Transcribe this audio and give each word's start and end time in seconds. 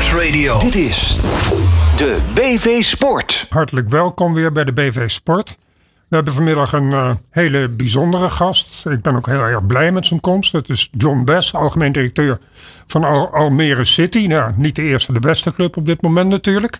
Sportsradio. 0.00 0.58
Dit 0.58 0.74
is 0.74 1.18
de 1.96 2.18
BV 2.34 2.82
Sport. 2.82 3.46
Hartelijk 3.48 3.88
welkom 3.88 4.34
weer 4.34 4.52
bij 4.52 4.64
de 4.64 4.72
BV 4.72 5.10
Sport. 5.10 5.58
We 6.08 6.14
hebben 6.16 6.32
vanmiddag 6.34 6.72
een 6.72 6.90
uh, 6.90 7.10
hele 7.30 7.68
bijzondere 7.68 8.28
gast. 8.28 8.86
Ik 8.86 9.02
ben 9.02 9.16
ook 9.16 9.26
heel 9.26 9.40
erg 9.40 9.66
blij 9.66 9.92
met 9.92 10.06
zijn 10.06 10.20
komst. 10.20 10.52
Het 10.52 10.68
is 10.68 10.88
John 10.92 11.24
Bess, 11.24 11.54
algemeen 11.54 11.92
directeur 11.92 12.38
van 12.86 13.04
Al 13.04 13.34
Almere 13.34 13.84
City. 13.84 14.26
Nou, 14.26 14.52
niet 14.56 14.76
de 14.76 14.82
eerste, 14.82 15.12
de 15.12 15.20
beste 15.20 15.52
club 15.52 15.76
op 15.76 15.86
dit 15.86 16.02
moment 16.02 16.28
natuurlijk. 16.28 16.78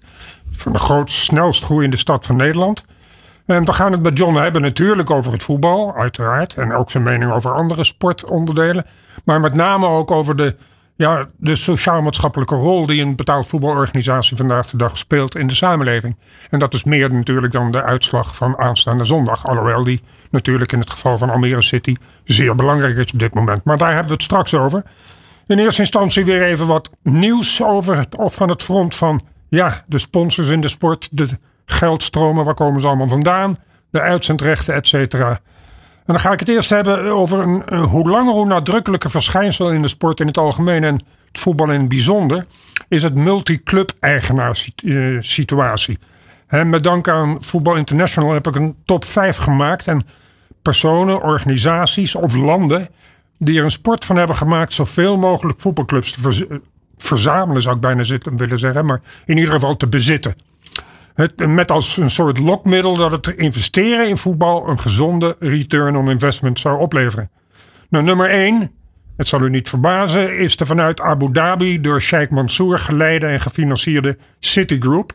Van 0.53 0.73
de 0.73 0.79
grootst, 0.79 1.17
snelst 1.17 1.65
groeiende 1.65 1.97
stad 1.97 2.27
van 2.27 2.37
Nederland. 2.37 2.85
En 3.47 3.65
we 3.65 3.73
gaan 3.73 3.93
het 3.93 4.03
met 4.03 4.19
John 4.19 4.37
hebben 4.37 4.63
natuurlijk 4.63 5.11
over 5.11 5.33
het 5.33 5.43
voetbal, 5.43 5.95
uiteraard. 5.97 6.55
En 6.55 6.73
ook 6.73 6.91
zijn 6.91 7.03
mening 7.03 7.33
over 7.33 7.53
andere 7.53 7.85
sportonderdelen. 7.85 8.87
Maar 9.25 9.41
met 9.41 9.55
name 9.55 9.87
ook 9.87 10.11
over 10.11 10.37
de, 10.37 10.57
ja, 11.01 11.27
de 11.37 11.55
sociaal-maatschappelijke 11.55 12.55
rol 12.55 12.87
die 12.87 13.03
een 13.03 13.17
betaald 13.17 13.49
voetbalorganisatie 13.49 14.37
vandaag 14.37 14.71
de 14.71 14.77
dag 14.77 14.99
speelt 14.99 15.35
in 15.35 15.47
de 15.47 15.55
samenleving. 15.55 16.17
En 16.51 16.59
dat 16.59 16.75
is 16.75 16.85
meer 16.85 17.15
natuurlijk 17.15 17.53
dan 17.53 17.71
de 17.71 17.83
uitslag 17.83 18.37
van 18.37 18.59
aanstaande 18.59 19.05
zondag. 19.05 19.47
Alhoewel 19.47 19.85
die 19.85 20.01
natuurlijk 20.31 20.73
in 20.73 20.79
het 20.79 20.91
geval 20.91 21.19
van 21.19 21.31
Almere 21.31 21.63
City 21.63 21.95
zeer 22.25 22.55
belangrijk 22.55 22.97
is 22.97 23.13
op 23.13 23.19
dit 23.19 23.35
moment. 23.35 23.65
Maar 23.65 23.79
daar 23.79 23.89
hebben 23.89 24.07
we 24.07 24.13
het 24.13 24.23
straks 24.23 24.55
over. 24.55 24.83
In 25.47 25.59
eerste 25.59 25.81
instantie 25.81 26.25
weer 26.25 26.43
even 26.43 26.67
wat 26.67 26.91
nieuws 27.03 27.63
over 27.63 27.97
het, 27.97 28.17
of 28.17 28.35
van 28.35 28.49
het 28.49 28.63
front 28.63 28.95
van 28.95 29.23
ja, 29.49 29.85
de 29.87 29.99
sponsors 29.99 30.49
in 30.49 30.61
de 30.61 30.69
sport. 30.69 31.09
De 31.11 31.29
geldstromen, 31.65 32.45
waar 32.45 32.55
komen 32.55 32.81
ze 32.81 32.87
allemaal 32.87 33.09
vandaan? 33.09 33.57
De 33.91 34.01
uitzendrechten, 34.01 34.75
et 34.75 34.89
cetera. 34.89 35.41
En 36.11 36.17
dan 36.17 36.25
ga 36.25 36.33
ik 36.33 36.41
het 36.41 36.49
eerst 36.49 36.71
hebben 36.71 37.05
over 37.05 37.39
een, 37.39 37.79
hoe 37.79 38.09
langer 38.09 38.33
hoe 38.33 38.47
nadrukkelijker 38.47 39.11
verschijnsel 39.11 39.73
in 39.73 39.83
de 39.83 39.89
sport 39.89 40.21
in 40.21 40.27
het 40.27 40.39
algemeen 40.39 40.85
en 40.85 40.95
het 40.95 41.41
voetbal 41.41 41.71
in 41.71 41.81
het 41.81 41.89
bijzonder, 41.89 42.47
is 42.89 43.03
het 43.03 43.15
multi-club 43.15 43.93
eigenaar-situatie. 44.01 45.99
Met 46.49 46.83
dank 46.83 47.09
aan 47.09 47.37
Voetbal 47.41 47.77
International 47.77 48.33
heb 48.33 48.47
ik 48.47 48.55
een 48.55 48.77
top 48.85 49.05
5 49.05 49.37
gemaakt. 49.37 49.87
En 49.87 50.07
personen, 50.63 51.23
organisaties 51.23 52.15
of 52.15 52.35
landen 52.35 52.89
die 53.39 53.59
er 53.59 53.65
een 53.65 53.71
sport 53.71 54.05
van 54.05 54.17
hebben 54.17 54.37
gemaakt 54.37 54.73
zoveel 54.73 55.17
mogelijk 55.17 55.61
voetbalclubs 55.61 56.13
te 56.13 56.61
verzamelen, 56.99 57.63
zou 57.63 57.75
ik 57.75 57.81
bijna 57.81 58.03
willen 58.37 58.59
zeggen, 58.59 58.85
maar 58.85 59.01
in 59.25 59.37
ieder 59.37 59.53
geval 59.53 59.77
te 59.77 59.89
bezitten. 59.89 60.35
Het, 61.15 61.47
met 61.47 61.71
als 61.71 61.97
een 61.97 62.11
soort 62.11 62.39
lokmiddel 62.39 62.95
dat 62.95 63.11
het 63.11 63.27
investeren 63.29 64.09
in 64.09 64.17
voetbal 64.17 64.69
een 64.69 64.79
gezonde 64.79 65.37
return 65.39 65.97
on 65.97 66.11
investment 66.11 66.59
zou 66.59 66.81
opleveren. 66.81 67.31
Nou, 67.89 68.05
nummer 68.05 68.29
1, 68.29 68.71
het 69.17 69.29
zal 69.29 69.43
u 69.43 69.51
niet 69.51 69.69
verbazen, 69.69 70.39
is 70.39 70.57
de 70.57 70.67
vanuit 70.67 71.01
Abu 71.01 71.33
Dhabi 71.33 71.81
door 71.81 72.01
Sheikh 72.01 72.31
Mansour 72.31 72.79
geleide 72.79 73.27
en 73.27 73.41
gefinancierde 73.41 74.19
Citigroup. 74.39 75.13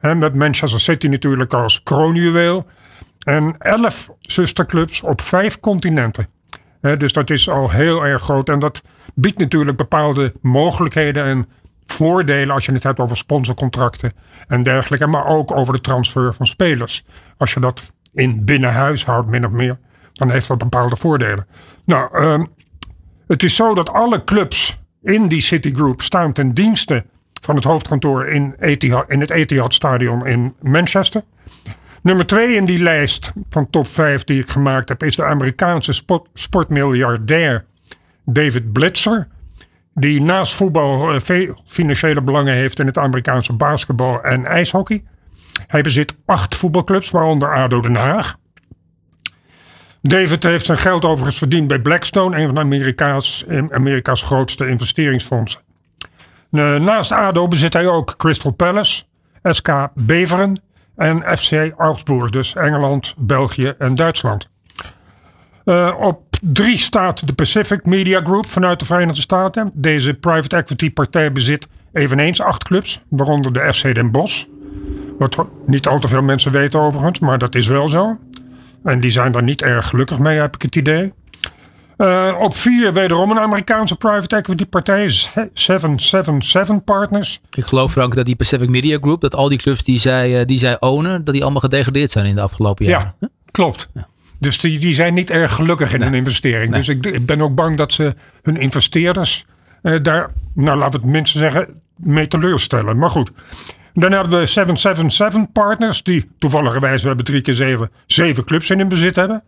met 0.00 0.34
Manchester 0.34 0.80
City 0.80 1.06
natuurlijk 1.06 1.52
als 1.52 1.82
kroonjuweel. 1.82 2.66
En 3.18 3.54
elf 3.58 4.10
zusterclubs 4.20 5.02
op 5.02 5.20
vijf 5.20 5.60
continenten. 5.60 6.26
dus 6.80 7.12
dat 7.12 7.30
is 7.30 7.48
al 7.48 7.70
heel 7.70 8.06
erg 8.06 8.22
groot. 8.22 8.48
En 8.48 8.58
dat 8.58 8.82
biedt 9.14 9.38
natuurlijk 9.38 9.76
bepaalde 9.76 10.32
mogelijkheden 10.40 11.24
en 11.24 11.48
voordelen 11.86 12.54
als 12.54 12.64
je 12.64 12.72
het 12.72 12.82
hebt 12.82 12.98
over 12.98 13.16
sponsorcontracten 13.16 14.12
en 14.48 14.62
dergelijke. 14.62 15.06
Maar 15.06 15.26
ook 15.26 15.56
over 15.56 15.72
de 15.72 15.80
transfer 15.80 16.34
van 16.34 16.46
spelers. 16.46 17.04
Als 17.36 17.54
je 17.54 17.60
dat 17.60 17.82
in 18.12 18.44
binnenhuis 18.44 19.04
houdt, 19.04 19.28
min 19.28 19.46
of 19.46 19.52
meer, 19.52 19.78
dan 20.12 20.30
heeft 20.30 20.48
dat 20.48 20.58
bepaalde 20.58 20.96
voordelen. 20.96 21.46
Nou, 21.84 22.22
uh, 22.22 22.44
het 23.26 23.42
is 23.42 23.56
zo 23.56 23.74
dat 23.74 23.92
alle 23.92 24.24
clubs 24.24 24.78
in 25.02 25.28
die 25.28 25.40
Citigroup 25.40 26.02
staan 26.02 26.32
ten 26.32 26.54
dienste 26.54 27.04
van 27.40 27.54
het 27.54 27.64
hoofdkantoor 27.64 28.26
in, 28.26 28.54
Etihad, 28.58 29.10
in 29.10 29.20
het 29.20 29.30
Etihad 29.30 29.74
Stadion 29.74 30.26
in 30.26 30.54
Manchester. 30.60 31.22
Nummer 32.02 32.26
twee 32.26 32.54
in 32.54 32.64
die 32.64 32.78
lijst 32.78 33.32
van 33.50 33.70
top 33.70 33.86
5 33.86 34.24
die 34.24 34.40
ik 34.40 34.48
gemaakt 34.48 34.88
heb 34.88 35.02
is 35.02 35.16
de 35.16 35.24
Amerikaanse 35.24 35.92
sport, 35.92 36.28
sportmiljardair 36.34 37.64
David 38.24 38.72
Blitzer 38.72 39.28
die 39.98 40.22
naast 40.22 40.54
voetbal 40.54 41.12
eh, 41.12 41.20
veel 41.20 41.60
financiële 41.66 42.22
belangen 42.22 42.54
heeft 42.54 42.78
in 42.78 42.86
het 42.86 42.98
Amerikaanse 42.98 43.52
basketbal 43.52 44.22
en 44.22 44.44
ijshockey. 44.44 45.04
Hij 45.66 45.80
bezit 45.80 46.16
acht 46.26 46.54
voetbalclubs, 46.54 47.10
waaronder 47.10 47.54
ADO 47.54 47.80
Den 47.80 47.94
Haag. 47.94 48.36
David 50.02 50.42
heeft 50.42 50.66
zijn 50.66 50.78
geld 50.78 51.04
overigens 51.04 51.38
verdiend 51.38 51.68
bij 51.68 51.78
Blackstone, 51.78 52.36
een 52.36 52.46
van 52.46 52.58
Amerika's, 52.58 53.44
Amerika's 53.70 54.22
grootste 54.22 54.68
investeringsfondsen. 54.68 55.60
Naast 56.50 57.12
ADO 57.12 57.48
bezit 57.48 57.72
hij 57.72 57.86
ook 57.86 58.14
Crystal 58.16 58.50
Palace, 58.50 59.02
SK 59.42 59.88
Beveren 59.94 60.60
en 60.96 61.38
FC 61.38 61.72
Augsburg, 61.76 62.30
dus 62.30 62.54
Engeland, 62.54 63.14
België 63.18 63.74
en 63.78 63.94
Duitsland. 63.94 64.48
Op 65.98 66.25
drie 66.42 66.78
staat 66.78 67.26
de 67.26 67.32
Pacific 67.32 67.84
Media 67.84 68.20
Group 68.20 68.46
vanuit 68.46 68.78
de 68.78 68.84
Verenigde 68.84 69.20
Staten. 69.20 69.70
Deze 69.74 70.14
private 70.14 70.56
equity 70.56 70.92
partij 70.92 71.32
bezit 71.32 71.66
eveneens 71.92 72.40
acht 72.40 72.64
clubs, 72.64 73.00
waaronder 73.08 73.52
de 73.52 73.72
FC 73.72 73.94
Den 73.94 74.10
Bosch. 74.10 74.44
Wat 75.18 75.46
niet 75.66 75.86
al 75.86 75.98
te 75.98 76.08
veel 76.08 76.22
mensen 76.22 76.52
weten 76.52 76.80
overigens, 76.80 77.20
maar 77.20 77.38
dat 77.38 77.54
is 77.54 77.66
wel 77.66 77.88
zo. 77.88 78.18
En 78.84 79.00
die 79.00 79.10
zijn 79.10 79.32
daar 79.32 79.42
niet 79.42 79.62
erg 79.62 79.88
gelukkig 79.88 80.18
mee, 80.18 80.38
heb 80.38 80.54
ik 80.54 80.62
het 80.62 80.76
idee. 80.76 81.12
Uh, 81.98 82.34
op 82.40 82.54
vier 82.56 82.92
wederom 82.92 83.30
een 83.30 83.38
Amerikaanse 83.38 83.96
private 83.96 84.36
equity 84.36 84.66
partij, 84.66 85.08
777 85.52 86.84
Partners. 86.84 87.40
Ik 87.54 87.66
geloof 87.66 87.92
Frank 87.92 88.14
dat 88.14 88.26
die 88.26 88.36
Pacific 88.36 88.68
Media 88.68 88.98
Group, 89.00 89.20
dat 89.20 89.34
al 89.34 89.48
die 89.48 89.58
clubs 89.58 89.84
die 89.84 89.98
zij, 89.98 90.40
eh, 90.40 90.46
die 90.46 90.58
zij 90.58 90.80
ownen, 90.80 91.24
dat 91.24 91.34
die 91.34 91.42
allemaal 91.42 91.60
gedegradeerd 91.60 92.10
zijn 92.10 92.26
in 92.26 92.34
de 92.34 92.40
afgelopen 92.40 92.86
jaren. 92.86 93.14
Ja, 93.20 93.28
klopt. 93.50 93.90
Ja. 93.94 94.08
Dus 94.38 94.58
die, 94.58 94.78
die 94.78 94.94
zijn 94.94 95.14
niet 95.14 95.30
erg 95.30 95.54
gelukkig 95.54 95.92
in 95.92 95.98
nee. 95.98 96.08
hun 96.08 96.18
investering. 96.18 96.74
Dus 96.74 96.88
ik, 96.88 97.06
ik, 97.06 97.26
ben 97.26 97.40
ook 97.40 97.54
bang 97.54 97.76
dat 97.76 97.92
ze 97.92 98.14
hun 98.42 98.56
investeerders 98.56 99.46
eh, 99.82 100.02
daar, 100.02 100.30
nou 100.54 100.78
laten 100.78 101.00
we 101.00 101.06
het 101.06 101.14
minstens 101.14 101.42
zeggen, 101.42 101.80
mee 101.96 102.26
teleurstellen. 102.26 102.98
Maar 102.98 103.10
goed. 103.10 103.30
Dan 103.94 104.12
hebben 104.12 104.38
we 104.38 104.46
777 104.46 105.52
Partners, 105.52 106.02
die 106.02 106.30
toevallig 106.38 106.78
we 106.78 106.86
hebben 106.86 107.24
drie 107.24 107.40
keer 107.40 107.54
zeven, 107.54 107.90
zeven 108.06 108.44
clubs 108.44 108.70
in 108.70 108.78
hun 108.78 108.88
bezit 108.88 109.16
hebben. 109.16 109.42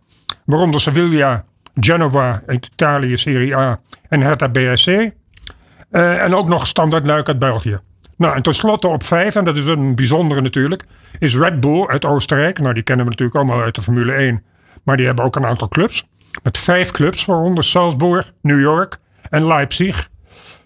Waaronder 0.45 0.79
Sevilla, 0.79 1.45
Genova 1.79 2.41
Italië 2.47 3.17
Serie 3.17 3.55
A 3.55 3.79
en 4.09 4.21
Hertha 4.21 4.49
BSC. 4.49 4.87
Uh, 4.87 6.23
en 6.23 6.35
ook 6.35 6.47
nog 6.47 6.67
Standard 6.67 7.05
Luik 7.05 7.27
uit 7.27 7.39
België. 7.39 7.79
Nou, 8.17 8.35
en 8.35 8.41
tenslotte 8.41 8.87
op 8.87 9.03
vijf, 9.03 9.35
en 9.35 9.45
dat 9.45 9.57
is 9.57 9.65
een 9.65 9.95
bijzondere 9.95 10.41
natuurlijk, 10.41 10.83
is 11.19 11.35
Red 11.35 11.59
Bull 11.59 11.87
uit 11.87 12.05
Oostenrijk. 12.05 12.59
Nou, 12.59 12.73
die 12.73 12.83
kennen 12.83 13.05
we 13.05 13.11
natuurlijk 13.11 13.37
allemaal 13.37 13.61
uit 13.61 13.75
de 13.75 13.81
Formule 13.81 14.13
1. 14.13 14.43
Maar 14.89 14.97
die 14.97 15.07
hebben 15.07 15.25
ook 15.25 15.35
een 15.35 15.45
aantal 15.45 15.67
clubs. 15.67 16.07
Met 16.43 16.57
vijf 16.57 16.91
clubs, 16.91 17.25
waaronder 17.25 17.63
Salzburg, 17.63 18.31
New 18.41 18.59
York 18.59 18.97
en 19.29 19.47
Leipzig. 19.47 20.09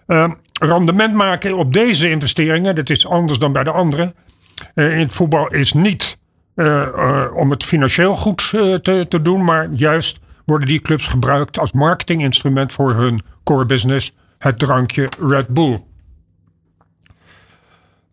Uh, 0.06 0.30
rendement 0.60 1.14
maken 1.14 1.56
op 1.56 1.72
deze 1.72 2.10
investeringen, 2.10 2.74
dat 2.74 2.90
is 2.90 3.06
anders 3.06 3.38
dan 3.38 3.52
bij 3.52 3.64
de 3.64 3.70
andere. 3.70 4.14
Uh, 4.74 4.92
in 4.92 4.98
het 4.98 5.12
voetbal 5.12 5.52
is 5.52 5.72
niet 5.72 6.18
uh, 6.56 7.26
om 7.34 7.50
het 7.50 7.64
financieel 7.64 8.16
goed 8.16 8.48
te, 8.82 9.06
te 9.08 9.22
doen, 9.22 9.44
maar 9.44 9.68
juist 9.72 10.20
worden 10.44 10.68
die 10.68 10.80
clubs 10.80 11.06
gebruikt 11.06 11.58
als 11.58 11.72
marketinginstrument 11.72 12.72
voor 12.72 12.94
hun 12.94 13.22
core 13.42 13.66
business, 13.66 14.14
het 14.38 14.58
drankje 14.58 15.08
Red 15.20 15.48
Bull. 15.48 15.82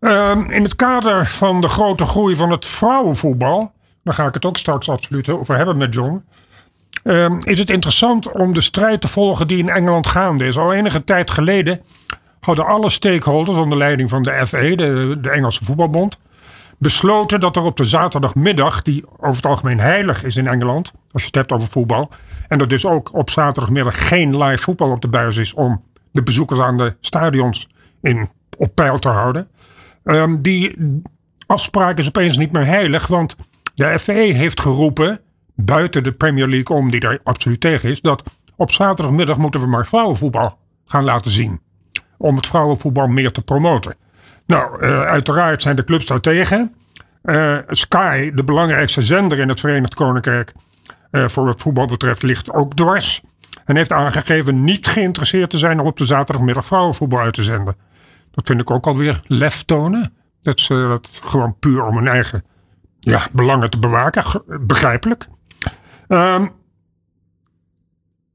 Ehm, 0.00 0.50
in 0.50 0.62
het 0.62 0.76
kader 0.76 1.26
van 1.26 1.60
de 1.60 1.68
grote 1.68 2.04
groei 2.04 2.36
van 2.36 2.50
het 2.50 2.66
vrouwenvoetbal 2.66 3.72
daar 4.04 4.14
ga 4.14 4.26
ik 4.26 4.34
het 4.34 4.44
ook 4.44 4.56
straks 4.56 4.88
absoluut 4.88 5.28
over 5.28 5.56
hebben 5.56 5.78
met 5.78 5.94
John. 5.94 6.24
Ehm, 7.02 7.38
is 7.44 7.58
het 7.58 7.70
interessant 7.70 8.32
om 8.32 8.54
de 8.54 8.60
strijd 8.60 9.00
te 9.00 9.08
volgen 9.08 9.46
die 9.46 9.58
in 9.58 9.68
Engeland 9.68 10.06
gaande 10.06 10.46
is. 10.46 10.58
Al 10.58 10.72
enige 10.72 11.04
tijd 11.04 11.30
geleden 11.30 11.80
hadden 12.40 12.66
alle 12.66 12.90
stakeholders 12.90 13.56
onder 13.56 13.78
leiding 13.78 14.10
van 14.10 14.22
de 14.22 14.46
FA, 14.46 14.60
de, 14.60 15.16
de 15.20 15.30
Engelse 15.30 15.64
voetbalbond, 15.64 16.18
besloten 16.78 17.40
dat 17.40 17.56
er 17.56 17.62
op 17.62 17.76
de 17.76 17.84
zaterdagmiddag, 17.84 18.82
die 18.82 19.04
over 19.16 19.36
het 19.36 19.46
algemeen 19.46 19.80
heilig 19.80 20.24
is 20.24 20.36
in 20.36 20.46
Engeland, 20.46 20.92
als 21.12 21.22
je 21.22 21.26
het 21.26 21.36
hebt 21.36 21.52
over 21.52 21.68
voetbal, 21.68 22.10
en 22.48 22.58
dat 22.58 22.68
dus 22.68 22.86
ook 22.86 23.14
op 23.14 23.30
zaterdagmiddag 23.30 24.08
geen 24.08 24.44
live 24.44 24.62
voetbal 24.62 24.90
op 24.90 25.00
de 25.00 25.08
buis 25.08 25.36
is 25.36 25.54
om 25.54 25.82
de 26.12 26.22
bezoekers 26.22 26.60
aan 26.60 26.76
de 26.76 26.96
stadions 27.00 27.68
in, 28.00 28.28
op 28.56 28.74
peil 28.74 28.98
te 28.98 29.08
houden. 29.08 29.48
Um, 30.04 30.42
die 30.42 30.76
afspraak 31.46 31.98
is 31.98 32.08
opeens 32.08 32.36
niet 32.36 32.52
meer 32.52 32.66
heilig, 32.66 33.06
want 33.06 33.36
de 33.74 33.98
FA 33.98 34.12
heeft 34.12 34.60
geroepen, 34.60 35.20
buiten 35.54 36.02
de 36.02 36.12
Premier 36.12 36.46
League 36.46 36.76
om, 36.76 36.90
die 36.90 37.00
daar 37.00 37.20
absoluut 37.24 37.60
tegen 37.60 37.90
is, 37.90 38.00
dat 38.00 38.22
op 38.56 38.70
zaterdagmiddag 38.70 39.36
moeten 39.36 39.60
we 39.60 39.66
maar 39.66 39.86
vrouwenvoetbal 39.86 40.58
gaan 40.84 41.04
laten 41.04 41.30
zien. 41.30 41.60
Om 42.18 42.36
het 42.36 42.46
vrouwenvoetbal 42.46 43.06
meer 43.06 43.30
te 43.30 43.42
promoten. 43.42 43.94
Nou, 44.46 44.82
uh, 44.82 45.00
uiteraard 45.00 45.62
zijn 45.62 45.76
de 45.76 45.84
clubs 45.84 46.06
daar 46.06 46.20
tegen. 46.20 46.74
Uh, 47.24 47.58
Sky, 47.68 48.30
de 48.34 48.44
belangrijkste 48.44 49.02
zender 49.02 49.38
in 49.38 49.48
het 49.48 49.60
Verenigd 49.60 49.94
Koninkrijk, 49.94 50.52
uh, 51.10 51.28
voor 51.28 51.44
wat 51.44 51.62
voetbal 51.62 51.86
betreft, 51.86 52.22
ligt 52.22 52.52
ook 52.52 52.74
dwars. 52.74 53.22
En 53.64 53.76
heeft 53.76 53.92
aangegeven 53.92 54.64
niet 54.64 54.86
geïnteresseerd 54.86 55.50
te 55.50 55.58
zijn 55.58 55.80
om 55.80 55.86
op 55.86 55.96
de 55.96 56.04
zaterdagmiddag 56.04 56.66
vrouwenvoetbal 56.66 57.20
uit 57.20 57.34
te 57.34 57.42
zenden. 57.42 57.76
Dat 58.30 58.46
vind 58.46 58.60
ik 58.60 58.70
ook 58.70 58.86
alweer 58.86 59.22
lef 59.26 59.62
tonen. 59.62 60.12
Dat 60.42 60.60
ze 60.60 60.84
dat 60.88 61.08
gewoon 61.24 61.56
puur 61.58 61.84
om 61.84 61.96
hun 61.96 62.08
eigen 62.08 62.44
ja, 63.04 63.28
belangen 63.32 63.70
te 63.70 63.78
bewaken. 63.78 64.42
Begrijpelijk. 64.60 65.28
Ehm, 66.08 66.46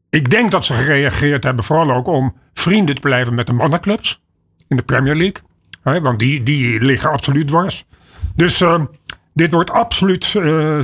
ik 0.10 0.30
denk 0.30 0.52
dat 0.52 0.66
ze 0.66 0.74
gereageerd 0.74 1.44
hebben 1.44 1.64
vooral 1.64 1.92
ook 1.92 2.08
om 2.08 2.36
vrienden 2.54 2.96
te 2.96 3.02
blijven 3.02 3.36
met 3.36 3.46
de 3.46 3.54
mannenclubs 3.54 4.24
in 4.68 4.78
de 4.78 4.84
Premier 4.84 5.16
League. 5.16 6.02
Want 6.02 6.20
die, 6.20 6.44
die 6.44 6.80
liggen 6.80 7.10
absoluut 7.10 7.48
dwars. 7.48 7.86
Dus 8.36 8.62
ehm, 8.62 8.86
dit 9.34 9.54
wordt 9.54 9.72
absoluut, 9.72 10.36
eh, 10.36 10.84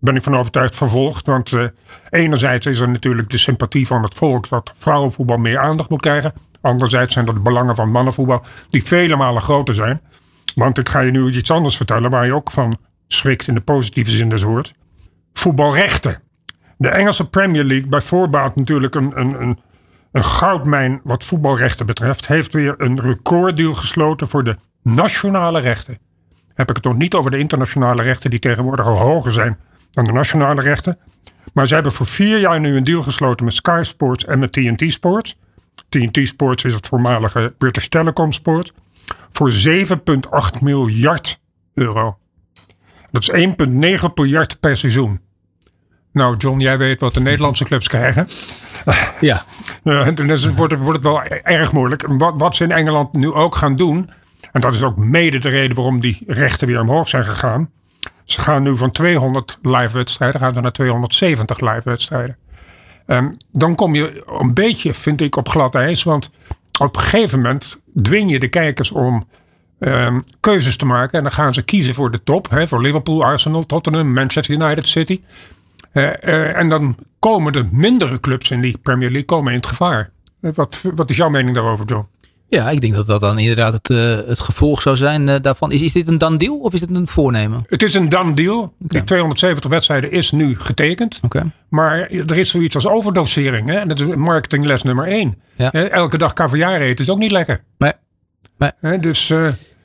ben 0.00 0.16
ik 0.16 0.22
van 0.22 0.36
overtuigd, 0.36 0.74
vervolgd. 0.74 1.26
Want 1.26 1.52
eh, 1.52 1.64
enerzijds 2.10 2.66
is 2.66 2.78
er 2.78 2.88
natuurlijk 2.88 3.30
de 3.30 3.38
sympathie 3.38 3.86
van 3.86 4.02
het 4.02 4.14
volk 4.14 4.48
dat 4.48 4.72
vrouwenvoetbal 4.76 5.36
meer 5.36 5.58
aandacht 5.58 5.88
moet 5.88 6.00
krijgen. 6.00 6.32
Anderzijds 6.60 7.14
zijn 7.14 7.26
er 7.26 7.34
de 7.34 7.40
belangen 7.40 7.76
van 7.76 7.90
mannenvoetbal 7.90 8.44
die 8.70 8.84
vele 8.84 9.16
malen 9.16 9.42
groter 9.42 9.74
zijn. 9.74 10.00
Want 10.54 10.78
ik 10.78 10.88
ga 10.88 11.00
je 11.00 11.10
nu 11.10 11.30
iets 11.30 11.50
anders 11.50 11.76
vertellen 11.76 12.10
waar 12.10 12.26
je 12.26 12.34
ook 12.34 12.50
van 12.50 12.78
schrikt 13.12 13.48
in 13.48 13.54
de 13.54 13.60
positieve 13.60 14.10
zin 14.10 14.28
des 14.28 14.42
woords. 14.42 14.74
Voetbalrechten. 15.32 16.22
De 16.76 16.88
Engelse 16.88 17.28
Premier 17.28 17.64
League, 17.64 17.88
bij 17.88 18.00
voorbaat 18.00 18.56
natuurlijk 18.56 18.94
een, 18.94 19.20
een, 19.20 19.40
een, 19.42 19.58
een 20.12 20.24
goudmijn 20.24 21.00
wat 21.04 21.24
voetbalrechten 21.24 21.86
betreft, 21.86 22.26
heeft 22.26 22.52
weer 22.52 22.74
een 22.78 23.00
recorddeal 23.00 23.74
gesloten 23.74 24.28
voor 24.28 24.44
de 24.44 24.56
nationale 24.82 25.60
rechten. 25.60 25.98
Heb 26.54 26.68
ik 26.68 26.76
het 26.76 26.84
nog 26.84 26.96
niet 26.96 27.14
over 27.14 27.30
de 27.30 27.38
internationale 27.38 28.02
rechten, 28.02 28.30
die 28.30 28.38
tegenwoordig 28.38 28.86
al 28.86 28.98
hoger 28.98 29.32
zijn 29.32 29.58
dan 29.90 30.04
de 30.04 30.12
nationale 30.12 30.60
rechten. 30.60 30.98
Maar 31.54 31.66
ze 31.66 31.74
hebben 31.74 31.92
voor 31.92 32.06
vier 32.06 32.38
jaar 32.38 32.60
nu 32.60 32.76
een 32.76 32.84
deal 32.84 33.02
gesloten 33.02 33.44
met 33.44 33.54
Sky 33.54 33.80
Sports 33.82 34.24
en 34.24 34.38
met 34.38 34.52
TNT 34.52 34.92
Sports. 34.92 35.36
TNT 35.88 36.28
Sports 36.28 36.64
is 36.64 36.74
het 36.74 36.86
voormalige 36.86 37.54
British 37.58 37.86
Telecom 37.86 38.32
Sport. 38.32 38.72
Voor 39.30 39.50
7,8 39.50 40.60
miljard 40.60 41.40
euro. 41.74 42.19
Dat 43.12 43.22
is 43.22 43.30
1,9 43.30 44.04
miljard 44.14 44.60
per 44.60 44.76
seizoen. 44.76 45.20
Nou, 46.12 46.36
John, 46.36 46.60
jij 46.60 46.78
weet 46.78 47.00
wat 47.00 47.14
de 47.14 47.20
Nederlandse 47.20 47.64
clubs 47.64 47.88
krijgen. 47.88 48.28
Ja, 49.20 49.44
en 49.84 50.14
dan 50.14 50.28
het- 50.28 50.54
wordt, 50.54 50.72
het, 50.72 50.80
wordt 50.82 50.98
het 50.98 51.06
wel 51.06 51.22
erg 51.42 51.72
moeilijk. 51.72 52.02
En 52.02 52.18
Wat, 52.18 52.34
wat 52.36 52.54
ze 52.56 52.64
in 52.64 52.70
Engeland 52.72 53.12
nu 53.12 53.32
ook 53.32 53.54
gaan 53.54 53.76
doen. 53.76 54.10
En 54.52 54.60
dat 54.60 54.74
is 54.74 54.82
ook 54.82 54.96
mede 54.96 55.38
de 55.38 55.48
reden 55.48 55.76
waarom 55.76 56.00
die 56.00 56.22
rechten 56.26 56.66
weer 56.66 56.80
omhoog 56.80 57.08
zijn 57.08 57.24
gegaan. 57.24 57.70
Ze 58.24 58.40
gaan 58.40 58.62
nu 58.62 58.76
van 58.76 58.90
200 58.90 59.58
live 59.62 59.90
wedstrijden 59.92 60.40
gaan 60.40 60.54
ze 60.54 60.60
naar 60.60 60.72
270 60.72 61.60
live 61.60 61.80
wedstrijden. 61.84 62.36
Ehm, 63.06 63.28
dan 63.52 63.74
kom 63.74 63.94
je 63.94 64.24
een 64.40 64.54
beetje, 64.54 64.94
vind 64.94 65.20
ik, 65.20 65.36
op 65.36 65.48
glad 65.48 65.74
ijs. 65.74 66.02
Want 66.02 66.30
op 66.80 66.96
een 66.96 67.02
gegeven 67.02 67.38
moment 67.40 67.80
dwing 68.02 68.30
je 68.30 68.38
de 68.38 68.48
kijkers 68.48 68.90
om 68.92 69.28
ehm, 69.80 70.20
keuzes 70.40 70.76
te 70.76 70.84
maken. 70.84 71.18
En 71.18 71.22
dan 71.22 71.32
gaan 71.32 71.54
ze 71.54 71.62
kiezen 71.62 71.94
voor 71.94 72.10
de 72.10 72.22
top. 72.22 72.50
Hè, 72.50 72.68
voor 72.68 72.80
Liverpool, 72.80 73.24
Arsenal, 73.24 73.66
Tottenham, 73.66 74.12
Manchester 74.12 74.54
United, 74.54 74.88
City. 74.88 75.20
Eh, 75.92 76.22
eh, 76.22 76.56
en 76.56 76.68
dan 76.68 76.96
komen 77.18 77.52
de 77.52 77.68
mindere 77.72 78.20
clubs 78.20 78.50
in 78.50 78.60
die 78.60 78.78
Premier 78.82 79.08
League 79.08 79.24
komen 79.26 79.52
in 79.52 79.58
het 79.58 79.66
gevaar. 79.66 80.10
Eh, 80.40 80.50
Wat, 80.54 80.80
wat 80.94 81.10
is 81.10 81.16
jouw 81.16 81.28
mening 81.28 81.54
daarover, 81.54 81.86
John? 81.86 82.06
ja 82.48 82.70
ik 82.70 82.80
denk 82.80 82.94
dat 82.94 83.06
dat 83.06 83.20
dan 83.20 83.38
inderdaad 83.38 83.72
het, 83.72 83.88
het 84.28 84.40
gevolg 84.40 84.82
zou 84.82 84.96
zijn 84.96 85.42
daarvan. 85.42 85.72
Is, 85.72 85.82
is 85.82 85.92
dit 85.92 86.08
een 86.08 86.18
dan 86.18 86.36
deal 86.38 86.58
of 86.58 86.72
is 86.72 86.80
dit 86.80 86.96
een 86.96 87.06
voornemen? 87.06 87.64
Het 87.66 87.82
is 87.82 87.94
een 87.94 88.08
done 88.08 88.34
deal. 88.34 88.74
Die 88.78 89.04
270 89.04 89.70
wedstrijden 89.70 90.10
is 90.10 90.30
nu 90.30 90.58
getekend. 90.58 91.20
Oké. 91.22 91.50
Maar 91.68 91.98
er 92.08 92.38
is 92.38 92.50
zoiets 92.50 92.74
als 92.74 92.86
overdosering. 92.86 93.68
Hè? 93.68 93.74
En 93.78 93.88
dat 93.88 94.00
is 94.00 94.14
marketingles 94.14 94.82
nummer 94.82 95.06
één. 95.06 95.34
Ja. 95.56 95.72
Elke 95.72 96.18
dag 96.18 96.32
caviar 96.32 96.80
eten 96.80 97.04
is 97.04 97.10
ook 97.10 97.18
niet 97.18 97.30
lekker. 97.30 97.64
Nee. 97.78 97.92
Hè? 98.80 98.98
Dus 98.98 99.32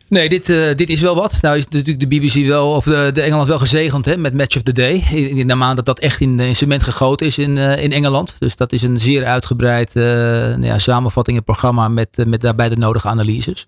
Nee, 0.10 0.30
dit, 0.30 0.50
eh, 0.50 0.76
dit 0.76 0.90
is 0.90 1.02
wel 1.02 1.16
wat. 1.16 1.38
Nou 1.42 1.58
is 1.58 1.68
natuurlijk 1.68 2.00
de 2.00 2.08
BBC 2.08 2.48
wel, 2.48 2.72
of 2.72 2.84
de, 2.84 3.12
de 3.14 3.22
Engeland 3.22 3.48
wel 3.48 3.60
gezegend 3.60 4.06
hè, 4.06 4.18
met 4.18 4.34
Match 4.34 4.56
of 4.56 4.62
the 4.62 4.72
Day. 4.72 5.04
In, 5.12 5.30
in 5.30 5.48
de 5.48 5.56
maand 5.56 5.76
dat 5.76 5.86
dat 5.86 6.00
echt 6.00 6.20
in, 6.20 6.40
in 6.40 6.56
cement 6.56 6.84
gegoten 6.84 7.26
is 7.26 7.38
in, 7.38 7.58
eh, 7.58 7.84
in 7.84 7.92
Engeland. 7.92 8.36
Dus 8.40 8.56
dat 8.56 8.72
is 8.72 8.82
een 8.82 9.00
zeer 9.00 9.26
uitgebreid 9.26 9.96
eh, 9.96 10.04
nou 10.04 10.66
ja, 10.66 10.80
samenvatting, 10.80 11.38
een 11.38 11.44
programma 11.44 11.88
met, 11.88 12.24
met 12.28 12.42
daarbij 12.42 12.70
de 12.70 12.78
nodige 12.78 13.08
analyses. 13.08 13.68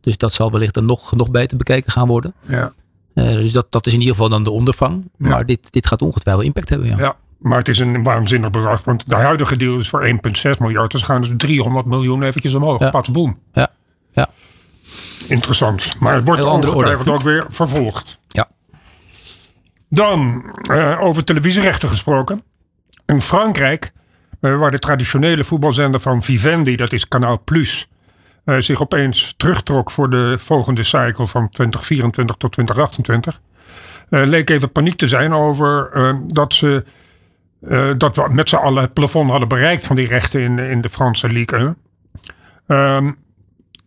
Dus 0.00 0.16
dat 0.16 0.32
zal 0.32 0.50
wellicht 0.50 0.74
dan 0.74 0.84
nog, 0.84 1.16
nog 1.16 1.30
beter 1.30 1.56
bekeken 1.56 1.92
gaan 1.92 2.06
worden. 2.06 2.34
ja. 2.46 2.72
Dus 3.14 3.52
dat, 3.52 3.66
dat 3.70 3.86
is 3.86 3.92
in 3.92 3.98
ieder 3.98 4.14
geval 4.14 4.30
dan 4.30 4.44
de 4.44 4.50
ondervang. 4.50 5.10
Maar 5.16 5.46
dit, 5.46 5.72
dit 5.72 5.86
gaat 5.86 6.02
ongetwijfeld 6.02 6.46
impact 6.46 6.68
hebben. 6.68 6.88
Ja. 6.88 6.96
ja. 6.96 7.16
Maar 7.38 7.58
het 7.58 7.68
is 7.68 7.78
een 7.78 8.02
waanzinnig 8.02 8.50
bedrag. 8.50 8.84
Want 8.84 9.08
de 9.08 9.14
huidige 9.14 9.56
deal 9.56 9.78
is 9.78 9.88
voor 9.88 10.06
1,6 10.06 10.58
miljard. 10.58 10.90
Dus 10.90 11.02
gaan 11.02 11.20
dus 11.20 11.32
300 11.36 11.86
miljoen 11.86 12.22
eventjes 12.22 12.54
omhoog. 12.54 12.80
Ja. 12.80 12.90
Pats 12.90 13.10
boem. 13.10 13.38
Ja. 13.52 13.68
Ja. 14.12 14.28
Interessant. 15.28 16.00
Maar 16.00 16.14
het 16.14 16.26
wordt 16.26 16.44
ongetwijfeld 16.44 17.08
ook 17.08 17.22
weer 17.22 17.46
vervolgd. 17.48 18.18
Ja. 18.28 18.48
Dan 19.88 20.44
eh, 20.62 21.00
over 21.00 21.24
televisierechten 21.24 21.88
gesproken. 21.88 22.42
In 23.06 23.20
Frankrijk, 23.20 23.92
eh, 24.44 24.58
waar 24.58 24.70
de 24.70 24.78
traditionele 24.78 25.44
voetbalzender 25.44 26.00
van 26.00 26.22
Vivendi, 26.22 26.76
dat 26.76 26.92
is 26.92 27.08
Kanaal 27.08 27.40
Plus, 27.44 27.88
eh, 28.44 28.56
zich 28.58 28.80
opeens 28.82 29.34
terugtrok 29.36 29.90
voor 29.90 30.10
de 30.10 30.36
volgende 30.38 30.82
cycle 30.82 31.26
van 31.26 31.48
2024 31.50 32.36
tot 32.36 32.52
2028, 32.52 33.40
eh, 34.08 34.26
leek 34.26 34.50
even 34.50 34.72
paniek 34.72 34.96
te 34.96 35.08
zijn 35.08 35.32
over 35.32 35.90
dat 36.26 36.52
ze 36.52 36.84
dat 37.96 38.16
we 38.16 38.26
met 38.30 38.48
z'n 38.48 38.56
allen 38.56 38.82
het 38.82 38.92
plafond 38.92 39.30
hadden 39.30 39.48
bereikt 39.48 39.86
van 39.86 39.96
die 39.96 40.06
rechten 40.06 40.40
in, 40.40 40.58
in 40.58 40.80
de 40.80 40.88
Franse 40.88 41.28
Ligue 41.28 41.58
1. 41.58 41.76
Ehm, 42.66 43.12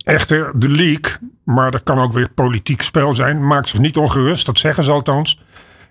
echter, 0.08 0.52
de 0.60 0.70
league, 0.70 1.18
maar 1.44 1.72
dat 1.72 1.84
kan 1.84 2.00
ook 2.00 2.12
weer 2.12 2.30
politiek 2.30 2.82
spel 2.82 3.14
zijn, 3.14 3.48
maakt 3.48 3.68
zich 3.68 3.80
niet 3.80 3.98
ongerust, 3.98 4.46
dat 4.46 4.58
zeggen 4.58 4.84
ze 4.84 4.92
althans 4.92 5.40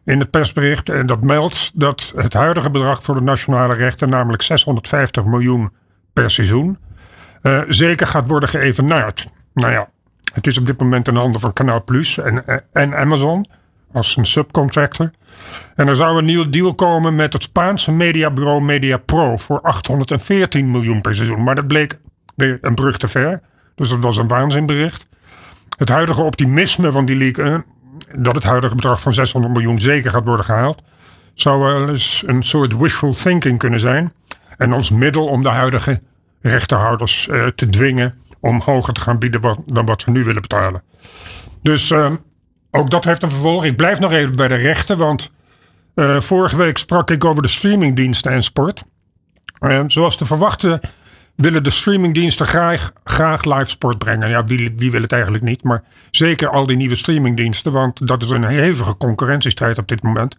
in 0.04 0.18
het 0.18 0.30
persbericht. 0.30 0.88
En 0.88 1.06
dat 1.06 1.24
meldt 1.24 1.70
dat 1.74 2.12
het 2.16 2.32
huidige 2.32 2.70
bedrag 2.70 3.02
voor 3.02 3.14
de 3.14 3.20
nationale 3.20 3.74
rechten, 3.74 4.08
namelijk 4.08 4.42
650 4.42 5.24
miljoen 5.24 5.72
per 6.12 6.30
seizoen, 6.30 6.78
eh, 7.42 7.62
zeker 7.68 8.06
gaat 8.06 8.28
worden 8.28 8.48
geëvenaard. 8.48 9.26
Nou 9.54 9.72
ja, 9.72 9.88
het 10.34 10.46
is 10.46 10.58
op 10.58 10.66
dit 10.66 10.80
moment 10.80 11.08
in 11.08 11.14
de 11.14 11.20
handen 11.20 11.40
van 11.40 11.52
Kanaal 11.52 11.84
Plus 11.84 12.18
en, 12.18 12.44
en 12.72 12.96
Amazon 12.96 13.46
als 13.92 14.16
een 14.16 14.26
subcontractor. 14.26 15.10
En 15.74 15.88
er 15.88 15.96
zou 15.96 16.18
een 16.18 16.24
nieuw 16.24 16.48
deal 16.50 16.74
komen 16.74 17.14
met 17.14 17.32
het 17.32 17.42
Spaanse 17.42 17.92
mediabureau 17.92 18.60
MediaPro 18.60 19.36
voor 19.36 19.60
814 19.60 20.70
miljoen 20.70 21.00
per 21.00 21.14
seizoen. 21.14 21.42
Maar 21.42 21.54
dat 21.54 21.66
bleek 21.66 21.98
weer 22.34 22.58
een 22.60 22.74
brug 22.74 22.96
te 22.96 23.08
ver. 23.08 23.40
Dus 23.76 23.88
dat 23.88 23.98
was 23.98 24.16
een 24.16 24.28
waanzinbericht. 24.28 25.06
Het 25.76 25.88
huidige 25.88 26.22
optimisme 26.22 26.92
van 26.92 27.04
die 27.04 27.16
league, 27.16 27.64
dat 28.16 28.34
het 28.34 28.44
huidige 28.44 28.74
bedrag 28.74 29.00
van 29.00 29.12
600 29.12 29.54
miljoen 29.54 29.78
zeker 29.78 30.10
gaat 30.10 30.24
worden 30.24 30.44
gehaald, 30.44 30.82
zou 31.34 31.60
wel 31.60 31.88
eens 31.88 32.22
een 32.26 32.42
soort 32.42 32.76
wishful 32.76 33.12
thinking 33.14 33.58
kunnen 33.58 33.80
zijn. 33.80 34.12
En 34.56 34.72
als 34.72 34.90
middel 34.90 35.26
om 35.26 35.42
de 35.42 35.48
huidige 35.48 36.00
rechterhouders 36.40 37.28
eh, 37.28 37.46
te 37.46 37.68
dwingen 37.68 38.14
om 38.40 38.60
hoger 38.60 38.92
te 38.92 39.00
gaan 39.00 39.18
bieden 39.18 39.62
dan 39.66 39.86
wat 39.86 40.02
ze 40.02 40.10
nu 40.10 40.24
willen 40.24 40.42
betalen. 40.42 40.82
Dus 41.62 41.90
eh, 41.90 42.12
ook 42.70 42.90
dat 42.90 43.04
heeft 43.04 43.22
een 43.22 43.30
vervolg. 43.30 43.64
Ik 43.64 43.76
blijf 43.76 43.98
nog 44.00 44.12
even 44.12 44.36
bij 44.36 44.48
de 44.48 44.54
rechten, 44.54 44.98
want 44.98 45.30
eh, 45.94 46.20
vorige 46.20 46.56
week 46.56 46.78
sprak 46.78 47.10
ik 47.10 47.24
over 47.24 47.42
de 47.42 47.48
streamingdiensten 47.48 48.32
en 48.32 48.42
sport. 48.42 48.84
Zoals 49.86 50.16
te 50.16 50.26
verwachten 50.26 50.80
willen 51.36 51.62
de 51.62 51.70
streamingdiensten 51.70 52.46
graag, 52.46 52.92
graag 53.04 53.44
live 53.44 53.66
sport 53.66 53.98
brengen. 53.98 54.28
Ja, 54.28 54.44
wie, 54.44 54.72
wie 54.76 54.90
wil 54.90 55.02
het 55.02 55.12
eigenlijk 55.12 55.44
niet? 55.44 55.62
Maar 55.62 55.82
zeker 56.10 56.48
al 56.48 56.66
die 56.66 56.76
nieuwe 56.76 56.94
streamingdiensten, 56.94 57.72
want 57.72 58.06
dat 58.06 58.22
is 58.22 58.30
een 58.30 58.44
hevige 58.44 58.96
concurrentiestrijd 58.96 59.78
op 59.78 59.88
dit 59.88 60.02
moment. 60.02 60.36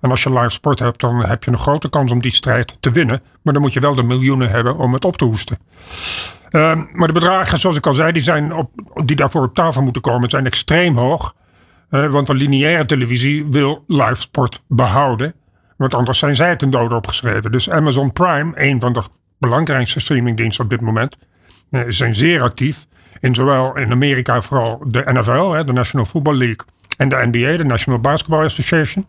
En 0.00 0.10
als 0.10 0.22
je 0.22 0.32
live 0.32 0.48
sport 0.48 0.78
hebt, 0.78 1.00
dan 1.00 1.24
heb 1.24 1.44
je 1.44 1.50
een 1.50 1.58
grote 1.58 1.88
kans 1.88 2.12
om 2.12 2.20
die 2.20 2.32
strijd 2.32 2.76
te 2.80 2.90
winnen. 2.90 3.22
Maar 3.42 3.52
dan 3.52 3.62
moet 3.62 3.72
je 3.72 3.80
wel 3.80 3.94
de 3.94 4.02
miljoenen 4.02 4.50
hebben 4.50 4.76
om 4.76 4.92
het 4.92 5.04
op 5.04 5.16
te 5.16 5.24
hoesten. 5.24 5.58
Ehm, 6.50 6.84
maar 6.90 7.06
de 7.06 7.12
bedragen, 7.12 7.58
zoals 7.58 7.76
ik 7.76 7.86
al 7.86 7.94
zei, 7.94 8.12
die, 8.12 8.22
zijn 8.22 8.54
op, 8.54 8.70
die 9.04 9.16
daarvoor 9.16 9.42
op 9.42 9.54
tafel 9.54 9.82
moeten 9.82 10.02
komen, 10.02 10.30
zijn 10.30 10.46
extreem 10.46 10.96
hoog. 10.96 11.34
Eh, 11.90 12.06
want 12.06 12.26
de 12.26 12.34
lineaire 12.34 12.86
televisie 12.86 13.46
wil 13.50 13.84
live 13.86 14.20
sport 14.20 14.62
behouden. 14.68 15.34
Want 15.76 15.94
anders 15.94 16.18
zijn 16.18 16.34
zij 16.34 16.56
ten 16.56 16.70
dode 16.70 16.94
opgeschreven. 16.94 17.52
Dus 17.52 17.70
Amazon 17.70 18.12
Prime, 18.12 18.52
een 18.54 18.80
van 18.80 18.92
de 18.92 19.02
belangrijkste 19.38 20.00
streamingdiensten 20.00 20.64
op 20.64 20.70
dit 20.70 20.80
moment, 20.80 21.16
eh, 21.70 21.82
zijn 21.88 22.14
zeer 22.14 22.42
actief. 22.42 22.86
In 23.20 23.34
zowel 23.34 23.76
in 23.76 23.90
Amerika 23.90 24.40
vooral 24.40 24.82
de 24.86 25.02
NFL, 25.04 25.64
de 25.64 25.72
National 25.72 26.06
Football 26.06 26.36
League, 26.36 26.66
en 26.96 27.08
de 27.08 27.16
NBA, 27.16 27.56
de 27.56 27.64
National 27.64 28.00
Basketball 28.00 28.44
Association. 28.44 29.06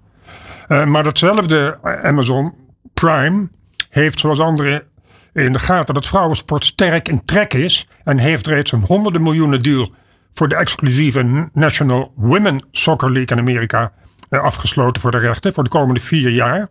Eh, 0.67 0.85
maar 0.85 1.03
datzelfde 1.03 1.77
Amazon 2.03 2.53
Prime 2.93 3.47
heeft 3.89 4.19
zoals 4.19 4.39
andere 4.39 4.85
in 5.33 5.51
de 5.51 5.59
gaten 5.59 5.93
dat 5.93 6.07
vrouwensport 6.07 6.65
sterk 6.65 7.07
in 7.07 7.25
trek 7.25 7.53
is. 7.53 7.87
En 8.03 8.17
heeft 8.17 8.47
reeds 8.47 8.71
een 8.71 8.83
honderden 8.85 9.23
miljoenen 9.23 9.61
deal 9.61 9.93
voor 10.33 10.49
de 10.49 10.55
exclusieve 10.55 11.49
National 11.53 12.11
Women 12.15 12.65
Soccer 12.71 13.11
League 13.11 13.37
in 13.37 13.43
Amerika 13.43 13.91
eh, 14.29 14.41
afgesloten 14.41 15.01
voor 15.01 15.11
de 15.11 15.17
rechten 15.17 15.53
voor 15.53 15.63
de 15.63 15.69
komende 15.69 15.99
vier 15.99 16.29
jaar. 16.29 16.69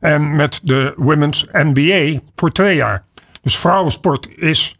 En 0.00 0.36
met 0.36 0.60
de 0.62 0.92
Women's 0.96 1.46
NBA 1.52 2.20
voor 2.34 2.52
twee 2.52 2.76
jaar. 2.76 3.04
Dus 3.42 3.58
vrouwensport 3.58 4.28
is 4.36 4.76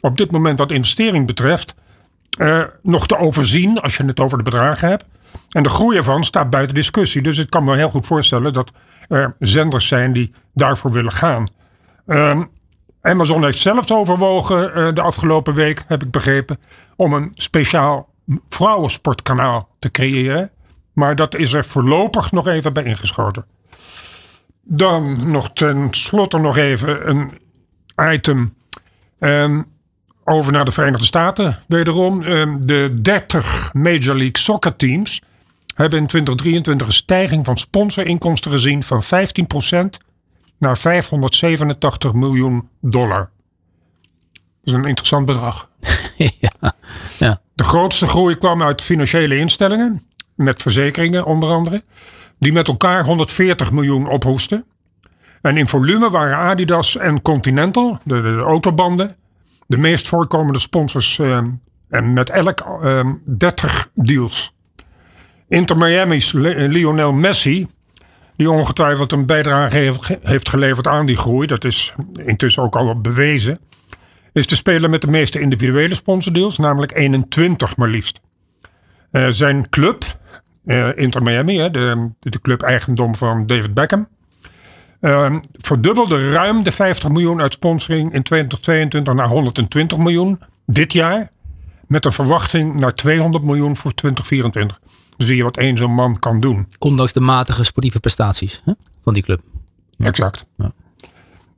op 0.00 0.16
dit 0.16 0.30
moment 0.30 0.58
wat 0.58 0.70
investering 0.70 1.26
betreft 1.26 1.74
uh, 2.38 2.64
nog 2.82 3.06
te 3.06 3.16
overzien 3.16 3.80
als 3.80 3.96
je 3.96 4.04
het 4.04 4.20
over 4.20 4.38
de 4.38 4.44
bedragen 4.44 4.88
hebt. 4.88 5.04
En 5.48 5.62
de 5.62 5.68
groei 5.68 5.96
ervan 5.96 6.24
staat 6.24 6.50
buiten 6.50 6.74
discussie. 6.74 7.22
Dus 7.22 7.38
ik 7.38 7.50
kan 7.50 7.64
me 7.64 7.76
heel 7.76 7.90
goed 7.90 8.06
voorstellen 8.06 8.52
dat 8.52 8.70
er 9.08 9.36
zenders 9.38 9.88
zijn 9.88 10.12
die 10.12 10.34
daarvoor 10.54 10.90
willen 10.90 11.12
gaan. 11.12 11.46
Uh, 12.06 12.40
Amazon 13.00 13.44
heeft 13.44 13.58
zelfs 13.58 13.92
overwogen 13.92 14.78
uh, 14.78 14.94
de 14.94 15.02
afgelopen 15.02 15.54
week, 15.54 15.84
heb 15.86 16.02
ik 16.02 16.10
begrepen, 16.10 16.58
om 16.96 17.12
een 17.12 17.30
speciaal 17.34 18.08
vrouwensportkanaal 18.48 19.68
te 19.78 19.90
creëren. 19.90 20.50
Maar 20.92 21.16
dat 21.16 21.34
is 21.34 21.52
er 21.52 21.64
voorlopig 21.64 22.32
nog 22.32 22.46
even 22.46 22.72
bij 22.72 22.84
ingeschoten. 22.84 23.44
Dan 24.70 25.30
nog 25.30 25.52
ten 25.52 25.88
slotte 25.90 26.38
nog 26.38 26.56
even 26.56 27.08
een 27.08 27.38
item 28.12 28.54
um, 29.20 29.66
over 30.24 30.52
naar 30.52 30.64
de 30.64 30.72
Verenigde 30.72 31.06
Staten. 31.06 31.58
Wederom, 31.68 32.22
um, 32.22 32.66
de 32.66 32.98
30 33.02 33.70
Major 33.72 34.14
League 34.16 34.38
Soccer 34.38 34.76
teams 34.76 35.22
hebben 35.74 35.98
in 35.98 36.06
2023 36.06 36.86
een 36.86 36.92
stijging 36.92 37.44
van 37.44 37.56
sponsorinkomsten 37.56 38.50
gezien 38.50 38.82
van 38.82 39.02
15% 39.02 39.06
naar 40.58 40.78
587 40.78 42.12
miljoen 42.12 42.68
dollar. 42.80 43.30
Dat 44.32 44.40
is 44.64 44.72
een 44.72 44.84
interessant 44.84 45.26
bedrag. 45.26 45.68
ja, 46.40 46.74
ja. 47.18 47.40
De 47.54 47.64
grootste 47.64 48.06
groei 48.06 48.36
kwam 48.36 48.62
uit 48.62 48.82
financiële 48.82 49.36
instellingen, 49.36 50.02
met 50.34 50.62
verzekeringen 50.62 51.24
onder 51.24 51.48
andere, 51.48 51.82
die 52.38 52.52
met 52.52 52.68
elkaar 52.68 53.04
140 53.04 53.72
miljoen 53.72 54.08
ophoesten. 54.08 54.64
En 55.42 55.56
in 55.56 55.68
volume 55.68 56.10
waren 56.10 56.36
Adidas 56.36 56.96
en 56.96 57.22
Continental, 57.22 57.98
de, 58.04 58.20
de, 58.20 58.36
autobanden, 58.36 59.16
de 59.66 59.76
meest 59.76 60.08
voorkomende 60.08 60.58
sponsors 60.58 61.18
uh, 61.18 61.42
en 61.88 62.12
met 62.12 62.30
elk 62.30 62.60
uh, 62.60 62.98
ehm, 62.98 63.14
30 63.24 63.90
deals. 63.94 64.54
Inter 65.48 65.76
Miami's 65.76 66.32
Lionel 66.32 67.12
Messi, 67.12 67.66
die 68.36 68.50
ongetwijfeld 68.50 69.12
een 69.12 69.26
bijdrage 69.26 69.94
heeft 70.22 70.48
geleverd 70.48 70.86
aan 70.86 71.06
die 71.06 71.16
groei, 71.16 71.46
dat 71.46 71.64
is 71.64 71.94
intussen 72.24 72.62
ook 72.62 72.76
al 72.76 73.00
bewezen, 73.00 73.58
is 74.32 74.46
de 74.46 74.56
speler 74.56 74.90
met 74.90 75.00
de 75.00 75.06
meeste 75.06 75.40
individuele 75.40 75.94
sponsordeals, 75.94 76.58
namelijk 76.58 76.96
21 76.96 77.76
maar 77.76 77.88
liefst. 77.88 78.20
Uh, 79.12 79.26
zijn 79.28 79.68
club, 79.68 80.04
uh, 80.68 80.96
Inter 80.96 81.22
Miami, 81.22 81.70
de, 81.70 82.10
de 82.20 82.40
club 82.40 82.62
eigendom 82.62 83.16
van 83.16 83.46
David 83.46 83.74
Beckham, 83.74 84.08
uh, 85.00 85.36
verdubbelde 85.52 86.32
ruim 86.32 86.62
de 86.62 86.72
50 86.72 87.08
miljoen 87.08 87.40
uit 87.40 87.52
sponsoring 87.52 88.12
in 88.12 88.22
2022 88.22 89.14
naar 89.14 89.28
120 89.28 89.98
miljoen 89.98 90.40
dit 90.66 90.92
jaar. 90.92 91.30
Met 91.86 92.04
een 92.04 92.12
verwachting 92.12 92.80
naar 92.80 92.94
200 92.94 93.44
miljoen 93.44 93.76
voor 93.76 93.94
2024. 93.94 94.80
Dan 95.16 95.26
zie 95.26 95.36
je 95.36 95.42
wat 95.42 95.56
één 95.56 95.76
zo'n 95.76 95.94
man 95.94 96.18
kan 96.18 96.40
doen. 96.40 96.66
Ondanks 96.78 97.12
de 97.12 97.20
matige 97.20 97.64
sportieve 97.64 98.00
prestaties 98.00 98.62
hè, 98.64 98.72
van 99.02 99.14
die 99.14 99.22
club. 99.22 99.40
Exact. 99.98 100.46
Ja. 100.56 100.72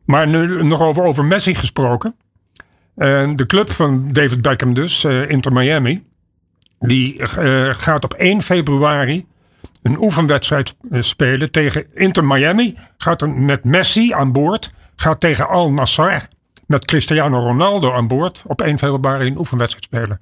Maar 0.05 0.29
nu 0.29 0.63
nog 0.63 0.83
over, 0.83 1.03
over 1.03 1.25
Messi 1.25 1.55
gesproken. 1.55 2.15
Uh, 2.97 3.31
de 3.35 3.47
club 3.47 3.71
van 3.71 4.13
David 4.13 4.43
Beckham 4.43 4.75
dus, 4.75 5.05
uh, 5.05 5.31
Inter 5.31 5.53
Miami. 5.53 6.05
Die 6.87 7.19
uh, 7.19 7.75
gaat 7.75 8.05
op 8.05 8.15
1 8.15 8.43
februari 8.43 9.27
een 9.83 10.03
oefenwedstrijd 10.03 10.75
spelen 10.91 11.51
tegen 11.51 11.95
Inter 11.95 12.25
Miami. 12.25 12.77
Gaat 12.97 13.23
er 13.23 13.29
met 13.29 13.65
Messi 13.65 14.13
aan 14.13 14.33
boord. 14.33 14.73
Gaat 14.97 15.21
tegen 15.21 15.49
Al 15.49 15.73
Nassr 15.73 16.29
met 16.67 16.85
Cristiano 16.85 17.39
Ronaldo 17.39 17.93
aan 17.93 18.09
boord. 18.09 18.43
Op 18.47 18.61
1 18.61 18.79
februari 18.79 19.27
een 19.27 19.39
oefenwedstrijd 19.39 19.85
spelen. 19.85 20.21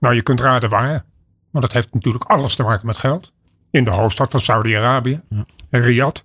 Nou, 0.00 0.14
je 0.14 0.22
kunt 0.22 0.40
raden 0.40 0.70
waar. 0.70 1.04
Maar 1.50 1.62
dat 1.62 1.72
heeft 1.72 1.94
natuurlijk 1.94 2.24
alles 2.24 2.54
te 2.54 2.62
maken 2.62 2.86
met 2.86 2.96
geld. 2.96 3.32
In 3.70 3.84
de 3.84 3.90
hoofdstad 3.90 4.30
van 4.30 4.40
Saudi-Arabië, 4.40 5.20
ja. 5.28 5.44
Riyadh. 5.70 6.20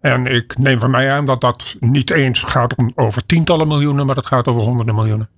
En 0.00 0.26
ik 0.26 0.58
neem 0.58 0.78
van 0.78 0.90
mij 0.90 1.12
aan 1.12 1.24
dat 1.24 1.40
dat 1.40 1.76
niet 1.80 2.10
eens 2.10 2.42
gaat 2.42 2.74
om 2.74 2.92
over 2.94 3.26
tientallen 3.26 3.68
miljoenen, 3.68 4.06
maar 4.06 4.14
dat 4.14 4.26
gaat 4.26 4.48
over 4.48 4.62
honderden 4.62 4.94
miljoenen. 4.94 5.28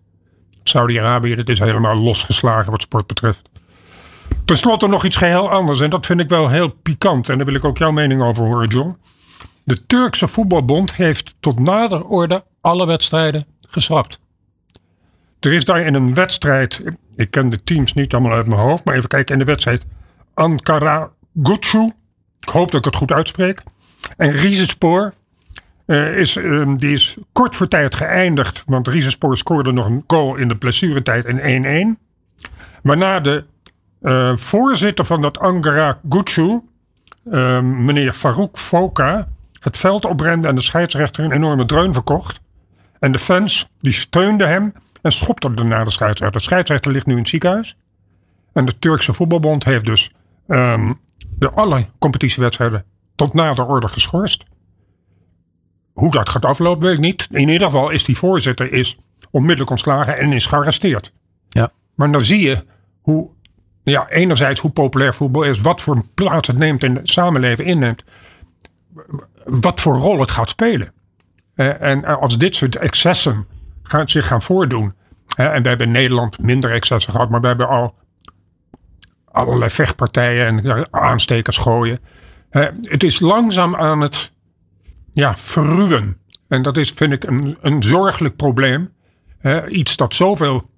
Saudi-Arabië, 0.62 1.34
dat 1.34 1.48
is 1.48 1.58
helemaal 1.58 1.96
losgeslagen 1.96 2.70
wat 2.70 2.82
sport 2.82 3.06
betreft. 3.06 3.51
Ten 4.52 4.60
slotte 4.60 4.88
nog 4.88 5.04
iets 5.04 5.16
geheel 5.16 5.50
anders. 5.50 5.80
En 5.80 5.90
dat 5.90 6.06
vind 6.06 6.20
ik 6.20 6.28
wel 6.28 6.48
heel 6.48 6.68
pikant. 6.68 7.28
En 7.28 7.36
daar 7.36 7.46
wil 7.46 7.54
ik 7.54 7.64
ook 7.64 7.78
jouw 7.78 7.90
mening 7.90 8.22
over 8.22 8.44
horen, 8.44 8.68
John. 8.68 8.96
De 9.64 9.86
Turkse 9.86 10.28
voetbalbond 10.28 10.94
heeft 10.94 11.34
tot 11.40 11.58
nader 11.58 12.04
orde 12.04 12.44
alle 12.60 12.86
wedstrijden 12.86 13.44
geschrapt. 13.68 14.20
Er 15.40 15.52
is 15.52 15.64
daar 15.64 15.80
in 15.80 15.94
een 15.94 16.14
wedstrijd, 16.14 16.82
ik 17.16 17.30
ken 17.30 17.50
de 17.50 17.62
teams 17.64 17.92
niet 17.92 18.12
allemaal 18.14 18.32
uit 18.32 18.46
mijn 18.46 18.60
hoofd, 18.60 18.84
maar 18.84 18.94
even 18.94 19.08
kijken 19.08 19.32
in 19.32 19.38
de 19.38 19.44
wedstrijd. 19.44 19.84
Ankara 20.34 21.10
Gucu, 21.42 21.90
ik 22.40 22.48
hoop 22.48 22.70
dat 22.70 22.78
ik 22.78 22.84
het 22.84 22.96
goed 22.96 23.12
uitspreek. 23.12 23.62
En 24.16 24.32
Rizespoor, 24.32 25.12
uh, 25.86 26.18
is, 26.18 26.36
uh, 26.36 26.76
die 26.76 26.92
is 26.92 27.16
kort 27.32 27.56
voor 27.56 27.68
tijd 27.68 27.94
geëindigd, 27.94 28.62
want 28.66 28.88
Rizespoor 28.88 29.36
scoorde 29.36 29.72
nog 29.72 29.86
een 29.86 30.04
goal 30.06 30.36
in 30.36 30.48
de 30.48 30.56
blessuretijd 30.56 31.24
in 31.24 31.96
1-1. 31.96 32.00
Waarna 32.82 33.20
de 33.20 33.44
uh, 34.02 34.36
voorzitter 34.36 35.04
van 35.04 35.22
dat 35.22 35.38
Ankara 35.38 35.98
Gucu, 36.08 36.60
meneer 37.62 38.12
Farouk 38.12 38.58
Foka, 38.58 39.28
het 39.60 39.78
veld 39.78 40.04
oprende 40.04 40.48
en 40.48 40.54
de 40.54 40.60
scheidsrechter 40.60 41.24
een 41.24 41.32
enorme 41.32 41.64
dreun 41.64 41.92
verkocht. 41.92 42.40
En 42.98 43.12
de 43.12 43.18
fans 43.18 43.68
die 43.78 43.92
steunden 43.92 44.48
hem 44.48 44.72
en 45.02 45.12
schopte 45.12 45.48
naar 45.48 45.84
de 45.84 45.90
scheidsrechter. 45.90 46.38
De 46.38 46.44
scheidsrechter 46.44 46.92
ligt 46.92 47.06
nu 47.06 47.12
in 47.12 47.18
het 47.18 47.28
ziekenhuis. 47.28 47.76
En 48.52 48.64
de 48.64 48.78
Turkse 48.78 49.12
voetbalbond 49.12 49.64
heeft 49.64 49.84
dus 49.84 50.12
um, 50.48 50.98
de 51.38 51.50
alle 51.50 51.86
competitiewedstrijden 51.98 52.84
tot 53.14 53.34
na 53.34 53.52
de 53.52 53.64
orde 53.64 53.88
geschorst. 53.88 54.44
Hoe 55.92 56.10
dat 56.10 56.28
gaat 56.28 56.44
aflopen, 56.44 56.86
weet 56.86 56.94
ik 56.94 57.00
niet. 57.00 57.28
In 57.30 57.48
ieder 57.48 57.66
geval 57.66 57.90
is 57.90 58.04
die 58.04 58.16
voorzitter 58.16 58.72
is 58.72 58.98
onmiddellijk 59.30 59.70
ontslagen 59.70 60.18
en 60.18 60.32
is 60.32 60.46
gearresteerd. 60.46 61.12
Ja. 61.48 61.70
Maar 61.94 62.12
dan 62.12 62.20
zie 62.20 62.40
je 62.40 62.64
hoe, 63.00 63.30
ja, 63.82 64.08
enerzijds 64.08 64.60
hoe 64.60 64.70
populair 64.70 65.14
voetbal 65.14 65.42
is, 65.42 65.60
wat 65.60 65.80
voor 65.80 66.04
plaats 66.14 66.48
het 66.48 66.58
neemt 66.58 66.84
in 66.84 66.96
het 66.96 67.08
samenleving 67.08 67.68
inneemt, 67.68 68.04
wat 69.44 69.80
voor 69.80 69.96
rol 69.96 70.20
het 70.20 70.30
gaat 70.30 70.48
spelen. 70.48 70.92
Uh, 71.54 71.82
en 71.82 72.04
als 72.04 72.38
dit 72.38 72.54
soort 72.54 72.76
excessen 72.76 73.46
gaan, 73.82 74.08
zich 74.08 74.26
gaan 74.26 74.42
voordoen. 74.42 74.94
en 75.36 75.62
we 75.62 75.68
hebben 75.68 75.86
in 75.86 75.92
Nederland 75.92 76.38
minder 76.38 76.72
excessen 76.72 77.12
gehad, 77.12 77.30
maar 77.30 77.40
we 77.40 77.46
hebben 77.46 77.68
al 77.68 77.94
allerlei 79.24 79.70
vechtpartijen 79.70 80.46
en 80.46 80.92
aanstekers 80.92 81.56
gooien. 81.56 81.98
het 82.82 83.02
is 83.02 83.20
langzaam 83.20 83.76
aan 83.76 84.00
het 84.00 84.32
ja, 85.12 85.36
verruwen. 85.36 86.16
En 86.48 86.62
dat 86.62 86.76
is, 86.76 86.90
vind 86.90 87.12
ik, 87.12 87.24
een, 87.24 87.58
een 87.60 87.82
zorgelijk 87.82 88.36
probleem. 88.36 88.92
iets 89.68 89.96
dat 89.96 90.14
zoveel 90.14 90.70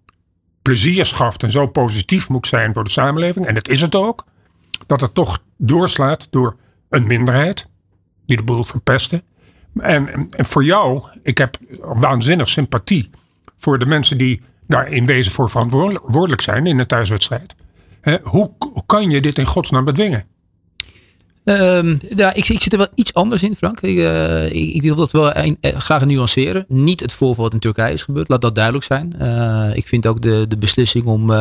plezier 0.64 1.04
schaft 1.04 1.42
en 1.42 1.50
zo 1.50 1.66
positief 1.66 2.28
moet 2.28 2.46
zijn 2.46 2.74
voor 2.74 2.84
de 2.84 2.90
samenleving. 2.90 3.46
En 3.46 3.54
dat 3.54 3.68
is 3.68 3.80
het 3.80 3.94
ook. 3.94 4.24
Dat 4.86 5.00
het 5.00 5.14
toch 5.14 5.42
doorslaat 5.56 6.26
door 6.30 6.56
een 6.88 7.06
minderheid 7.06 7.66
die 8.26 8.36
de 8.36 8.42
boel 8.42 8.64
verpesten. 8.64 9.22
En, 9.80 10.28
en 10.30 10.44
voor 10.44 10.64
jou, 10.64 11.02
ik 11.22 11.38
heb 11.38 11.56
waanzinnig 11.80 12.48
sympathie 12.48 13.10
voor 13.58 13.78
de 13.78 13.86
mensen 13.86 14.18
die 14.18 14.40
daar 14.66 14.92
in 14.92 15.06
wezen 15.06 15.32
voor 15.32 15.50
verantwoordelijk 15.50 16.40
zijn 16.40 16.66
in 16.66 16.78
een 16.78 16.86
thuiswedstrijd. 16.86 17.54
hoe, 18.22 18.50
kan 18.86 19.10
je 19.10 19.20
dit 19.20 19.38
in 19.38 19.46
godsnaam 19.46 19.84
bedwingen? 19.84 20.26
Um, 21.44 22.00
ja, 22.16 22.34
ik, 22.34 22.48
ik, 22.48 22.60
zit 22.60 22.72
er 22.72 22.78
wel 22.78 22.88
iets 22.94 23.14
anders 23.14 23.42
in, 23.42 23.56
Frank. 23.56 23.80
Ik, 23.80 23.96
uh, 23.96 24.52
ik, 24.52 24.82
wil 24.82 24.94
dat 24.94 25.12
wel 25.12 25.36
uh, 25.36 25.52
graag 25.60 26.04
nuanceren. 26.04 26.64
Niet 26.68 27.00
het 27.00 27.12
voorval 27.12 27.44
wat 27.44 27.52
in 27.52 27.58
Turkije 27.58 27.92
is 27.92 28.02
gebeurd. 28.02 28.28
Laat 28.28 28.40
dat 28.40 28.54
duidelijk 28.54 28.84
zijn. 28.84 29.14
Uh, 29.20 29.70
ik 29.74 29.88
vind 29.88 30.06
ook 30.06 30.22
de, 30.22 30.44
de 30.48 30.56
beslissing 30.56 31.04
om 31.04 31.32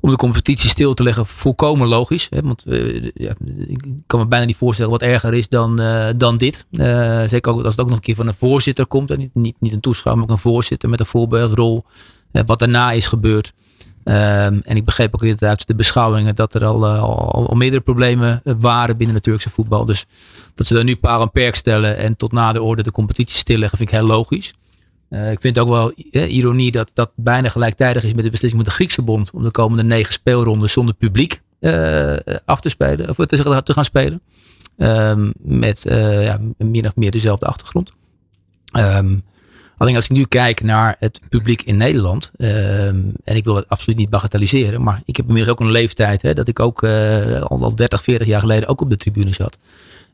om 0.00 0.10
de 0.10 0.16
competitie 0.16 0.70
stil 0.70 0.94
te 0.94 1.02
leggen 1.02 1.26
volkomen 1.26 1.88
logisch. 1.88 2.26
Hè? 2.30 2.40
Want 2.42 2.64
ja, 3.14 3.34
ik 3.66 3.84
kan 4.06 4.20
me 4.20 4.26
bijna 4.26 4.44
niet 4.44 4.56
voorstellen 4.56 4.90
wat 4.90 5.02
erger 5.02 5.34
is 5.34 5.48
dan, 5.48 5.80
dan 6.16 6.36
dit. 6.36 6.66
Zeker 7.30 7.52
ook 7.52 7.64
als 7.64 7.72
het 7.74 7.80
ook 7.80 7.86
nog 7.86 7.96
een 7.96 8.02
keer 8.02 8.14
van 8.14 8.26
een 8.26 8.34
voorzitter 8.34 8.86
komt. 8.86 9.10
En 9.10 9.18
niet, 9.18 9.34
niet, 9.34 9.56
niet 9.58 9.72
een 9.72 9.80
toeschouwer, 9.80 10.22
maar 10.22 10.30
ook 10.30 10.44
een 10.44 10.50
voorzitter 10.50 10.88
met 10.88 11.00
een 11.00 11.06
voorbeeldrol. 11.06 11.84
wat 12.46 12.58
daarna 12.58 12.92
is 12.92 13.06
gebeurd. 13.06 13.52
Um, 14.08 14.14
en 14.64 14.76
ik 14.76 14.84
begreep 14.84 15.14
ook 15.14 15.40
uit 15.42 15.66
de 15.66 15.74
beschouwingen 15.74 16.34
dat 16.34 16.54
er 16.54 16.64
al, 16.64 16.86
al, 16.86 17.48
al, 17.48 17.56
meerdere 17.56 17.82
problemen 17.82 18.42
waren 18.58 18.96
binnen 18.96 19.16
het 19.16 19.24
Turkse 19.24 19.50
voetbal. 19.50 19.84
Dus 19.84 20.06
dat 20.54 20.66
ze 20.66 20.74
daar 20.74 20.84
nu 20.84 20.96
paal 20.96 21.22
en 21.22 21.30
perk 21.30 21.54
stellen 21.54 21.96
en 21.96 22.16
tot 22.16 22.32
na 22.32 22.52
de 22.52 22.62
orde 22.62 22.82
de 22.82 22.90
competitie 22.90 23.38
stilleggen 23.38 23.78
vind 23.78 23.90
ik 23.90 23.96
heel 23.96 24.06
logisch. 24.06 24.54
Uh, 25.10 25.30
ik 25.30 25.40
vind 25.40 25.56
het 25.56 25.64
ook 25.64 25.70
wel 25.70 25.92
eh, 26.10 26.34
ironie 26.34 26.70
dat 26.70 26.90
dat 26.94 27.10
bijna 27.14 27.48
gelijktijdig 27.48 28.04
is 28.04 28.14
met 28.14 28.24
de 28.24 28.30
beslissing 28.30 28.62
met 28.62 28.70
de 28.70 28.76
Griekse 28.76 29.02
bond 29.02 29.30
om 29.30 29.42
de 29.42 29.50
komende 29.50 29.84
negen 29.84 30.12
speelronden 30.12 30.70
zonder 30.70 30.94
publiek 30.94 31.42
uh, 31.60 32.16
af 32.44 32.60
te 32.60 32.68
spelen 32.68 33.08
of 33.08 33.26
te, 33.26 33.72
gaan 33.72 33.84
spelen. 33.84 34.20
Um, 34.76 35.32
met 35.38 35.82
ja, 36.20 36.38
min 36.56 36.86
of 36.86 36.96
meer 36.96 37.10
dezelfde 37.10 37.46
achtergrond. 37.46 37.92
Um, 38.78 39.22
Alleen 39.78 39.96
als 39.96 40.04
ik 40.04 40.10
nu 40.10 40.24
kijk 40.24 40.62
naar 40.62 40.96
het 40.98 41.20
publiek 41.28 41.62
in 41.62 41.76
Nederland, 41.76 42.30
ehm, 42.36 43.00
en 43.24 43.36
ik 43.36 43.44
wil 43.44 43.56
het 43.56 43.68
absoluut 43.68 43.98
niet 43.98 44.10
bagatelliseren, 44.10 44.82
maar 44.82 45.02
ik 45.04 45.16
heb 45.16 45.26
inmiddels 45.26 45.52
ook 45.52 45.60
een 45.60 45.70
leeftijd 45.70 46.22
hè, 46.22 46.34
dat 46.34 46.48
ik 46.48 46.60
ook 46.60 46.82
uh, 46.82 47.40
al 47.42 47.74
30, 47.74 48.02
40 48.02 48.26
jaar 48.26 48.40
geleden 48.40 48.68
ook 48.68 48.80
op 48.80 48.90
de 48.90 48.96
tribune 48.96 49.34
zat. 49.34 49.58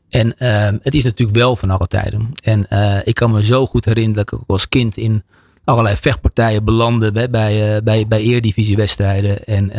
En 0.09 0.37
ehm, 0.37 0.77
het 0.81 0.93
is 0.93 1.03
natuurlijk 1.03 1.37
wel 1.37 1.55
van 1.55 1.69
alle 1.69 1.87
tijden. 1.87 2.31
En 2.43 2.65
uh, 2.69 2.97
ik 3.03 3.15
kan 3.15 3.31
me 3.31 3.43
zo 3.43 3.65
goed 3.65 3.85
herinneren 3.85 4.25
dat 4.25 4.39
ik 4.39 4.43
als 4.47 4.69
kind 4.69 4.97
in 4.97 5.23
allerlei 5.63 5.95
vechtpartijen 5.95 6.63
belandde 6.63 7.11
bij, 7.11 7.29
bij, 7.29 7.83
bij, 7.83 8.07
bij 8.07 8.21
eerdivisiewedstrijden. 8.21 9.45
En 9.45 9.71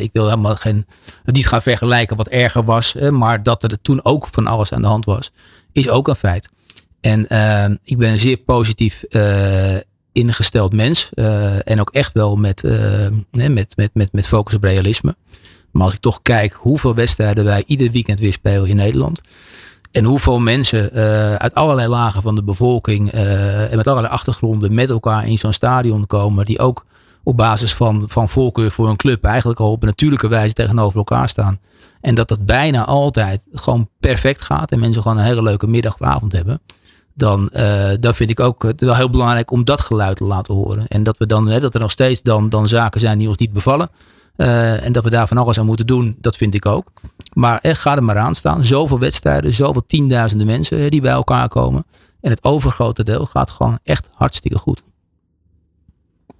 ik 0.00 0.10
wil 0.12 0.24
helemaal 0.24 0.56
geen, 0.56 0.86
niet 1.24 1.46
gaan 1.46 1.62
vergelijken 1.62 2.16
wat 2.16 2.28
erger 2.28 2.64
was. 2.64 2.94
maar 3.10 3.42
dat 3.42 3.62
er 3.62 3.80
toen 3.82 4.04
ook 4.04 4.28
van 4.30 4.46
alles 4.46 4.72
aan 4.72 4.82
de 4.82 4.88
hand 4.88 5.04
was, 5.04 5.30
is 5.72 5.88
ook 5.88 6.08
een 6.08 6.16
feit. 6.16 6.48
En 7.00 7.26
uh, 7.28 7.76
ik 7.84 7.98
ben 7.98 8.10
een 8.10 8.18
zeer 8.18 8.36
positief 8.36 9.04
uh, 9.08 9.76
ingesteld 10.12 10.72
mens. 10.72 11.10
Uh, 11.14 11.68
en 11.68 11.80
ook 11.80 11.90
echt 11.90 12.12
wel 12.12 12.36
met, 12.36 12.62
met, 13.30 13.76
met, 13.76 13.90
met, 13.92 14.12
met 14.12 14.28
focus 14.28 14.54
op 14.54 14.62
realisme. 14.62 15.16
Maar 15.70 15.82
als 15.82 15.92
ik 15.92 16.00
toch 16.00 16.22
kijk 16.22 16.52
hoeveel 16.52 16.94
wedstrijden 16.94 17.44
wij 17.44 17.62
ieder 17.66 17.90
weekend 17.90 18.20
weer 18.20 18.32
spelen 18.32 18.68
in 18.68 18.76
Nederland. 18.76 19.20
En 19.92 20.04
hoeveel 20.04 20.38
mensen 20.38 20.92
uit 21.38 21.54
allerlei 21.54 21.88
lagen 21.88 22.22
van 22.22 22.34
de 22.34 22.42
bevolking 22.42 23.10
en 23.10 23.76
met 23.76 23.86
allerlei 23.86 24.14
achtergronden 24.14 24.74
met 24.74 24.90
elkaar 24.90 25.26
in 25.28 25.38
zo'n 25.38 25.52
stadion 25.52 26.06
komen. 26.06 26.44
Die 26.44 26.58
ook 26.58 26.86
op 27.22 27.36
basis 27.36 27.74
van, 27.74 28.04
van 28.08 28.28
voorkeur 28.28 28.70
voor 28.70 28.88
een 28.88 28.96
club 28.96 29.24
eigenlijk 29.24 29.60
al 29.60 29.70
op 29.70 29.82
een 29.82 29.88
natuurlijke 29.88 30.28
wijze 30.28 30.54
tegenover 30.54 30.98
elkaar 30.98 31.28
staan. 31.28 31.60
En 32.00 32.14
dat 32.14 32.28
dat 32.28 32.46
bijna 32.46 32.84
altijd 32.84 33.44
gewoon 33.52 33.88
perfect 34.00 34.44
gaat. 34.44 34.70
En 34.70 34.78
mensen 34.78 35.02
gewoon 35.02 35.18
een 35.18 35.24
hele 35.24 35.42
leuke 35.42 35.66
middag 35.66 35.94
of 35.94 36.02
avond 36.02 36.32
hebben 36.32 36.60
dan, 37.20 37.50
uh, 37.52 37.90
dan 38.00 38.14
vind 38.14 38.30
ik 38.30 38.40
ook 38.40 38.62
het 38.62 38.80
wel 38.80 38.94
heel 38.94 39.10
belangrijk 39.10 39.50
om 39.50 39.64
dat 39.64 39.80
geluid 39.80 40.16
te 40.16 40.24
laten 40.24 40.54
horen. 40.54 40.88
En 40.88 41.02
dat, 41.02 41.18
we 41.18 41.26
dan, 41.26 41.48
hè, 41.48 41.60
dat 41.60 41.74
er 41.74 41.80
nog 41.80 41.90
steeds 41.90 42.22
dan, 42.22 42.48
dan 42.48 42.68
zaken 42.68 43.00
zijn 43.00 43.18
die 43.18 43.28
ons 43.28 43.36
niet 43.36 43.52
bevallen. 43.52 43.90
Uh, 44.36 44.84
en 44.84 44.92
dat 44.92 45.04
we 45.04 45.10
daar 45.10 45.28
van 45.28 45.36
alles 45.36 45.58
aan 45.58 45.66
moeten 45.66 45.86
doen, 45.86 46.16
dat 46.20 46.36
vind 46.36 46.54
ik 46.54 46.66
ook. 46.66 46.92
Maar 47.32 47.58
echt, 47.62 47.80
ga 47.80 47.96
er 47.96 48.04
maar 48.04 48.16
aan 48.16 48.34
staan. 48.34 48.64
Zoveel 48.64 48.98
wedstrijden, 48.98 49.52
zoveel 49.52 49.86
tienduizenden 49.86 50.46
mensen 50.46 50.90
die 50.90 51.00
bij 51.00 51.12
elkaar 51.12 51.48
komen. 51.48 51.84
En 52.20 52.30
het 52.30 52.44
overgrote 52.44 53.04
deel 53.04 53.26
gaat 53.26 53.50
gewoon 53.50 53.78
echt 53.82 54.08
hartstikke 54.12 54.58
goed. 54.58 54.82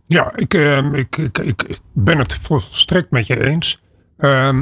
Ja, 0.02 0.32
ik, 0.36 0.54
uh, 0.54 0.92
ik, 0.92 1.16
ik, 1.16 1.38
ik, 1.38 1.80
ben 1.92 2.18
het 2.18 2.34
volstrekt 2.34 3.10
met 3.10 3.26
je 3.26 3.40
eens. 3.40 3.82
Uh, 4.18 4.58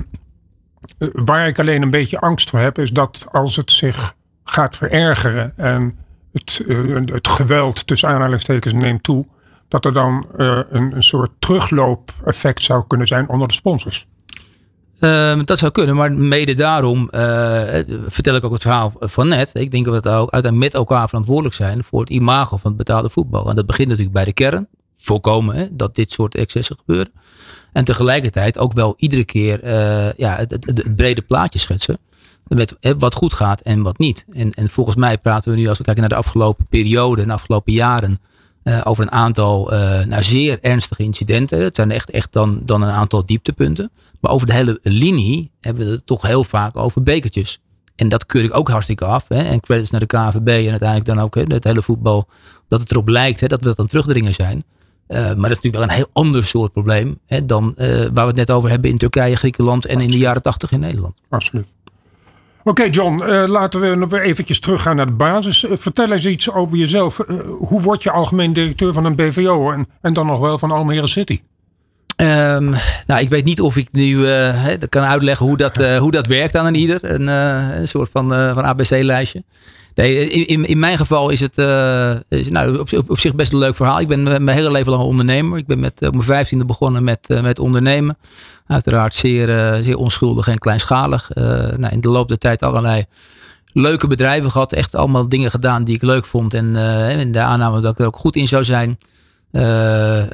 waar 1.13 1.47
ik 1.47 1.59
alleen 1.59 1.83
een 1.83 1.91
beetje 1.91 2.21
angst 2.21 2.51
voor 2.51 2.59
heb, 2.59 2.79
is 2.79 2.91
dat 2.91 3.25
als 3.31 3.57
het 3.57 3.73
zich 3.73 4.17
gaat 4.45 4.77
verergeren 4.77 5.53
en 5.57 5.99
het, 6.39 6.63
uh, 6.67 7.01
het 7.05 7.29
geweld 7.29 7.87
tussen 7.87 8.09
aanhalingstekens 8.09 8.75
neemt 8.75 9.03
toe, 9.03 9.27
dat 9.69 9.85
er 9.85 9.93
dan 9.93 10.27
uh, 10.37 10.63
een, 10.69 10.97
een 10.97 11.03
soort 11.03 11.31
terugloopeffect 11.39 12.63
zou 12.63 12.85
kunnen 12.87 13.07
zijn 13.07 13.29
onder 13.29 13.49
de 13.49 13.55
sponsors. 13.55 14.07
Uh, 15.01 15.41
dat 15.45 15.59
zou 15.59 15.73
kunnen, 15.73 15.97
maar 15.97 16.13
mede 16.13 16.55
daarom 16.55 17.09
uh, 17.15 17.21
vertel 18.07 18.35
ik 18.35 18.45
ook 18.45 18.53
het 18.53 18.63
verhaal 18.63 18.93
van 19.01 19.29
net. 19.29 19.55
Ik 19.55 19.71
denk 19.71 19.85
dat 19.85 20.05
we 20.05 20.11
ook 20.11 20.31
uiteindelijk 20.31 20.73
met 20.73 20.75
elkaar 20.75 21.09
verantwoordelijk 21.09 21.55
zijn 21.55 21.85
voor 21.85 22.01
het 22.01 22.11
imago 22.11 22.57
van 22.57 22.71
het 22.71 22.77
betaalde 22.77 23.11
voetbal. 23.11 23.49
En 23.49 23.57
dat 23.57 23.67
begint 23.67 23.89
natuurlijk 23.89 24.15
bij 24.15 24.25
de 24.25 24.33
kern. 24.33 24.69
Voorkomen 24.97 25.57
hè, 25.57 25.67
dat 25.71 25.95
dit 25.95 26.13
soort 26.13 26.35
excessen 26.35 26.77
gebeuren. 26.77 27.13
En 27.73 27.85
tegelijkertijd 27.85 28.59
ook 28.59 28.73
wel 28.73 28.95
iedere 28.97 29.25
keer 29.25 29.69
ja, 30.17 30.37
het, 30.37 30.97
brede 30.97 31.23
plaatje 31.23 31.59
schetsen 31.59 31.99
met 32.49 32.77
wat 32.99 33.15
goed 33.15 33.33
gaat 33.33 33.61
en 33.61 33.83
wat 33.83 33.99
niet. 33.99 34.25
En, 34.31 34.53
en 34.53 34.69
volgens 34.69 34.97
mij 34.97 35.19
praten 35.19 35.51
we 35.51 35.59
nu, 35.59 35.69
als 35.69 35.79
we 35.79 35.85
kijken 35.85 36.03
naar 36.03 36.13
de 36.13 36.27
afgelopen 36.27 36.67
periode, 36.67 37.27
de 37.27 37.33
afgelopen 37.33 37.73
jaren, 37.73 38.21
uh, 38.69 38.81
over 38.85 39.03
een 39.03 39.13
aantal 39.13 39.73
uh, 39.73 40.05
nou, 40.05 40.23
zeer 40.23 40.59
ernstige 40.61 41.03
incidenten. 41.03 41.63
Het 41.63 41.77
zijn 41.77 41.91
echt, 41.91 42.11
echt 42.11 42.33
dan, 42.33 42.61
dan 42.65 42.83
een 42.83 42.91
aantal 42.91 43.27
dieptepunten. 43.27 43.91
Maar 44.21 44.33
over 44.33 44.47
de 44.47 44.53
hele 44.53 44.79
linie 44.83 45.51
hebben 45.61 45.87
we 45.87 45.91
het 45.91 46.07
toch 46.07 46.23
heel 46.23 46.45
vaak 46.45 46.77
over 46.77 47.03
bekertjes. 47.03 47.61
En 47.97 48.09
dat 48.09 48.27
keur 48.27 48.45
ik 48.45 48.57
ook 48.57 48.69
hartstikke 48.69 49.05
af. 49.05 49.25
Hè. 49.29 49.43
En 49.43 49.61
credits 49.61 49.91
naar 49.91 50.01
de 50.01 50.07
KVB 50.07 50.49
en 50.49 50.71
uiteindelijk 50.71 51.05
dan 51.05 51.19
ook 51.19 51.35
het 51.35 51.65
hele 51.65 51.83
voetbal. 51.83 52.29
Dat 52.69 52.81
het 52.81 52.91
erop 52.91 53.09
lijkt 53.09 53.41
hè, 53.41 53.47
dat 53.47 53.61
we 53.61 53.67
dat 53.67 53.79
aan 53.79 53.87
terugdringen 53.87 54.35
zijn. 54.35 54.65
Uh, 55.09 55.19
maar 55.19 55.25
dat 55.25 55.37
is 55.37 55.61
natuurlijk 55.61 55.75
wel 55.75 55.83
een 55.83 55.91
heel 55.91 56.11
ander 56.13 56.45
soort 56.45 56.73
probleem 56.73 57.19
hè, 57.27 57.45
dan 57.47 57.75
waar 57.77 58.13
we 58.13 58.21
het 58.21 58.37
net 58.37 58.51
over 58.51 58.71
hebben 58.71 58.91
in 58.91 58.99
Turkije, 58.99 59.37
Griekenland 59.37 59.87
en 59.87 60.01
in 60.01 60.11
de 60.11 60.19
jaren 60.19 60.43
tachtig 60.43 60.73
in 60.73 60.81
Nederland. 60.81 61.15
Absoluut. 61.29 61.67
Oké 62.69 62.85
John, 62.85 63.23
uh, 63.23 63.45
laten 63.47 63.81
we 63.81 63.95
nog 63.95 64.13
eventjes 64.13 64.61
teruggaan 64.61 64.97
naar 64.97 65.07
de 65.07 65.13
basis. 65.13 65.65
Uh, 65.65 65.71
vertel 65.75 66.13
eens 66.13 66.27
iets 66.27 66.53
over 66.53 66.77
jezelf. 66.77 67.19
Uh, 67.19 67.37
hoe 67.59 67.83
word 67.83 68.03
je 68.03 68.11
algemeen 68.11 68.53
directeur 68.53 68.93
van 68.93 69.05
een 69.05 69.15
BVO 69.15 69.73
en, 70.01 70.13
dan 70.13 70.27
nog 70.27 70.39
wel 70.39 70.59
van 70.59 70.71
Almere 70.71 71.07
City? 71.07 71.41
Um, 72.17 72.75
nou, 73.07 73.21
ik 73.21 73.29
weet 73.29 73.45
niet 73.45 73.61
of 73.61 73.77
ik 73.77 73.89
nu 73.93 74.23
kan 74.89 75.03
uitleggen 75.03 75.47
hoe 75.47 75.57
dat, 75.57 75.77
hoe 75.77 76.11
dat 76.11 76.27
werkt 76.27 76.57
aan 76.57 76.67
een 76.67 76.75
ieder. 76.75 76.99
Een, 77.03 77.27
een 77.27 77.89
soort 77.89 78.11
van, 78.13 78.29
van 78.29 78.65
ABC-lijstje. 78.65 79.43
In, 80.05 80.67
in 80.67 80.79
mijn 80.79 80.99
geval 80.99 81.31
is 81.31 81.41
het 81.41 81.59
is, 82.29 82.49
nou, 82.49 82.79
op, 82.79 83.05
op, 83.07 83.19
zich 83.19 83.35
best 83.35 83.53
een 83.53 83.59
leuk 83.59 83.77
verhaal. 83.77 84.01
Ik 84.01 84.09
ben 84.09 84.23
mijn 84.23 84.49
hele 84.49 84.71
leven 84.71 84.93
lang 84.93 85.03
ondernemer. 85.03 85.59
Ik 85.59 85.67
ben 85.67 85.79
met, 85.79 86.03
op 86.07 86.13
mijn 86.13 86.25
vijftiende 86.25 86.65
begonnen 86.65 87.05
met, 87.05 87.29
met 87.43 87.59
ondernemen. 87.59 88.19
Uiteraard 88.67 89.15
zeer, 89.15 89.47
zeer 89.83 89.97
onschuldig 89.97 90.49
en 90.49 90.59
kleinschalig. 90.59 91.31
Nou, 91.77 91.89
in 91.91 92.01
de 92.01 92.09
loop 92.09 92.29
der 92.29 92.39
tijd 92.39 92.63
allerlei 92.63 93.05
leuke 93.73 94.07
bedrijven 94.07 94.51
gehad. 94.51 94.73
Echt 94.73 94.95
allemaal 94.95 95.29
dingen 95.29 95.51
gedaan 95.51 95.85
die 95.85 95.95
ik 95.95 96.03
leuk 96.03 96.25
vond. 96.25 96.55
En 96.55 96.77
in 97.19 97.33
de 97.33 97.41
aanname 97.41 97.81
dat 97.81 97.93
ik 97.93 97.99
er 97.99 98.07
ook 98.07 98.17
goed 98.17 98.37
in 98.37 98.49
zou 98.49 98.65
zijn. 98.65 98.99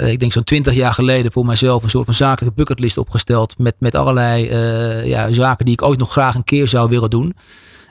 ik 0.08 0.18
denk 0.18 0.32
zo'n 0.32 0.44
twintig 0.44 0.74
jaar 0.74 0.94
geleden 0.94 1.32
voor 1.32 1.46
mijzelf 1.46 1.82
een 1.82 1.90
soort 1.90 2.04
van 2.04 2.14
zakelijke 2.14 2.56
bucketlist 2.56 2.98
opgesteld. 2.98 3.58
Met, 3.58 3.74
met 3.78 3.94
allerlei 3.94 4.48
ja, 5.08 5.32
zaken 5.32 5.64
die 5.64 5.74
ik 5.74 5.82
ooit 5.82 5.98
nog 5.98 6.10
graag 6.10 6.34
een 6.34 6.44
keer 6.44 6.68
zou 6.68 6.88
willen 6.88 7.10
doen. 7.10 7.34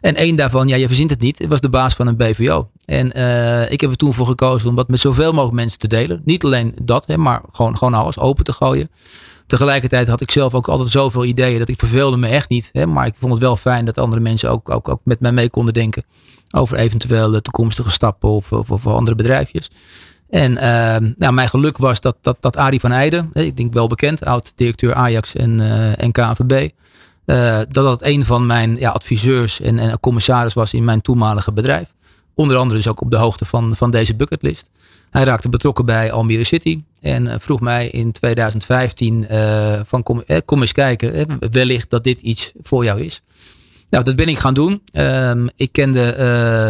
En 0.03 0.15
één 0.15 0.35
daarvan, 0.35 0.67
ja, 0.67 0.75
je 0.75 0.87
verzint 0.87 1.09
het 1.09 1.21
niet, 1.21 1.45
was 1.47 1.61
de 1.61 1.69
baas 1.69 1.93
van 1.93 2.07
een 2.07 2.17
BVO. 2.17 2.69
En 2.85 3.07
ik 3.71 3.81
heb 3.81 3.89
er 3.89 3.95
toen 3.95 4.13
voor 4.13 4.25
gekozen 4.25 4.69
om 4.69 4.75
dat 4.75 4.87
met 4.87 4.99
zoveel 4.99 5.31
mogelijk 5.31 5.55
mensen 5.55 5.79
te 5.79 5.87
delen. 5.87 6.21
Niet 6.25 6.43
alleen 6.43 6.75
dat, 6.81 7.07
hè, 7.07 7.17
maar 7.17 7.41
gewoon, 7.51 7.77
gewoon 7.77 7.93
alles 7.93 8.19
open 8.19 8.43
te 8.43 8.53
gooien. 8.53 8.87
Tegelijkertijd 9.47 10.07
had 10.07 10.21
ik 10.21 10.31
zelf 10.31 10.53
ook 10.53 10.67
altijd 10.67 10.89
zoveel 10.89 11.25
ideeën 11.25 11.59
dat 11.59 11.69
ik 11.69 11.79
verveelde 11.79 12.17
me 12.17 12.27
echt 12.27 12.49
niet. 12.49 12.69
Hè, 12.71 12.85
maar 12.85 13.05
ik 13.05 13.13
vond 13.19 13.31
het 13.31 13.41
wel 13.41 13.55
fijn 13.55 13.85
dat 13.85 13.97
andere 13.97 14.21
mensen 14.21 14.49
ook, 14.49 14.69
ook, 14.69 14.99
met 15.03 15.19
mij 15.19 15.31
mee 15.31 15.49
konden 15.49 15.73
denken 15.73 16.03
over 16.51 16.77
eventuele 16.77 17.41
toekomstige 17.41 17.91
stappen 17.91 18.29
of, 18.29 18.51
of, 18.51 18.87
andere 18.87 19.15
bedrijfjes. 19.15 19.69
En 20.29 20.51
uh, 20.51 21.11
nou, 21.17 21.33
mijn 21.33 21.49
geluk 21.49 21.77
was 21.77 22.01
dat, 22.01 22.17
dat, 22.21 22.37
dat 22.39 22.57
Arie 22.57 22.79
van 22.79 22.91
Eijden, 22.91 23.29
ik 23.33 23.57
denk 23.57 23.73
wel 23.73 23.87
bekend, 23.87 24.25
oud-directeur 24.25 24.93
Ajax 24.93 25.35
en, 25.35 25.61
uh, 25.61 26.01
en 26.01 26.11
KNVB, 26.11 26.69
uh, 27.25 27.57
dat 27.57 27.73
dat 27.73 28.03
een 28.03 28.25
van 28.25 28.45
mijn 28.45 28.75
ja, 28.79 28.89
adviseurs 28.89 29.62
en, 29.62 29.79
en 29.79 29.99
commissaris 29.99 30.53
was 30.53 30.73
in 30.73 30.83
mijn 30.83 31.01
toenmalige 31.01 31.51
bedrijf. 31.51 31.93
Onder 32.36 32.57
andere 32.57 32.75
dus 32.75 32.88
ook 32.88 33.01
op 33.01 33.12
de 33.12 33.17
hoogte 33.17 33.45
van, 33.45 33.75
van 33.75 33.91
deze 33.91 34.15
bucketlist. 34.15 34.69
Hij 35.09 35.23
raakte 35.23 35.49
betrokken 35.49 35.86
bij 35.86 36.12
Almere 36.12 36.43
City 36.43 36.83
en 37.01 37.27
eh, 37.27 37.36
vroeg 37.39 37.59
mij 37.59 37.88
in 37.88 38.12
2015 38.12 39.25
uh, 39.29 39.73
eh, 39.73 39.81
van 39.86 40.03
kom, 40.03 40.23
eh, 40.27 40.38
eens 40.47 40.71
kijken, 40.71 41.13
eh, 41.13 41.36
wellicht 41.51 41.89
dat 41.89 42.03
dit 42.03 42.19
iets 42.19 42.51
voor 42.62 42.83
jou 42.83 43.01
is. 43.01 43.21
Nou, 43.89 44.03
dat 44.03 44.15
ben 44.15 44.27
ik 44.27 44.38
gaan 44.38 44.53
doen. 44.53 44.81
Um, 44.93 45.49
ik 45.55 45.71
kende 45.71 46.15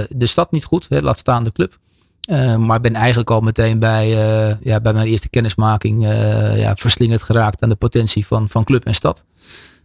de 0.09 0.25
stad 0.25 0.51
niet 0.51 0.63
goed, 0.63 0.85
hè, 0.89 1.01
laat 1.01 1.17
staan 1.17 1.43
de 1.43 1.51
club. 1.51 1.77
Uh, 2.29 2.55
maar 2.55 2.79
ben 2.79 2.95
eigenlijk 2.95 3.29
al 3.29 3.41
meteen 3.41 3.79
bij, 3.79 4.07
ja, 4.61 4.79
bij 4.79 4.93
mijn 4.93 5.07
eerste 5.07 5.29
kennismaking 5.29 6.03
ja, 6.55 6.75
verslingerd 6.75 7.21
geraakt 7.21 7.61
aan 7.61 7.69
de 7.69 7.75
potentie 7.75 8.25
van, 8.25 8.49
van 8.49 8.63
club 8.63 8.85
en 8.85 8.95
stad. 8.95 9.23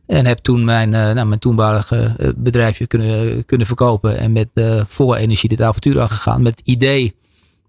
En 0.09 0.27
heb 0.27 0.38
toen 0.38 0.64
mijn, 0.64 0.88
nou, 0.88 1.27
mijn 1.27 1.38
toenmalige 1.38 2.35
bedrijfje 2.37 2.87
kunnen, 2.87 3.44
kunnen 3.44 3.66
verkopen 3.66 4.18
en 4.18 4.33
met 4.33 4.49
volle 4.88 5.18
energie 5.18 5.49
dit 5.49 5.62
avontuur 5.62 6.01
aangegaan. 6.01 6.42
Met 6.42 6.59
het 6.59 6.66
idee 6.66 7.14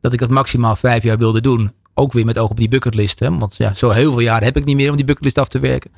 dat 0.02 0.14
ik 0.14 0.20
dat 0.20 0.30
maximaal 0.30 0.76
vijf 0.76 1.04
jaar 1.04 1.18
wilde 1.18 1.42
doen. 1.42 1.72
Ook 1.94 2.14
weer 2.14 2.26
met 2.26 2.38
oog 2.38 2.50
op 2.50 2.58
die 2.58 2.68
bucketlist. 2.68 3.20
Hè? 3.20 3.38
Want 3.38 3.56
ja, 3.56 3.74
zo 3.76 3.90
heel 3.90 4.12
veel 4.12 4.20
jaar 4.20 4.44
heb 4.44 4.58
ik 4.58 4.66
niet 4.66 4.76
meer 4.76 4.90
om 4.90 4.96
die 4.96 5.06
bucketlist 5.06 5.38
af 5.38 5.48
te 5.48 5.60
werken. 5.60 5.92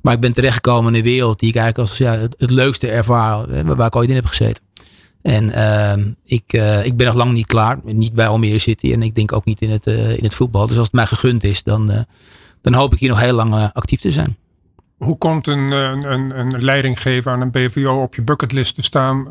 Maar 0.00 0.14
ik 0.14 0.20
ben 0.20 0.32
terechtgekomen 0.32 0.92
in 0.92 0.98
een 0.98 1.04
wereld 1.04 1.38
die 1.38 1.48
ik 1.48 1.56
eigenlijk 1.56 1.88
als 1.88 1.98
ja, 1.98 2.18
het, 2.18 2.50
leukste 2.50 2.88
ervaar. 2.88 3.64
Waar 3.76 3.86
ik 3.86 3.96
ooit 3.96 4.08
in 4.08 4.14
heb 4.14 4.26
gezeten. 4.26 4.62
En 5.22 5.44
uh, 5.44 6.04
ik, 6.24 6.52
ik 6.82 6.96
ben 6.96 7.06
nog 7.06 7.14
lang 7.14 7.32
niet 7.32 7.46
klaar. 7.46 7.78
Niet 7.84 8.12
bij 8.12 8.28
Almere 8.28 8.58
City. 8.58 8.92
En 8.92 9.02
ik 9.02 9.14
denk 9.14 9.32
ook 9.32 9.44
niet 9.44 9.60
in 9.60 9.70
het, 9.70 9.86
in 9.86 10.24
het 10.24 10.34
voetbal. 10.34 10.66
Dus 10.66 10.76
als 10.76 10.86
het 10.86 10.94
mij 10.94 11.06
gegund 11.06 11.44
is, 11.44 11.62
dan, 11.62 12.06
dan 12.62 12.72
hoop 12.74 12.92
ik 12.92 12.98
hier 12.98 13.08
nog 13.08 13.20
heel 13.20 13.34
lang 13.34 13.70
actief 13.72 14.00
te 14.00 14.12
zijn. 14.12 14.36
Hoe 14.96 15.18
komt 15.18 15.46
een, 15.46 15.72
een, 15.72 16.38
een 16.38 16.64
leidinggever 16.64 17.32
aan 17.32 17.40
een 17.40 17.50
BVO 17.50 18.02
op 18.02 18.14
je 18.14 18.22
bucketlist 18.22 18.74
te 18.74 18.82
staan 18.82 19.28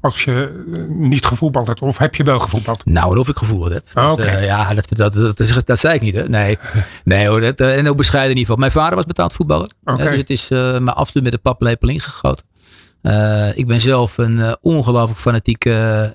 als 0.00 0.24
je 0.24 0.64
eh, 0.72 0.82
niet 0.88 1.26
gevoetbald 1.26 1.66
hebt? 1.66 1.82
Of 1.82 1.98
heb 1.98 2.14
je 2.14 2.22
wel 2.22 2.38
gevoetbald? 2.38 2.84
Nou, 2.84 3.18
of 3.18 3.28
ik 3.28 3.36
gevoetbald 3.36 3.72
heb. 3.72 3.92
Dat, 3.92 4.18
okay. 4.18 4.36
uh, 4.36 4.44
ja, 4.44 4.74
dat, 4.74 5.14
dat, 5.36 5.66
dat, 5.66 5.78
zei 5.78 5.94
ik 5.94 6.00
niet. 6.00 6.16
Hè? 6.16 6.28
Nee, 6.28 6.58
nee 7.04 7.28
hoor, 7.28 7.40
dat, 7.40 7.60
en 7.60 7.88
ook 7.88 7.96
bescheiden 7.96 8.36
niveau. 8.36 8.60
Mijn 8.60 8.72
vader 8.72 8.94
was 8.94 9.04
betaald 9.04 9.32
voetballer. 9.32 9.70
Okay. 9.84 10.08
Dus 10.08 10.18
het 10.18 10.30
is 10.30 10.50
uh, 10.50 10.78
maar 10.78 10.94
absoluut 10.94 11.22
met 11.22 11.32
de 11.32 11.38
paplepel 11.38 11.88
ingegoten. 11.88 12.46
ik 13.54 13.66
ben 13.66 13.80
zelf 13.80 14.18
een 14.18 14.56
ongelooflijk 14.60 15.20
fanatieke 15.20 16.14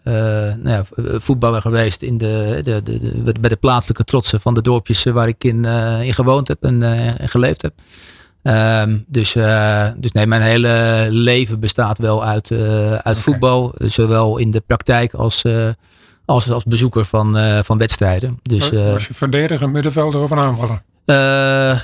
nou 0.60 0.70
ja, 0.70 0.84
voetballer 1.20 1.62
geweest 1.62 2.02
in 2.02 2.18
de, 2.18 2.60
de, 2.62 2.82
de, 2.84 2.98
de, 3.24 3.34
bij 3.40 3.50
de 3.50 3.56
plaatselijke 3.56 4.04
trotsen 4.04 4.42
van 4.42 4.54
de 4.54 4.62
dorpjes 4.62 5.04
waar 5.04 5.28
ik 5.28 5.44
in, 5.44 5.66
in 6.02 6.14
gewoond 6.14 6.48
heb 6.48 6.64
en, 6.64 6.84
en 7.18 7.30
geleefd 7.30 7.62
heb. 7.62 7.74
Ehm, 8.44 8.98
dus, 9.08 9.32
dus 9.98 10.12
nee, 10.12 10.28
mijn 10.28 10.42
hele 10.42 11.08
leven 11.10 11.60
bestaat 11.60 11.98
wel 11.98 12.26
uit, 12.26 12.52
uit 13.04 13.20
voetbal. 13.20 13.74
Zowel 13.78 14.38
in 14.38 14.52
de 14.52 14.64
praktijk 14.66 15.14
als, 15.14 15.44
als, 16.26 16.52
als 16.52 16.64
bezoeker 16.64 17.06
van, 17.06 17.38
van 17.64 17.78
wedstrijden. 17.78 18.40
Dus, 18.42 18.70
was 18.70 19.08
je 19.08 19.14
verdediger, 19.14 19.70
middenvelder 19.70 20.22
of 20.22 20.32
een 20.32 20.38
aanvaller? 20.38 20.82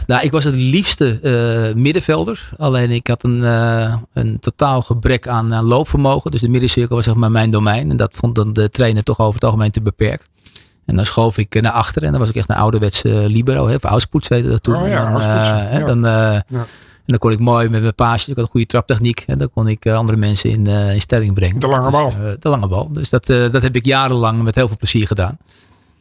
Nou, 0.07 0.21
ik 0.21 0.31
was 0.31 0.43
het 0.43 0.55
liefste 0.55 1.19
middenvelder. 1.75 2.49
Alleen 2.57 2.91
ik 2.91 3.07
had 3.07 3.23
een, 3.23 3.43
een 4.13 4.39
totaal 4.39 4.81
gebrek 4.81 5.27
aan, 5.27 5.53
aan, 5.53 5.65
loopvermogen. 5.65 6.31
Dus 6.31 6.41
de 6.41 6.49
middencirkel 6.49 6.95
was 6.95 7.05
zeg 7.05 7.15
maar 7.15 7.31
mijn 7.31 7.51
domein. 7.51 7.89
En 7.89 7.97
dat 7.97 8.13
vond 8.15 8.35
dan 8.35 8.53
de 8.53 8.69
trainer 8.69 9.03
toch 9.03 9.19
over 9.19 9.33
het 9.33 9.43
algemeen 9.43 9.71
te 9.71 9.81
beperkt. 9.81 10.29
En 10.89 10.95
dan 10.95 11.05
schoof 11.05 11.37
ik 11.37 11.61
naar 11.61 11.71
achteren. 11.71 12.03
En 12.03 12.11
dan 12.11 12.19
was 12.19 12.29
ik 12.29 12.35
echt 12.35 12.49
een 12.49 12.55
ouderwetse 12.55 13.09
libero. 13.09 13.67
Hè, 13.67 13.75
of 13.75 13.85
oudspoets 13.85 14.29
heette 14.29 14.49
dat 14.49 14.63
toen. 14.63 14.75
Oh, 14.75 14.87
ja, 14.87 15.05
en, 15.05 15.11
dan, 15.11 15.21
ja. 15.21 15.85
dan, 15.85 16.01
ja. 16.01 16.43
en 16.47 17.05
dan 17.05 17.17
kon 17.17 17.31
ik 17.31 17.39
mooi 17.39 17.69
met 17.69 17.81
mijn 17.81 17.95
paasjes. 17.95 18.27
Ik 18.27 18.35
had 18.35 18.43
een 18.43 18.51
goede 18.51 18.65
traptechniek. 18.65 19.23
En 19.27 19.37
dan 19.37 19.49
kon 19.53 19.67
ik 19.67 19.87
andere 19.87 20.17
mensen 20.17 20.49
in, 20.49 20.67
in 20.67 21.01
stelling 21.01 21.33
brengen. 21.33 21.59
De 21.59 21.67
lange 21.67 21.91
bal. 21.91 22.13
Dus, 22.19 22.35
de 22.39 22.49
lange 22.49 22.67
bal. 22.67 22.91
Dus 22.91 23.09
dat, 23.09 23.25
dat 23.25 23.61
heb 23.61 23.75
ik 23.75 23.85
jarenlang 23.85 24.43
met 24.43 24.55
heel 24.55 24.67
veel 24.67 24.77
plezier 24.77 25.07
gedaan. 25.07 25.37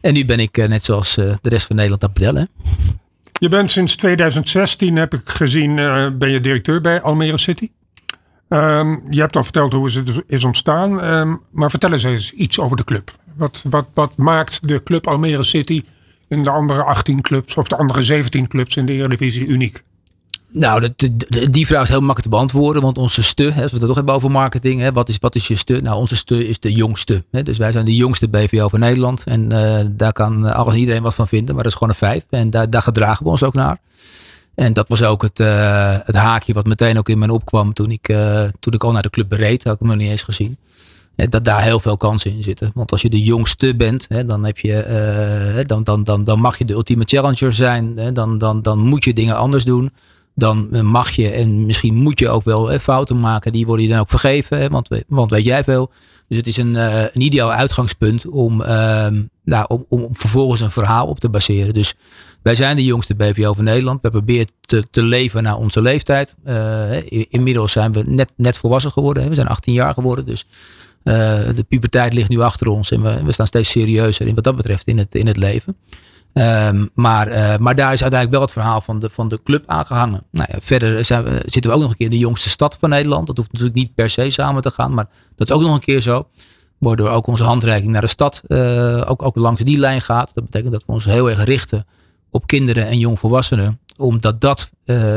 En 0.00 0.14
nu 0.14 0.24
ben 0.24 0.38
ik 0.38 0.68
net 0.68 0.84
zoals 0.84 1.14
de 1.14 1.38
rest 1.42 1.66
van 1.66 1.76
Nederland 1.76 2.02
aan 2.02 2.10
het 2.12 2.18
pedellen. 2.18 2.48
Je 3.32 3.48
bent 3.48 3.70
sinds 3.70 3.96
2016, 3.96 4.96
heb 4.96 5.14
ik 5.14 5.28
gezien, 5.28 5.74
ben 6.18 6.30
je 6.30 6.40
directeur 6.40 6.80
bij 6.80 7.02
Almere 7.02 7.38
City. 7.38 7.70
Um, 8.48 9.02
je 9.10 9.20
hebt 9.20 9.36
al 9.36 9.42
verteld 9.42 9.72
hoe 9.72 9.90
het 9.90 10.22
is 10.26 10.44
ontstaan. 10.44 11.04
Um, 11.04 11.40
maar 11.50 11.70
vertel 11.70 11.92
eens 11.92 12.02
eens 12.02 12.32
iets 12.32 12.58
over 12.58 12.76
de 12.76 12.84
club. 12.84 13.12
Wat, 13.38 13.64
wat, 13.70 13.86
wat 13.94 14.16
maakt 14.16 14.68
de 14.68 14.82
club 14.82 15.06
Almere 15.06 15.42
City 15.42 15.82
in 16.28 16.42
de 16.42 16.50
andere 16.50 16.82
18 16.82 17.20
clubs 17.20 17.56
of 17.56 17.68
de 17.68 17.76
andere 17.76 18.02
17 18.02 18.48
clubs 18.48 18.76
in 18.76 18.86
de 18.86 18.92
Eredivisie 18.92 19.46
uniek? 19.46 19.82
Nou, 20.52 20.88
die 21.50 21.66
vraag 21.66 21.82
is 21.82 21.88
heel 21.88 21.98
makkelijk 21.98 22.22
te 22.22 22.28
beantwoorden. 22.28 22.82
Want 22.82 22.98
onze 22.98 23.22
ste, 23.22 23.42
hè, 23.42 23.62
als 23.62 23.70
we 23.70 23.78
het 23.78 23.86
toch 23.86 23.96
hebben 23.96 24.14
over 24.14 24.30
marketing. 24.30 24.80
Hè, 24.80 24.92
wat, 24.92 25.08
is, 25.08 25.18
wat 25.20 25.34
is 25.34 25.48
je 25.48 25.56
ste? 25.56 25.80
Nou, 25.80 25.96
onze 25.96 26.16
ste 26.16 26.48
is 26.48 26.60
de 26.60 26.72
jongste. 26.72 27.24
Hè, 27.30 27.42
dus 27.42 27.58
wij 27.58 27.72
zijn 27.72 27.84
de 27.84 27.96
jongste 27.96 28.28
BVO 28.28 28.68
van 28.68 28.80
Nederland. 28.80 29.24
En 29.24 29.52
uh, 29.52 29.80
daar 29.90 30.12
kan 30.12 30.44
alles 30.44 30.74
iedereen 30.74 31.02
wat 31.02 31.14
van 31.14 31.28
vinden. 31.28 31.54
Maar 31.54 31.62
dat 31.62 31.72
is 31.72 31.78
gewoon 31.78 31.92
een 31.92 32.08
feit. 32.08 32.26
En 32.30 32.50
daar, 32.50 32.82
gedragen 32.82 33.24
we 33.24 33.30
ons 33.30 33.42
ook 33.42 33.54
naar. 33.54 33.78
En 34.54 34.72
dat 34.72 34.88
was 34.88 35.02
ook 35.02 35.22
het, 35.22 35.40
uh, 35.40 35.96
het 36.04 36.14
haakje 36.14 36.52
wat 36.52 36.66
meteen 36.66 36.98
ook 36.98 37.08
in 37.08 37.18
me 37.18 37.32
opkwam 37.32 37.72
toen 37.72 37.90
ik, 37.90 38.14
toen 38.60 38.72
ik 38.72 38.84
al 38.84 38.92
naar 38.92 39.02
de 39.02 39.10
club 39.10 39.28
bereed. 39.28 39.64
Had 39.64 39.72
ik 39.74 39.78
hem 39.78 39.88
nog 39.88 39.98
niet 39.98 40.10
eens 40.10 40.22
gezien. 40.22 40.56
Dat 41.26 41.44
daar 41.44 41.62
heel 41.62 41.80
veel 41.80 41.96
kansen 41.96 42.30
in 42.30 42.42
zitten. 42.42 42.70
Want 42.74 42.92
als 42.92 43.02
je 43.02 43.08
de 43.08 43.22
jongste 43.22 43.76
bent, 43.76 44.06
hè, 44.08 44.24
dan, 44.24 44.44
heb 44.44 44.58
je, 44.58 45.64
dan, 45.66 45.84
dan, 45.84 46.04
dan, 46.04 46.24
dan 46.24 46.40
mag 46.40 46.58
je 46.58 46.64
de 46.64 46.72
ultieme 46.72 47.04
challenger 47.04 47.52
zijn. 47.52 47.92
Hè, 47.96 48.12
dan, 48.12 48.38
dan, 48.38 48.62
dan 48.62 48.78
moet 48.78 49.04
je 49.04 49.12
dingen 49.12 49.36
anders 49.36 49.64
doen 49.64 49.90
dan 50.38 50.86
mag 50.86 51.10
je 51.10 51.30
en 51.30 51.66
misschien 51.66 51.94
moet 51.94 52.18
je 52.18 52.28
ook 52.28 52.44
wel 52.44 52.68
hè, 52.68 52.80
fouten 52.80 53.20
maken. 53.20 53.52
Die 53.52 53.66
worden 53.66 53.84
je 53.84 53.90
dan 53.90 54.00
ook 54.00 54.08
vergeven, 54.08 54.58
hè, 54.58 54.68
want, 54.68 54.88
want 55.08 55.30
weet 55.30 55.44
jij 55.44 55.64
veel. 55.64 55.90
Dus 56.28 56.36
het 56.36 56.46
is 56.46 56.56
een, 56.56 56.74
uh, 56.74 57.02
een 57.02 57.20
ideaal 57.20 57.52
uitgangspunt 57.52 58.26
om, 58.26 58.60
uh, 58.60 59.06
nou, 59.44 59.64
om, 59.68 59.84
om 59.88 60.08
vervolgens 60.12 60.60
een 60.60 60.70
verhaal 60.70 61.06
op 61.06 61.20
te 61.20 61.28
baseren. 61.28 61.74
Dus 61.74 61.94
wij 62.42 62.54
zijn 62.54 62.76
de 62.76 62.84
jongste 62.84 63.14
BVO 63.14 63.52
van 63.52 63.64
Nederland. 63.64 64.02
We 64.02 64.10
proberen 64.10 64.46
te, 64.60 64.84
te 64.90 65.02
leven 65.02 65.42
naar 65.42 65.56
onze 65.56 65.82
leeftijd. 65.82 66.36
Inmiddels 67.28 67.72
zijn 67.72 67.92
we 67.92 68.02
net, 68.06 68.32
net 68.36 68.58
volwassen 68.58 68.90
geworden. 68.92 69.28
We 69.28 69.34
zijn 69.34 69.46
18 69.46 69.72
jaar 69.72 69.92
geworden. 69.92 70.26
Dus 70.26 70.46
de 71.02 71.64
puberteit 71.68 72.12
ligt 72.12 72.28
nu 72.28 72.40
achter 72.40 72.66
ons. 72.66 72.90
En 72.90 73.02
we, 73.02 73.22
we 73.24 73.32
staan 73.32 73.46
steeds 73.46 73.70
serieuzer 73.70 74.26
in 74.26 74.34
wat 74.34 74.44
dat 74.44 74.56
betreft 74.56 74.86
in 74.86 74.98
het, 74.98 75.14
in 75.14 75.26
het 75.26 75.36
leven. 75.36 75.76
Um, 76.32 76.90
maar, 76.94 77.28
uh, 77.28 77.56
maar 77.56 77.74
daar 77.74 77.92
is 77.92 78.02
uiteindelijk 78.02 78.30
wel 78.30 78.40
het 78.40 78.52
verhaal 78.52 78.80
van 78.80 78.98
de, 78.98 79.10
van 79.10 79.28
de 79.28 79.40
club 79.42 79.62
aangehangen. 79.66 80.22
Nou 80.30 80.48
ja, 80.52 80.58
verder 80.62 81.04
zijn 81.04 81.24
we, 81.24 81.42
zitten 81.46 81.70
we 81.70 81.76
ook 81.76 81.82
nog 81.82 81.90
een 81.90 81.96
keer 81.96 82.06
in 82.06 82.12
de 82.12 82.18
jongste 82.18 82.48
stad 82.48 82.76
van 82.80 82.88
Nederland. 82.88 83.26
Dat 83.26 83.36
hoeft 83.36 83.52
natuurlijk 83.52 83.78
niet 83.78 83.94
per 83.94 84.10
se 84.10 84.30
samen 84.30 84.62
te 84.62 84.70
gaan, 84.70 84.94
maar 84.94 85.08
dat 85.36 85.48
is 85.48 85.54
ook 85.54 85.62
nog 85.62 85.74
een 85.74 85.80
keer 85.80 86.00
zo. 86.00 86.28
Waardoor 86.78 87.08
ook 87.08 87.26
onze 87.26 87.44
handreiking 87.44 87.92
naar 87.92 88.00
de 88.00 88.06
stad 88.06 88.42
uh, 88.48 89.04
ook, 89.06 89.22
ook 89.22 89.36
langs 89.36 89.62
die 89.62 89.78
lijn 89.78 90.00
gaat. 90.00 90.30
Dat 90.34 90.44
betekent 90.44 90.72
dat 90.72 90.84
we 90.86 90.92
ons 90.92 91.04
heel 91.04 91.30
erg 91.30 91.44
richten 91.44 91.86
op 92.30 92.46
kinderen 92.46 92.86
en 92.86 92.98
jongvolwassenen. 92.98 93.80
Omdat 93.96 94.40
dat 94.40 94.70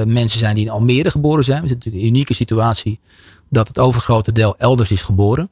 mensen 0.05 0.39
zijn 0.39 0.55
die 0.55 0.65
in 0.65 0.71
Almere 0.71 1.11
geboren 1.11 1.43
zijn. 1.43 1.61
We 1.61 1.67
zitten 1.67 1.77
natuurlijk 1.77 2.03
in 2.03 2.09
een 2.09 2.15
unieke 2.15 2.33
situatie 2.33 2.99
dat 3.49 3.67
het 3.67 3.79
overgrote 3.79 4.31
deel 4.31 4.55
elders 4.57 4.91
is 4.91 5.01
geboren. 5.01 5.49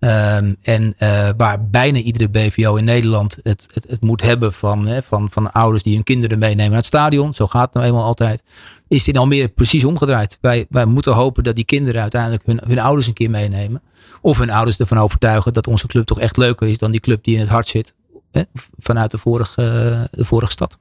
Um, 0.00 0.56
en 0.62 0.94
uh, 0.98 1.28
waar 1.36 1.68
bijna 1.68 1.98
iedere 1.98 2.28
BVO 2.28 2.76
in 2.76 2.84
Nederland 2.84 3.38
het, 3.42 3.68
het, 3.74 3.84
het 3.88 4.00
moet 4.00 4.22
hebben 4.22 4.52
van, 4.52 4.86
hè, 4.86 5.02
van, 5.02 5.28
van 5.30 5.52
ouders 5.52 5.82
die 5.82 5.94
hun 5.94 6.04
kinderen 6.04 6.38
meenemen 6.38 6.68
naar 6.68 6.76
het 6.76 6.86
stadion. 6.86 7.34
Zo 7.34 7.46
gaat 7.46 7.64
het 7.64 7.74
nou 7.74 7.86
eenmaal 7.86 8.04
altijd. 8.04 8.42
Is 8.88 8.98
het 8.98 9.14
in 9.14 9.20
Almere 9.20 9.48
precies 9.48 9.84
omgedraaid. 9.84 10.38
Wij, 10.40 10.66
wij 10.70 10.84
moeten 10.84 11.12
hopen 11.12 11.44
dat 11.44 11.54
die 11.54 11.64
kinderen 11.64 12.02
uiteindelijk 12.02 12.42
hun, 12.46 12.60
hun 12.66 12.78
ouders 12.78 13.06
een 13.06 13.12
keer 13.12 13.30
meenemen. 13.30 13.82
Of 14.20 14.38
hun 14.38 14.50
ouders 14.50 14.78
ervan 14.78 14.98
overtuigen 14.98 15.52
dat 15.52 15.66
onze 15.66 15.86
club 15.86 16.06
toch 16.06 16.20
echt 16.20 16.36
leuker 16.36 16.68
is 16.68 16.78
dan 16.78 16.90
die 16.90 17.00
club 17.00 17.24
die 17.24 17.34
in 17.34 17.40
het 17.40 17.48
hart 17.48 17.66
zit. 17.66 17.94
Hè, 18.30 18.42
vanuit 18.78 19.10
de 19.10 19.18
vorige, 19.18 19.62
de 20.10 20.24
vorige 20.24 20.52
stad. 20.52 20.78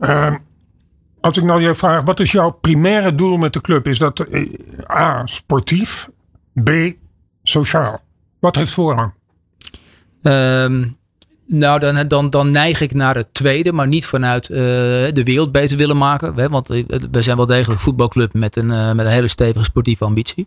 Uh, 0.00 0.34
als 1.20 1.36
ik 1.36 1.44
nou 1.44 1.60
je 1.62 1.74
vraag, 1.74 2.02
wat 2.04 2.20
is 2.20 2.32
jouw 2.32 2.50
primaire 2.50 3.14
doel 3.14 3.36
met 3.36 3.52
de 3.52 3.60
club? 3.60 3.86
Is 3.86 3.98
dat 3.98 4.26
uh, 4.30 4.52
A, 4.90 5.26
sportief, 5.26 6.08
B, 6.62 6.70
sociaal? 7.52 8.00
Wat 8.38 8.56
heeft 8.56 8.72
voorrang? 8.72 9.12
Um, 10.22 10.96
nou, 11.46 12.06
dan, 12.06 12.30
dan, 12.30 12.50
neig 12.50 12.80
ik 12.80 12.94
naar 12.94 13.14
het 13.14 13.34
tweede, 13.34 13.72
maar 13.72 13.88
niet 13.88 14.06
vanuit 14.06 14.48
uh, 14.48 14.56
de 14.56 15.22
wereld 15.24 15.52
beter 15.52 15.76
willen 15.76 15.96
maken. 15.96 16.34
Hè? 16.34 16.48
Want 16.48 16.68
we 17.10 17.22
zijn 17.22 17.36
wel 17.36 17.46
degelijk 17.46 17.80
voetbalclub 17.80 18.32
met 18.32 18.56
een, 18.56 18.68
uh, 18.68 18.92
met 18.92 19.06
een 19.06 19.12
hele 19.12 19.28
stevige 19.28 19.64
sportieve 19.64 20.04
ambitie. 20.04 20.46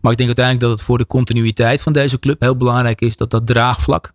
Maar 0.00 0.12
ik 0.12 0.18
denk 0.18 0.28
uiteindelijk 0.28 0.66
dat 0.66 0.78
het 0.78 0.86
voor 0.86 0.98
de 0.98 1.06
continuïteit 1.06 1.80
van 1.80 1.92
deze 1.92 2.18
club 2.18 2.40
heel 2.40 2.56
belangrijk 2.56 3.00
is 3.00 3.16
dat 3.16 3.30
dat 3.30 3.46
draagvlak 3.46 4.12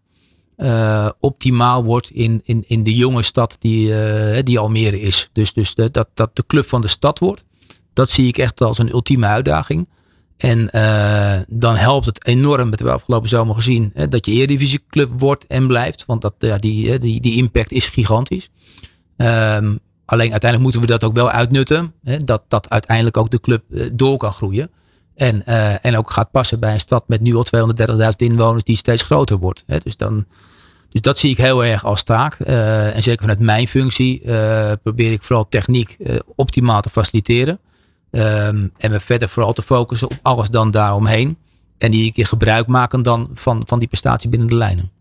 optimaal 1.20 1.84
wordt 1.84 2.10
in, 2.10 2.42
in, 2.44 2.64
in 2.68 2.84
de 2.84 2.96
jonge 2.96 3.24
stad 3.24 3.56
die, 3.60 3.94
die 4.44 4.60
Almere 4.60 5.02
is. 5.02 5.30
Dus, 5.34 5.54
dus 5.54 5.76
dat, 5.76 6.08
dat 6.14 6.30
de 6.34 6.44
club 6.48 6.68
van 6.68 6.82
de 6.82 6.88
stad 6.88 7.20
wordt, 7.20 7.44
dat 7.94 8.10
zie 8.10 8.28
ik 8.28 8.38
echt 8.38 8.62
als 8.62 8.78
een 8.78 8.90
ultieme 8.90 9.26
uitdaging. 9.26 9.88
En 10.40 10.70
uh, 10.76 11.40
dan 11.48 11.76
helpt 11.76 12.06
het 12.06 12.26
enorm, 12.26 12.70
dat 12.70 12.80
hebben 12.80 12.96
afgelopen 12.96 13.30
zomer 13.30 13.56
gezien, 13.56 13.92
hè, 13.94 14.08
dat 14.08 14.26
je 14.26 14.32
Eredivisieclub 14.32 15.12
wordt 15.18 15.48
en 15.48 15.68
blijft. 15.68 16.06
Want 16.06 16.22
dat, 16.22 16.34
ja, 16.40 16.58
die, 16.58 17.00
die, 17.00 17.22
die 17.22 17.36
impact 17.36 17.72
is 17.72 17.88
gigantisch. 17.88 18.50
Um, 19.18 19.80
alleen 20.06 20.32
uiteindelijk 20.32 20.62
moeten 20.62 20.82
we 20.82 20.88
dat 20.88 21.04
ook 21.04 21.16
wel 21.16 21.30
uitnutten. 21.30 21.94
Hè, 22.04 22.18
dat, 22.18 22.44
dat 22.48 22.70
uiteindelijk 22.70 23.18
ook 23.18 23.32
de 23.32 23.40
club 23.40 23.64
uh, 23.70 23.90
door 23.94 24.18
kan 24.18 24.34
groeien. 24.34 24.70
En, 25.16 25.44
uh, 25.48 25.86
en 25.86 25.98
ook 25.98 26.12
gaat 26.12 26.32
passen 26.32 26.60
bij 26.60 26.74
een 26.74 26.80
stad 26.80 27.04
met 27.08 27.22
nu 27.22 27.36
al 27.36 27.46
230.000 27.90 28.10
inwoners 28.18 28.64
die 28.64 28.78
steeds 28.78 29.02
groter 29.02 29.38
wordt. 29.38 29.64
Hè. 29.68 29.78
Dus, 29.84 29.98
dan, 29.98 30.26
dus 30.90 31.02
dat 31.02 31.20
zie 31.20 31.32
ik 31.32 31.38
heel 31.38 31.66
erg 31.66 31.86
als 31.86 32.04
taak. 32.04 32.40
en 32.40 33.04
zeker 33.04 33.22
vanuit 33.22 33.40
mijn 33.40 33.68
functie 33.68 34.22
probeer 34.84 35.12
ik 35.12 35.24
vooral 35.24 35.48
techniek 35.48 35.98
optimaal 36.36 36.82
te 36.82 36.90
faciliteren. 36.90 37.60
Um, 38.12 38.72
en 38.78 38.92
we 38.92 39.00
verder 39.00 39.30
vooral 39.30 39.54
te 39.54 39.62
focussen 39.62 40.10
op 40.10 40.20
alles 40.22 40.50
dan 40.50 40.72
daaromheen. 40.72 41.38
En 41.78 41.92
die 41.92 42.12
keer 42.12 42.26
gebruik 42.26 42.68
maken 42.68 43.02
dan 43.02 43.30
van, 43.34 43.64
van 43.66 43.80
die 43.80 43.88
prestatie 43.88 44.30
binnen 44.30 44.48
de 44.48 44.56
lijnen. 44.56 44.92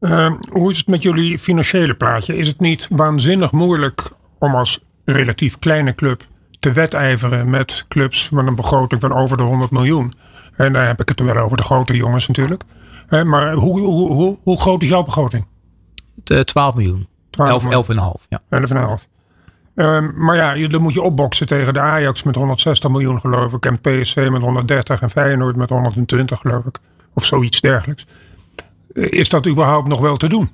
Uh, 0.00 0.32
hoe 0.50 0.70
is 0.70 0.76
het 0.76 0.86
met 0.86 1.02
jullie 1.02 1.38
financiële 1.38 1.94
plaatje? 1.94 2.36
Is 2.36 2.48
het 2.48 2.60
niet 2.60 2.88
waanzinnig 2.90 3.52
moeilijk 3.52 4.10
om 4.38 4.54
als 4.54 4.80
relatief 5.04 5.58
kleine 5.58 5.94
club 5.94 6.26
te 6.60 6.72
wedijveren 6.72 7.50
met 7.50 7.84
clubs 7.88 8.30
met 8.30 8.46
een 8.46 8.54
begroting 8.54 9.00
van 9.00 9.12
over 9.12 9.36
de 9.36 9.42
100 9.42 9.70
miljoen? 9.70 10.14
En 10.56 10.72
daar 10.72 10.86
heb 10.86 11.00
ik 11.00 11.08
het 11.08 11.20
wel 11.20 11.36
over 11.36 11.56
de 11.56 11.62
grote 11.62 11.96
jongens 11.96 12.26
natuurlijk. 12.26 12.62
Uh, 13.08 13.22
maar 13.22 13.52
hoe, 13.52 13.80
hoe, 13.80 14.12
hoe, 14.12 14.38
hoe, 14.42 14.60
groot 14.60 14.82
is 14.82 14.88
jouw 14.88 15.02
begroting? 15.02 15.46
De 16.14 16.44
12 16.44 16.74
miljoen. 16.74 17.06
12 17.30 17.64
11,5. 17.64 18.28
Ja. 18.28 18.42
11,5. 18.98 19.15
Um, 19.78 20.12
maar 20.16 20.36
ja, 20.36 20.68
dan 20.68 20.82
moet 20.82 20.92
je 20.92 21.02
opboksen 21.02 21.46
tegen 21.46 21.72
de 21.74 21.80
Ajax 21.80 22.22
met 22.22 22.34
160 22.34 22.90
miljoen 22.90 23.20
geloof 23.20 23.52
ik. 23.52 23.66
En 23.66 23.80
PSV 23.80 24.28
met 24.30 24.42
130 24.42 25.00
en 25.00 25.10
Feyenoord 25.10 25.56
met 25.56 25.68
120 25.68 26.38
geloof 26.38 26.64
ik. 26.64 26.78
Of 27.14 27.24
zoiets 27.24 27.60
dergelijks. 27.60 28.06
Is 28.92 29.28
dat 29.28 29.46
überhaupt 29.46 29.88
nog 29.88 30.00
wel 30.00 30.16
te 30.16 30.28
doen? 30.28 30.50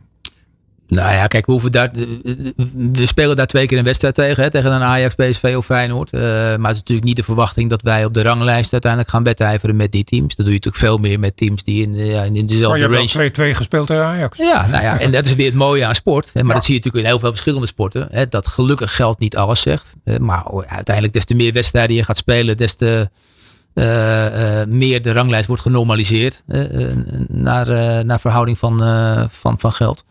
Nou 0.95 1.15
ja, 1.15 1.27
kijk, 1.27 1.47
we, 1.47 1.53
hoeven 1.53 1.73
daar, 1.73 1.91
we 2.75 3.07
spelen 3.07 3.37
daar 3.37 3.47
twee 3.47 3.67
keer 3.67 3.79
een 3.79 3.85
wedstrijd 3.85 4.15
tegen. 4.15 4.43
Hè, 4.43 4.51
tegen 4.51 4.73
een 4.73 4.83
Ajax, 4.83 5.15
PSV 5.15 5.55
of 5.57 5.65
Feyenoord. 5.65 6.15
Uh, 6.15 6.21
maar 6.23 6.51
het 6.51 6.71
is 6.71 6.79
natuurlijk 6.79 7.07
niet 7.07 7.17
de 7.17 7.23
verwachting 7.23 7.71
dat 7.71 7.83
wij 7.83 8.05
op 8.05 8.15
de 8.15 8.23
ranglijst 8.23 8.73
uiteindelijk 8.73 9.11
gaan 9.11 9.23
wedijveren 9.23 9.77
met 9.77 9.93
die 9.93 10.05
teams. 10.05 10.37
Dat 10.37 10.47
doe 10.47 10.55
je 10.55 10.61
natuurlijk 10.65 10.85
veel 10.85 10.99
meer 10.99 11.19
met 11.19 11.37
teams 11.37 11.63
die 11.63 11.83
in, 11.83 11.97
ja, 11.97 12.23
in 12.23 12.47
dezelfde 12.47 12.81
range... 12.81 13.11
Maar 13.15 13.25
je 13.25 13.31
hebt 13.35 13.55
2-2 13.55 13.57
gespeeld 13.57 13.87
tegen 13.87 14.05
Ajax. 14.05 14.39
Ja, 14.39 14.67
nou 14.67 14.83
ja, 14.83 14.99
en 15.05 15.11
dat 15.11 15.27
is 15.27 15.35
weer 15.35 15.47
het 15.47 15.55
mooie 15.55 15.87
aan 15.87 15.95
sport. 15.95 16.31
Hè, 16.33 16.41
maar 16.41 16.49
ja. 16.49 16.55
dat 16.55 16.65
zie 16.65 16.75
je 16.75 16.81
natuurlijk 16.81 17.05
in 17.05 17.11
heel 17.11 17.21
veel 17.21 17.31
verschillende 17.31 17.67
sporten. 17.67 18.09
Hè, 18.11 18.29
dat 18.29 18.47
gelukkig 18.47 18.97
geld 18.97 19.19
niet 19.19 19.37
alles 19.37 19.61
zegt. 19.61 19.95
Hè, 20.05 20.19
maar 20.19 20.45
uiteindelijk 20.67 21.15
des 21.15 21.25
te 21.25 21.35
meer 21.35 21.53
wedstrijden 21.53 21.97
je 21.97 22.05
gaat 22.05 22.17
spelen, 22.17 22.57
des 22.57 22.75
te 22.75 23.11
meer 24.69 25.03
de 25.03 25.13
ranglijst 25.13 25.47
wordt 25.47 25.63
genormaliseerd 25.63 26.43
naar, 27.29 27.67
naar 28.05 28.21
verhouding 28.21 28.59
van, 28.59 28.79
van, 29.31 29.55
van 29.59 29.73
geld. 29.73 30.05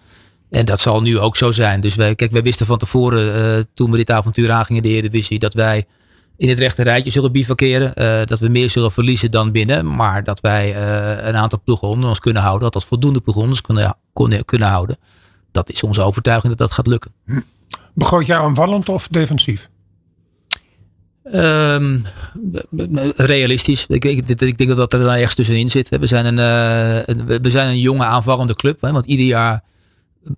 En 0.51 0.65
dat 0.65 0.79
zal 0.79 1.01
nu 1.01 1.19
ook 1.19 1.35
zo 1.37 1.51
zijn. 1.51 1.81
Dus 1.81 1.95
wij, 1.95 2.15
kijk, 2.15 2.31
wij 2.31 2.43
wisten 2.43 2.65
van 2.65 2.77
tevoren, 2.77 3.67
toen 3.73 3.91
we 3.91 3.97
dit 3.97 4.11
avontuur 4.11 4.51
aangingen, 4.51 4.81
de 4.81 4.89
Eredivisie, 4.89 5.39
dat 5.39 5.53
wij 5.53 5.85
in 6.41 6.49
het 6.49 6.59
rechte 6.59 6.83
rijtje 6.83 7.11
zullen 7.11 7.31
bivakeren. 7.31 7.93
Uh, 7.95 8.25
dat 8.25 8.39
we 8.39 8.47
meer 8.47 8.69
zullen 8.69 8.91
verliezen 8.91 9.31
dan 9.31 9.51
binnen. 9.51 9.95
Maar 9.95 10.23
dat 10.23 10.39
wij 10.39 10.75
uh, 10.75 11.27
een 11.27 11.35
aantal 11.35 11.61
ploegen 11.63 11.87
onder 11.87 12.09
ons 12.09 12.19
kunnen 12.19 12.41
houden. 12.41 12.63
Dat 12.63 12.73
dat 12.73 12.85
voldoende 12.85 13.19
ploegen 13.19 13.43
onder 13.43 13.61
ons 13.71 13.95
kunnen, 14.13 14.45
kunnen 14.45 14.67
houden. 14.67 14.97
Dat 15.51 15.69
is 15.69 15.83
onze 15.83 16.01
overtuiging 16.01 16.49
dat 16.49 16.67
dat 16.67 16.71
gaat 16.71 16.87
lukken. 16.87 17.11
Begroot 17.93 18.25
jij 18.25 18.37
aanvallend 18.37 18.89
of 18.89 19.07
defensief? 19.07 19.69
Um, 21.23 22.05
realistisch. 23.15 23.85
Ik, 23.87 24.05
ik, 24.05 24.29
ik, 24.29 24.57
denk 24.57 24.67
dat 24.69 24.77
dat 24.77 24.93
er 24.93 25.07
ergens 25.07 25.35
tussenin 25.35 25.69
zit. 25.69 25.89
We 25.89 26.07
zijn 26.07 26.25
een, 26.25 26.35
we 27.41 27.49
zijn 27.49 27.67
een 27.69 27.79
jonge 27.79 28.03
aanvallende 28.03 28.55
club. 28.55 28.81
Hè, 28.81 28.91
want 28.91 29.05
ieder 29.05 29.25
jaar 29.25 29.63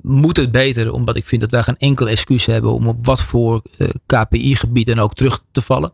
moet 0.02 0.38
het 0.38 0.52
beter, 0.52 0.91
omdat 0.91 1.15
ik 1.15 1.26
vind 1.26 1.41
dat 1.41 1.52
wij 1.52 1.63
geen 1.63 1.78
enkel 1.78 2.10
excuus 2.10 2.46
hebben 2.46 2.74
om 2.74 2.88
op 2.88 3.06
wat 3.06 3.22
voor 3.22 3.62
eh, 3.78 3.88
KPI-gebied 4.06 4.88
dan 4.88 5.00
ook 5.00 5.13
terug 5.13 5.43
te 5.52 5.62
vallen. 5.62 5.91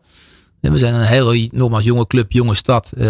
En 0.60 0.72
we 0.72 0.78
zijn 0.78 0.94
een 0.94 1.06
heel, 1.06 1.48
nogmaals, 1.50 1.84
jonge 1.84 2.06
club, 2.06 2.32
jonge 2.32 2.54
stad. 2.54 2.92
Uh, 2.96 3.04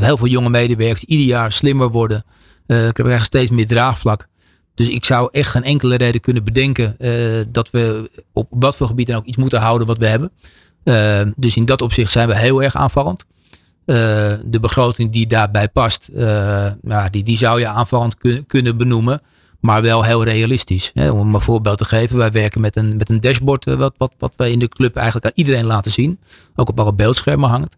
heel 0.00 0.16
veel 0.16 0.26
jonge 0.26 0.50
medewerkers, 0.50 1.04
ieder 1.04 1.26
jaar 1.26 1.52
slimmer 1.52 1.90
worden. 1.90 2.24
Uh, 2.66 2.88
krijgen 2.88 3.26
steeds 3.26 3.50
meer 3.50 3.66
draagvlak. 3.66 4.28
Dus 4.74 4.88
ik 4.88 5.04
zou 5.04 5.28
echt 5.32 5.50
geen 5.50 5.62
enkele 5.62 5.96
reden 5.96 6.20
kunnen 6.20 6.44
bedenken 6.44 6.96
dat 7.52 7.70
we 7.70 8.10
op 8.32 8.46
wat 8.50 8.76
voor 8.76 8.86
gebied 8.86 9.06
dan 9.06 9.16
ook 9.16 9.24
iets 9.24 9.36
moeten 9.36 9.60
houden 9.60 9.86
wat 9.86 9.98
we 9.98 10.06
hebben. 10.06 10.32
dus 11.36 11.56
in 11.56 11.64
dat 11.64 11.82
opzicht 11.82 12.12
zijn 12.12 12.28
we 12.28 12.36
heel 12.36 12.62
erg 12.62 12.76
aanvallend. 12.76 13.24
de 13.84 14.58
begroting 14.60 15.12
die 15.12 15.26
daarbij 15.26 15.68
past, 15.68 16.10
die, 17.10 17.24
die 17.24 17.36
zou 17.36 17.60
je 17.60 17.66
aanvallend 17.66 18.16
kun, 18.16 18.46
kunnen 18.46 18.76
benoemen 18.76 19.20
maar 19.66 19.82
wel 19.82 20.04
heel 20.04 20.24
realistisch. 20.24 20.90
Hè. 20.94 21.10
Om 21.10 21.34
een 21.34 21.40
voorbeeld 21.40 21.78
te 21.78 21.84
geven, 21.84 22.16
wij 22.16 22.30
werken 22.30 22.60
met 22.60 22.76
een, 22.76 22.96
met 22.96 23.08
een 23.08 23.20
dashboard, 23.20 23.66
eh, 23.66 23.74
wat, 23.74 23.94
wat, 23.96 24.12
wat 24.18 24.32
wij 24.36 24.50
in 24.50 24.58
de 24.58 24.68
club 24.68 24.96
eigenlijk 24.96 25.26
aan 25.26 25.32
iedereen 25.34 25.64
laten 25.64 25.90
zien. 25.90 26.18
Ook 26.54 26.68
op 26.68 26.80
alle 26.80 26.94
beeldschermen 26.94 27.48
hangt. 27.48 27.76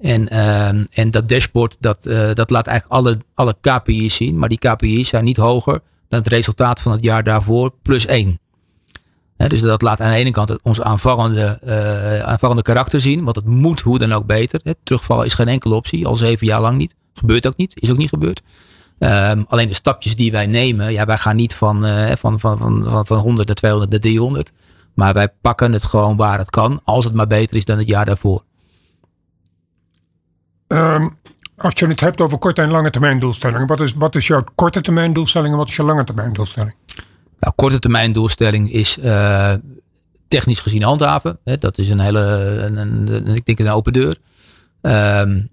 En, 0.00 0.32
uh, 0.32 0.68
en 0.68 1.10
dat 1.10 1.28
dashboard, 1.28 1.76
dat, 1.80 2.06
uh, 2.06 2.32
dat 2.32 2.50
laat 2.50 2.66
eigenlijk 2.66 3.00
alle, 3.00 3.18
alle 3.34 3.56
KPI's 3.60 4.14
zien. 4.14 4.38
Maar 4.38 4.48
die 4.48 4.58
KPI's 4.58 5.08
zijn 5.08 5.24
niet 5.24 5.36
hoger 5.36 5.80
dan 6.08 6.18
het 6.18 6.28
resultaat 6.28 6.80
van 6.80 6.92
het 6.92 7.04
jaar 7.04 7.22
daarvoor 7.22 7.72
plus 7.82 8.06
één. 8.06 8.38
dus 9.36 9.60
dat 9.60 9.82
laat 9.82 10.00
aan 10.00 10.10
de 10.10 10.16
ene 10.16 10.30
kant 10.30 10.62
ons 10.62 10.80
aanvallende, 10.80 11.60
aanvallende 12.24 12.62
karakter 12.62 13.00
zien. 13.00 13.24
Want 13.24 13.36
het 13.36 13.46
moet 13.46 13.80
hoe 13.80 13.98
dan 13.98 14.12
ook 14.12 14.26
beter. 14.26 14.60
Terugvallen 14.82 15.26
is 15.26 15.34
geen 15.34 15.48
enkele 15.48 15.74
optie. 15.74 16.06
Al 16.06 16.16
zeven 16.16 16.46
jaar 16.46 16.60
lang 16.60 16.76
niet. 16.76 16.94
Gebeurt 17.14 17.46
ook 17.46 17.56
niet. 17.56 17.80
Is 17.80 17.90
ook 17.90 17.96
niet 17.96 18.08
gebeurd. 18.08 18.42
Ehm, 18.98 19.42
alleen 19.48 19.68
de 19.68 19.74
stapjes 19.74 20.16
die 20.16 20.32
wij 20.32 20.46
nemen, 20.46 20.92
ja, 20.92 21.04
wij 21.04 21.18
gaan 21.18 21.36
niet 21.36 21.54
van, 21.54 21.86
uh, 21.86 22.12
van, 22.18 22.40
van, 22.40 22.58
van, 22.58 23.06
van 23.06 23.18
100 23.18 23.46
naar 23.46 23.56
200 23.56 23.90
naar 23.90 24.00
300. 24.00 24.52
Maar 24.94 25.14
wij 25.14 25.28
pakken 25.40 25.72
het 25.72 25.84
gewoon 25.84 26.16
waar 26.16 26.38
het 26.38 26.50
kan, 26.50 26.80
als 26.84 27.04
het 27.04 27.14
maar 27.14 27.26
beter 27.26 27.56
is 27.56 27.64
dan 27.64 27.78
het 27.78 27.88
jaar 27.88 28.04
daarvoor. 28.04 28.44
Um, 30.68 31.18
als 31.56 31.72
je 31.76 31.86
het 31.86 32.00
hebt 32.00 32.20
over 32.20 32.38
korte 32.38 32.62
en 32.62 32.70
lange 32.70 32.90
termijn 32.90 33.18
doelstellingen, 33.18 33.66
wat 33.66 33.80
is, 33.80 33.92
wat 33.92 34.14
is 34.14 34.26
jouw 34.26 34.44
korte 34.54 34.80
termijn 34.80 35.12
doelstelling 35.12 35.52
en 35.52 35.58
wat 35.58 35.68
is 35.68 35.76
je 35.76 35.82
lange 35.82 36.04
termijn 36.04 36.32
doelstelling? 36.32 36.74
Nou, 37.38 37.54
korte 37.56 37.78
termijn 37.78 38.12
doelstelling 38.12 38.72
is 38.72 38.98
uh, 38.98 39.52
technisch 40.28 40.60
gezien 40.60 40.82
handhaven. 40.82 41.38
Hè, 41.44 41.58
dat 41.58 41.78
is 41.78 41.88
een 41.88 42.00
hele, 42.00 42.20
een, 42.20 42.76
een, 42.76 43.26
ik 43.26 43.44
denk 43.44 43.58
een 43.58 43.68
open 43.68 43.92
deur. 43.92 44.16
Um, 44.80 45.48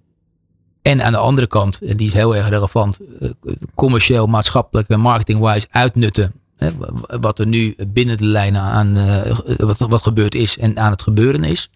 en 0.81 1.03
aan 1.03 1.11
de 1.11 1.17
andere 1.17 1.47
kant, 1.47 1.81
en 1.81 1.97
die 1.97 2.07
is 2.07 2.13
heel 2.13 2.35
erg 2.35 2.49
relevant, 2.49 2.99
eh, 3.19 3.29
commercieel, 3.75 4.27
maatschappelijk 4.27 4.89
en 4.89 4.99
marketingwise 4.99 5.67
uitnutten. 5.69 6.33
Hè, 6.57 6.69
wat 7.19 7.39
er 7.39 7.47
nu 7.47 7.75
binnen 7.87 8.17
de 8.17 8.25
lijnen 8.25 8.61
aan 8.61 8.97
uh, 8.97 9.37
wat, 9.57 9.77
wat 9.77 10.03
gebeurd 10.03 10.35
is 10.35 10.57
en 10.57 10.79
aan 10.79 10.91
het 10.91 11.01
gebeuren 11.01 11.43
is. 11.43 11.69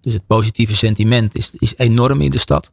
Dus 0.00 0.12
het 0.12 0.26
positieve 0.26 0.76
sentiment 0.76 1.34
is, 1.34 1.50
is 1.58 1.74
enorm 1.76 2.20
in 2.20 2.30
de 2.30 2.38
stad. 2.38 2.72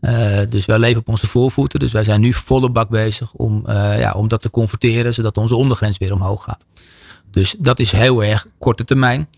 Uh, 0.00 0.38
dus 0.48 0.66
wij 0.66 0.78
leven 0.78 1.00
op 1.00 1.08
onze 1.08 1.26
voorvoeten. 1.26 1.80
Dus 1.80 1.92
wij 1.92 2.04
zijn 2.04 2.20
nu 2.20 2.32
volle 2.32 2.70
bak 2.70 2.88
bezig 2.88 3.32
om, 3.32 3.62
ja, 3.66 4.12
om 4.12 4.28
dat 4.28 4.42
te 4.42 4.50
converteren, 4.50 5.14
zodat 5.14 5.36
onze 5.36 5.54
ondergrens 5.54 5.98
weer 5.98 6.12
omhoog 6.12 6.44
gaat. 6.44 6.66
Dus 7.30 7.54
dat 7.58 7.80
is 7.80 7.92
heel 7.92 8.24
erg 8.24 8.46
korte 8.58 8.84
termijn. 8.84 9.28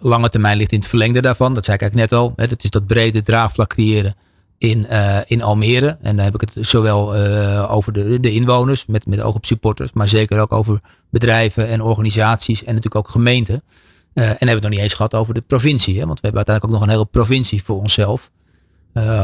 Lange 0.00 0.28
termijn 0.28 0.56
ligt 0.56 0.72
in 0.72 0.78
het 0.78 0.88
verlengde 0.88 1.20
daarvan. 1.20 1.54
Dat 1.54 1.64
zei 1.64 1.76
ik 1.76 1.82
eigenlijk 1.82 2.10
net 2.10 2.20
al. 2.20 2.32
Hè, 2.36 2.46
dat 2.46 2.64
is 2.64 2.70
dat 2.70 2.86
brede 2.86 3.22
draagvlak 3.22 3.68
creëren 3.68 4.16
in, 4.62 4.86
uh, 4.90 5.18
in 5.26 5.42
Almere. 5.42 5.96
En 6.00 6.16
dan 6.16 6.24
heb 6.24 6.34
ik 6.34 6.40
het 6.40 6.56
zowel 6.60 7.16
uh, 7.16 7.72
over 7.72 7.92
de, 7.92 8.20
de 8.20 8.32
inwoners, 8.32 8.86
met, 8.86 9.06
met 9.06 9.20
oog 9.20 9.34
op 9.34 9.46
supporters, 9.46 9.92
maar 9.92 10.08
zeker 10.08 10.40
ook 10.40 10.52
over 10.52 10.80
bedrijven 11.10 11.68
en 11.68 11.80
organisaties 11.80 12.60
en 12.60 12.74
natuurlijk 12.74 13.06
ook 13.06 13.08
gemeenten. 13.08 13.54
Uh, 13.54 14.24
en 14.24 14.28
hebben 14.28 14.46
we 14.46 14.52
het 14.52 14.62
nog 14.62 14.70
niet 14.70 14.80
eens 14.80 14.94
gehad 14.94 15.14
over 15.14 15.34
de 15.34 15.40
provincie. 15.40 16.00
Hè? 16.00 16.06
Want 16.06 16.20
we 16.20 16.26
hebben 16.26 16.46
uiteindelijk 16.46 16.64
ook 16.64 16.80
nog 16.80 16.82
een 16.82 16.94
hele 16.94 17.10
provincie 17.10 17.62
voor 17.62 17.78
onszelf. 17.78 18.30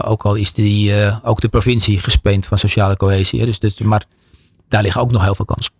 ook 0.05 0.25
al 0.25 0.35
is 0.35 0.53
die, 0.53 0.93
ook 1.23 1.41
de 1.41 1.49
provincie 1.49 1.99
gespeend 1.99 2.47
van 2.47 2.59
sociale 2.59 2.97
cohesie. 2.97 3.41
Hè? 3.41 3.47
Dus, 3.47 3.59
dus, 3.59 3.79
maar 3.79 4.05
daar 4.69 4.83
liggen 4.83 5.01
ook 5.01 5.11
nog 5.11 5.25
heel 5.25 5.35
veel 5.35 5.45
kansen. 5.45 5.73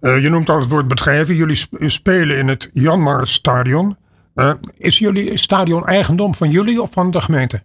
je 0.00 0.28
noemt 0.28 0.48
al 0.48 0.58
het 0.58 0.68
woord 0.68 0.88
bedrijven. 0.88 1.34
Jullie 1.34 1.66
spelen 1.80 2.38
in 2.38 2.48
het 2.48 2.70
Janmar 2.72 3.26
Stadion. 3.26 3.96
is 4.78 4.98
jullie 4.98 5.36
stadion 5.36 5.86
eigendom 5.86 6.34
van 6.34 6.50
jullie 6.50 6.82
of 6.82 6.90
van 6.92 7.10
de 7.10 7.20
gemeente? 7.20 7.62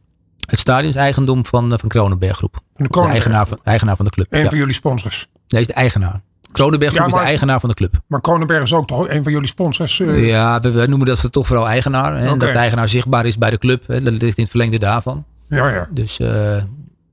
Het 0.47 0.60
stadion 0.60 0.89
is 0.89 0.95
eigendom 0.95 1.45
van, 1.45 1.73
eh, 1.73 1.80
van 1.80 1.89
Kronenberg 1.89 2.38
Groep. 2.38 2.60
De, 2.75 2.88
de 2.88 3.01
eigenaar, 3.01 3.47
van, 3.47 3.60
eigenaar 3.63 3.95
van 3.95 4.06
de 4.06 4.12
club. 4.12 4.27
Een 4.30 4.45
van 4.49 4.58
jullie 4.58 4.73
sponsors? 4.73 5.30
Nee, 5.47 5.62
is 5.62 5.67
de 5.67 5.73
eigenaar. 5.73 6.21
Kronenberg 6.51 6.93
Groep 6.93 7.08
is 7.08 7.13
de 7.13 7.19
eigenaar 7.19 7.60
van 7.60 7.69
de 7.69 7.75
club. 7.75 7.99
Maar 8.08 8.21
Kronenberg 8.21 8.63
is 8.63 8.73
ook 8.73 8.88
toch 8.88 9.10
een 9.10 9.23
van 9.23 9.32
jullie 9.32 9.47
sponsors? 9.47 9.99
Uh... 9.99 10.27
Ja, 10.27 10.60
we, 10.60 10.88
noemen 10.88 11.08
dat 11.08 11.32
toch 11.32 11.47
vooral 11.47 11.67
eigenaar. 11.67 12.17
Hè, 12.17 12.27
En 12.27 12.38
dat 12.38 12.54
de 12.54 12.58
eigenaar 12.58 12.89
zichtbaar 12.89 13.25
is 13.25 13.38
bij 13.38 13.49
de 13.49 13.58
club. 13.58 13.88
Hè, 13.88 14.01
dat 14.01 14.13
ligt 14.13 14.38
in 14.38 14.43
het 14.43 14.51
verlengde 14.51 14.80
daarvan. 14.80 15.25
Ja, 15.47 15.69
ja. 15.69 15.88
Dus, 15.91 16.19
uh, 16.19 16.63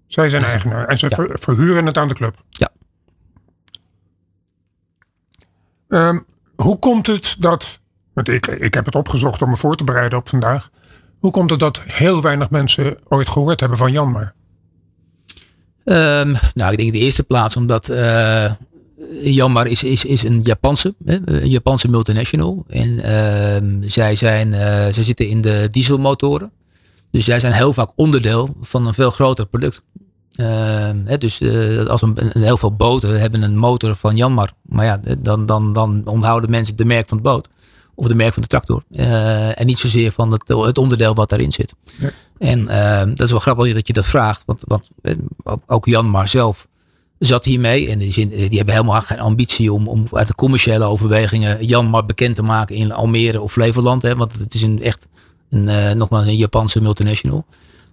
Zij 0.07 0.29
zijn 0.29 0.45
eigenaar 0.45 0.87
en 0.87 0.99
ze 0.99 1.07
ja. 1.09 1.37
verhuren 1.38 1.87
het 1.87 1.99
aan 1.99 2.09
de 2.09 2.14
club. 2.14 2.35
Ja. 2.51 2.69
Um, 5.88 6.25
hoe 6.57 6.79
komt 6.79 7.07
het 7.07 7.37
dat, 7.38 7.81
want 8.12 8.29
ik, 8.29 8.47
ik 8.47 8.75
heb 8.75 8.85
het 8.85 8.95
opgezocht 8.95 9.43
om 9.43 9.49
me 9.49 9.57
voor 9.57 9.75
te 9.75 9.85
bereiden 9.85 10.19
op 10.19 10.29
vandaag. 10.29 10.71
Hoe 11.18 11.31
komt 11.31 11.50
het 11.50 11.59
dat 11.59 11.81
heel 11.87 12.22
weinig 12.22 12.50
mensen 12.50 12.98
ooit 13.09 13.28
gehoord 13.28 13.61
hebben 13.61 13.78
van 13.78 13.92
Janmar? 13.92 14.35
Um, 15.85 16.37
nou, 16.54 16.72
ik 16.72 16.76
denk 16.76 16.78
in 16.78 16.92
de 16.92 16.98
eerste 16.98 17.22
plaats 17.22 17.57
omdat 17.57 17.90
uh, 17.90 18.52
Janmar 19.22 19.66
is, 19.66 19.83
is, 19.83 20.04
is 20.04 20.22
een 20.22 20.40
Japanse, 20.42 20.94
hè, 21.04 21.18
een 21.24 21.48
Japanse 21.48 21.88
multinational. 21.88 22.64
En 22.68 22.88
uh, 22.88 23.88
zij, 23.88 24.16
zijn, 24.16 24.48
uh, 24.48 24.59
zij 24.92 25.02
zitten 25.02 25.28
in 25.28 25.40
de 25.40 25.68
dieselmotoren. 25.70 26.50
Dus 27.11 27.24
zij 27.24 27.40
zijn 27.40 27.52
heel 27.52 27.72
vaak 27.72 27.90
onderdeel 27.94 28.57
van 28.61 28.87
een 28.87 28.94
veel 28.94 29.11
groter 29.11 29.46
product. 29.46 29.83
Uh, 30.40 30.46
hè, 31.04 31.18
dus 31.18 31.40
uh, 31.40 31.87
als 31.87 32.02
een, 32.02 32.16
heel 32.33 32.59
veel 32.59 32.72
boten 32.72 33.20
hebben 33.20 33.42
een 33.42 33.57
motor 33.57 33.96
van 33.96 34.16
Janmar. 34.16 34.52
Maar 34.62 34.85
ja, 34.85 35.00
dan, 35.18 35.46
dan, 35.46 35.72
dan 35.72 36.02
onthouden 36.04 36.50
mensen 36.50 36.76
de 36.76 36.85
merk 36.85 37.09
van 37.09 37.16
de 37.16 37.22
boot 37.22 37.48
of 37.99 38.09
de 38.09 38.15
merk 38.15 38.33
van 38.33 38.43
de 38.43 38.49
tractor. 38.49 38.85
Uh, 38.91 39.61
en 39.61 39.67
niet 39.67 39.79
zozeer 39.79 40.13
van 40.13 40.33
het, 40.33 40.49
het, 40.49 40.79
onderdeel 40.79 41.15
wat 41.15 41.29
daarin 41.29 41.53
zit. 41.53 41.75
Ja. 41.99 42.11
En 42.39 42.61
uh, 42.61 42.99
dat 42.99 43.21
is 43.21 43.31
wel 43.31 43.41
grappig 43.41 43.75
dat 43.75 43.87
je 43.87 43.93
dat 43.93 44.07
vraagt. 44.07 44.43
Want, 44.47 44.63
want 44.67 44.91
eh, 45.03 45.15
ook 45.67 45.87
Janmar 45.87 46.29
zelf 46.29 46.69
zat 47.19 47.45
hiermee. 47.45 47.89
En 47.89 47.99
die, 47.99 48.29
die 48.29 48.57
hebben 48.57 48.75
helemaal 48.75 49.01
geen 49.01 49.21
ambitie 49.21 49.73
om, 49.73 49.89
om 49.89 50.07
uit 50.13 50.27
de 50.27 50.35
commerciële 50.35 50.85
overwegingen 50.85 51.65
Janmar 51.65 52.07
bekend 52.07 52.37
te 52.37 52.43
maken 52.43 52.77
in 52.77 52.93
Almere 52.93 53.41
of 53.41 53.53
Flevoland. 53.53 54.03
Hè, 54.03 54.17
want 54.17 54.33
het 54.39 54.55
is 54.55 54.63
een, 54.63 54.83
echt 54.83 55.07
een, 55.51 55.67
uh, 55.67 55.93
nogmaals 55.93 56.27
een 56.27 56.37
Japanse 56.37 56.83
multinational. 56.83 57.45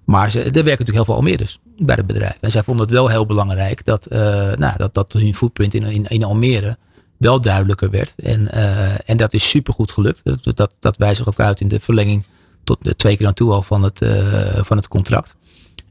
Maar 0.03 0.31
ze, 0.31 0.39
er 0.39 0.43
werken 0.43 0.63
natuurlijk 0.63 0.95
heel 0.95 1.05
veel 1.05 1.15
Almeerders 1.15 1.59
bij 1.77 1.95
het 1.95 2.07
bedrijf. 2.07 2.37
En 2.41 2.51
zij 2.51 2.63
vonden 2.63 2.85
het 2.85 2.95
wel 2.95 3.09
heel 3.09 3.25
belangrijk 3.25 3.85
dat, 3.85 4.07
nou, 4.57 4.77
dat, 4.77 4.93
dat 4.93 5.13
hun 5.13 5.35
footprint 5.35 5.73
in, 5.73 5.83
in, 5.83 6.05
in 6.07 6.23
Almere 6.23 6.77
wel 7.17 7.41
duidelijker 7.41 7.89
werd. 7.89 8.13
En, 8.23 8.47
uh, 8.53 9.09
en 9.09 9.17
dat 9.17 9.33
is 9.33 9.49
supergoed 9.49 9.91
gelukt. 9.91 10.21
Dat, 10.23 10.57
dat, 10.57 10.71
dat 10.79 10.97
wijst 10.97 11.27
ook 11.27 11.39
uit 11.39 11.61
in 11.61 11.67
de 11.67 11.79
verlenging 11.79 12.25
tot 12.63 12.83
de 12.83 12.95
twee 12.95 13.17
keer 13.17 13.27
aan 13.27 13.33
toe 13.33 13.51
al 13.51 13.61
van 13.61 13.83
het, 13.83 14.01
uh, 14.01 14.63
van 14.63 14.77
het 14.77 14.87
contract. 14.87 15.35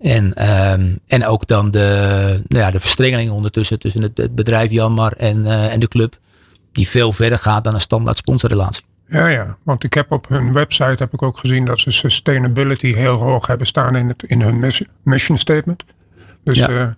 En, 0.01 0.25
um, 0.71 0.99
en 1.07 1.27
ook 1.27 1.47
dan 1.47 1.71
de, 1.71 2.43
nou 2.49 2.65
ja, 2.65 2.71
de 2.71 2.81
verstrengeling 2.81 3.31
ondertussen 3.31 3.79
tussen 3.79 4.03
het, 4.03 4.17
het 4.17 4.35
bedrijf 4.35 4.71
Janmar 4.71 5.13
en, 5.13 5.39
uh, 5.39 5.73
en 5.73 5.81
de 5.81 5.89
club. 5.89 6.19
Die 6.73 6.89
veel 6.89 7.13
verder 7.13 7.39
gaat 7.39 7.65
dan 7.65 7.75
een 7.75 7.81
standaard 7.81 8.17
sponsorrelatie. 8.17 8.85
Ja, 9.09 9.29
ja, 9.29 9.57
want 9.63 9.85
ik 9.85 9.95
heb 9.95 10.13
op 10.13 10.29
hun 10.29 10.53
website 10.53 10.97
heb 10.99 11.13
ik 11.13 11.23
ook 11.23 11.39
gezien 11.39 11.65
dat 11.65 11.79
ze 11.79 11.91
sustainability 11.91 12.93
heel 12.93 13.17
hoog 13.17 13.47
hebben 13.47 13.67
staan 13.67 13.97
in, 13.97 14.09
het, 14.09 14.23
in 14.23 14.41
hun 14.41 14.73
mission 15.03 15.39
statement. 15.39 15.85
Dus 16.45 16.57
ja. 16.57 16.97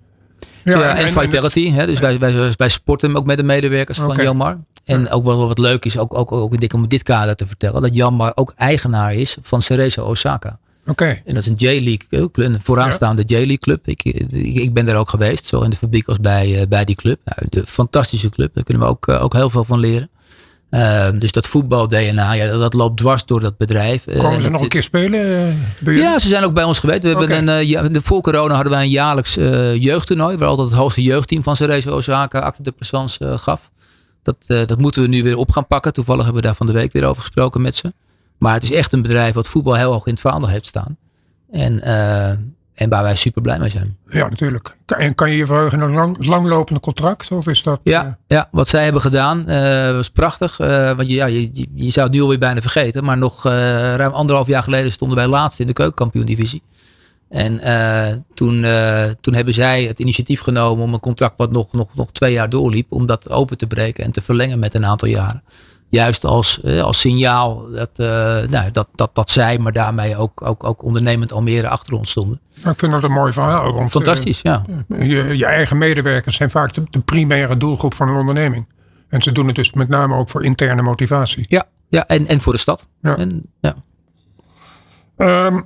Ja, 0.75 0.97
en, 0.97 1.13
Vitality. 1.13 1.71
Hè, 1.71 1.87
dus 1.87 1.99
wij, 1.99 2.19
wij, 2.19 2.53
wij 2.57 2.69
sporten 2.69 3.17
ook 3.17 3.27
met 3.27 3.37
de 3.37 3.43
medewerkers 3.43 3.99
van 3.99 4.17
Janmar. 4.17 4.59
En 4.85 5.11
ook 5.11 5.25
wel 5.25 5.47
wat 5.47 5.59
leuk 5.59 5.85
is, 5.85 5.99
ook, 5.99 6.15
ook, 6.15 6.33
ook 6.33 6.73
om 6.73 6.89
dit 6.89 7.03
kader 7.03 7.37
te 7.37 7.47
vertellen, 7.47 7.83
dat 7.83 7.97
Janmar 7.97 8.33
ook 8.35 8.53
eigenaar 8.57 9.15
is 9.15 9.37
van 9.43 9.63
Cerezo 9.63 10.05
Osaka. 10.05 10.59
Oké. 10.87 11.05
En 11.05 11.35
dat 11.35 11.37
is 11.37 11.47
een 11.47 11.55
J-League 11.55 12.07
club, 12.09 12.37
een 12.37 12.61
vooraanstaande 12.63 13.23
J-League 13.23 13.59
club. 13.59 13.89
Ik, 13.89 14.05
ik, 14.05 14.55
ik 14.55 14.75
ben 14.75 14.85
daar 14.85 14.97
ook 14.97 15.09
geweest, 15.09 15.45
zowel 15.45 15.65
in 15.65 15.71
de 15.71 15.77
fabriek 15.77 16.09
als 16.09 16.21
bij, 16.21 16.61
eh, 16.61 16.67
bij 16.69 16.85
die 16.85 16.95
club. 16.95 17.21
Nou, 17.25 17.47
de 17.49 17.67
fantastische 17.67 18.29
club, 18.29 18.55
daar 18.55 18.65
kunnen 18.65 18.83
we 18.83 18.89
ook, 18.89 19.09
eh, 19.09 19.23
ook 19.23 19.33
heel 19.33 19.51
veel 19.51 19.65
van 19.65 19.79
leren. 19.79 20.11
Ehm, 20.71 21.19
dus 21.19 21.33
dat 21.33 21.47
voetbal-DNA, 21.47 22.33
ja, 22.33 22.57
dat 22.57 22.75
loopt 22.75 22.97
dwars 22.97 23.25
door 23.25 23.41
dat 23.41 23.57
bedrijf. 23.57 24.07
Eh, 24.07 24.17
Komen 24.19 24.35
en 24.35 24.43
ze 24.43 24.51
nog 24.51 24.61
een 24.63 24.69
keer 24.69 24.83
spelen? 24.83 25.21
eh? 25.85 25.97
Ja, 25.97 26.19
ze 26.19 26.29
zijn 26.29 26.45
ook 26.45 26.55
bij 26.55 26.65
ons 26.65 26.79
geweest. 26.79 27.03
We 27.03 27.09
hebben 27.09 27.37
een, 27.37 27.49
eh, 27.49 27.63
ja, 27.63 27.83
de, 27.89 28.03
voor 28.03 28.21
corona 28.21 28.55
hadden 28.55 28.73
wij 28.73 28.83
een 28.83 28.91
jaarlijks 28.91 29.35
jeugdtoernooi. 29.85 30.37
Waar 30.37 30.49
altijd 30.49 30.69
het 30.69 30.77
hoogste 30.79 31.03
jeugdteam 31.03 31.43
van 31.43 31.57
Cerezo 31.57 31.97
Osaka 31.97 32.39
acte 32.39 32.63
de 32.63 32.73
présence 32.73 33.39
gaf. 33.39 33.71
Dat, 34.23 34.69
dat 34.69 34.79
moeten 34.79 35.03
we 35.03 35.09
nu 35.09 35.23
weer 35.23 35.37
op 35.37 35.51
gaan 35.51 35.67
pakken. 35.67 35.93
Toevallig 35.93 36.25
hebben 36.25 36.41
we 36.43 36.47
daar 36.49 36.57
van 36.57 36.67
de 36.67 36.73
week 36.73 36.93
weer 36.93 37.05
over 37.05 37.23
gesproken 37.23 37.63
met 37.63 37.75
ze. 37.77 37.93
Maar 38.39 38.55
het 38.55 38.63
is 38.63 38.71
echt 38.73 38.93
een 38.93 39.03
bedrijf 39.03 39.35
wat 39.35 39.49
voetbal 39.49 39.75
heel 39.75 39.93
hoog 39.93 40.07
in 40.07 40.13
het 40.13 40.21
vaandel 40.21 40.49
heeft 40.49 40.67
staan. 40.67 40.97
En, 41.51 41.83
eh, 41.83 42.37
en 42.77 42.89
waar 42.89 43.03
wij 43.03 43.17
super 43.17 43.43
blij 43.43 43.59
mee 43.59 43.71
zijn. 43.71 43.97
Ja, 44.09 44.29
natuurlijk. 44.29 44.77
En 44.87 45.15
kan 45.15 45.31
je 45.31 45.37
je 45.37 45.47
verheugen 45.47 45.81
een 45.81 45.93
lang, 45.93 46.27
langlopende 46.27 46.81
contract? 46.81 47.31
Of 47.33 47.47
is 47.49 47.63
dat... 47.63 47.81
Ja, 47.83 48.05
eh, 48.07 48.13
ja, 48.27 48.49
wat 48.51 48.69
zij 48.69 48.85
hebben 48.85 49.01
gedaan 49.03 49.49
eh, 49.49 49.93
was 49.93 50.11
prachtig. 50.11 50.59
Eh, 50.61 50.93
want 50.97 51.09
je, 51.09 51.15
ja, 51.15 51.27
je, 51.27 51.51
je- 51.53 51.69
je 51.75 51.91
zou 51.91 52.07
het 52.07 52.15
nu 52.15 52.23
alweer 52.23 52.39
bijna 52.39 52.61
vergeten. 52.61 53.05
Maar 53.05 53.19
nog 53.19 53.45
ruim 53.45 54.13
anderhalf 54.13 54.47
jaar 54.47 54.63
geleden 54.63 54.93
stonden 54.93 55.17
wij 55.17 55.27
laatst 55.27 55.61
in 55.61 55.67
de 55.67 55.73
keukenkampioen-divisie. 55.73 56.63
En 57.29 57.61
toen, 58.35 58.65
toen 59.21 59.35
hebben 59.35 59.55
zij 59.55 59.85
het 59.85 59.99
initiatief 59.99 60.41
genomen 60.41 60.85
om 60.85 60.95
een 60.95 61.01
contract 61.01 61.35
wat 61.37 61.53
nog, 61.53 61.73
nog, 61.73 61.89
nog 61.95 62.13
twee 62.13 62.33
jaar 62.33 62.49
doorliep. 62.49 62.93
Om 62.93 63.07
dat 63.07 63.31
open 63.31 63.57
te 63.57 63.67
breken 63.67 64.05
en 64.05 64.11
te 64.13 64.23
verlengen 64.23 64.59
met 64.59 64.75
een 64.75 64.87
aantal 64.87 65.09
jaren. 65.09 65.43
Juist 65.97 66.25
als, 66.25 66.61
eh, 66.61 66.83
als 66.83 67.01
signaal 67.01 67.71
dat, 67.71 67.91
eh, 67.97 68.07
nou, 68.49 68.71
dat, 68.71 68.89
dat, 68.95 69.11
dat 69.15 69.31
zij, 69.31 69.59
maar 69.59 69.73
daarmee 69.73 70.17
ook, 70.17 70.43
ook, 70.43 70.65
ook 70.65 70.83
ondernemend 70.83 71.33
Almere 71.33 71.69
achter 71.69 71.95
ons 71.95 72.11
stonden. 72.11 72.41
ik 72.55 72.79
vind 72.79 72.93
dat 72.93 73.03
een 73.03 73.13
mooi 73.13 73.33
verhaal. 73.33 73.73
Want, 73.73 73.87
eh, 73.87 73.91
Fantastisch, 73.91 74.41
ja. 74.41 74.65
je, 74.89 75.37
je 75.37 75.47
eigen 75.47 75.79
medewerkers 75.79 76.37
zijn 76.37 76.51
vaak 76.51 76.75
de, 76.75 76.83
de 76.91 77.01
primaire 77.01 77.57
doelgroep 77.57 77.95
van 77.95 78.09
een 78.09 78.17
onderneming. 78.17 78.67
En 79.09 79.23
ze 79.23 79.33
doen 79.33 79.47
het 79.47 79.57
dus 79.57 79.73
met 79.73 79.89
name 79.89 80.17
ook 80.17 80.31
voor 80.31 80.45
interne 80.45 80.83
motivatie. 80.83 81.45
Ja, 81.49 81.65
ja 81.89 82.07
en, 82.07 82.27
en 82.27 82.41
voor 82.41 82.53
de 82.53 82.59
stad. 82.59 82.89
Ja. 83.03 83.17
En, 83.17 83.43
ja. 83.61 83.75
Ehm, 85.17 85.61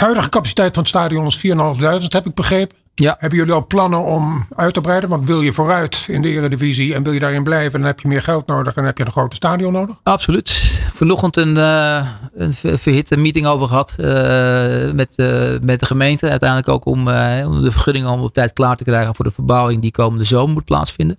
huidige 0.00 0.28
capaciteit 0.28 0.74
van 0.74 0.82
het 0.82 0.88
stadion 0.88 1.26
is 1.26 1.36
4.500, 1.36 2.06
heb 2.08 2.26
ik 2.26 2.34
begrepen. 2.34 2.76
Ja. 2.94 3.16
Hebben 3.18 3.38
jullie 3.38 3.52
al 3.52 3.66
plannen 3.66 4.04
om 4.04 4.46
uit 4.56 4.74
te 4.74 4.80
breiden? 4.80 5.08
Want 5.08 5.26
wil 5.26 5.42
je 5.42 5.52
vooruit 5.52 6.04
in 6.08 6.22
de 6.22 6.28
Eredivisie 6.28 6.94
en 6.94 7.02
wil 7.02 7.12
je 7.12 7.20
daarin 7.20 7.42
blijven, 7.42 7.78
dan 7.78 7.88
heb 7.88 8.00
je 8.00 8.08
meer 8.08 8.22
geld 8.22 8.46
nodig 8.46 8.74
en 8.74 8.84
heb 8.84 8.98
je 8.98 9.04
een 9.04 9.10
grote 9.10 9.36
stadion 9.36 9.72
nodig. 9.72 9.96
Absoluut. 10.02 10.50
Vanochtend 10.94 11.36
een, 11.36 11.56
eh, 11.56 12.06
een 12.34 12.52
ver- 12.52 12.78
verhitte 12.78 13.16
meeting 13.16 13.46
over 13.46 13.68
gehad 13.68 13.94
eh, 13.96 14.92
met, 14.92 15.16
eh, 15.16 15.40
met 15.60 15.80
de 15.80 15.86
gemeente. 15.86 16.28
Uiteindelijk 16.28 16.68
ook 16.68 16.86
om, 16.86 16.98
om 17.46 17.62
de 17.62 17.70
vergunningen 17.70 18.10
om 18.10 18.20
op 18.20 18.34
tijd 18.34 18.52
klaar 18.52 18.76
te 18.76 18.84
krijgen 18.84 19.14
voor 19.14 19.24
de 19.24 19.30
verbouwing 19.30 19.82
die 19.82 19.90
komende 19.90 20.24
zomer 20.24 20.54
moet 20.54 20.64
plaatsvinden. 20.64 21.18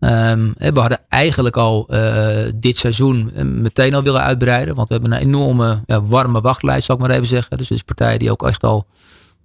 Ehm, 0.00 0.50
we 0.56 0.80
hadden 0.80 1.00
eigenlijk 1.08 1.56
al 1.56 1.88
eh, 1.88 2.52
dit 2.54 2.76
seizoen 2.76 3.30
eh, 3.34 3.44
meteen 3.44 3.94
al 3.94 4.02
willen 4.02 4.22
uitbreiden. 4.22 4.74
Want 4.74 4.88
we 4.88 4.94
hebben 4.94 5.12
een 5.12 5.18
enorme 5.18 5.82
ja, 5.86 6.02
warme 6.02 6.40
wachtlijst, 6.40 6.86
zal 6.86 6.94
ik 6.94 7.00
maar 7.00 7.10
even 7.10 7.26
zeggen. 7.26 7.56
Dus 7.56 7.70
is 7.70 7.82
partijen 7.82 8.18
die 8.18 8.30
ook 8.30 8.46
echt 8.46 8.64
al 8.64 8.86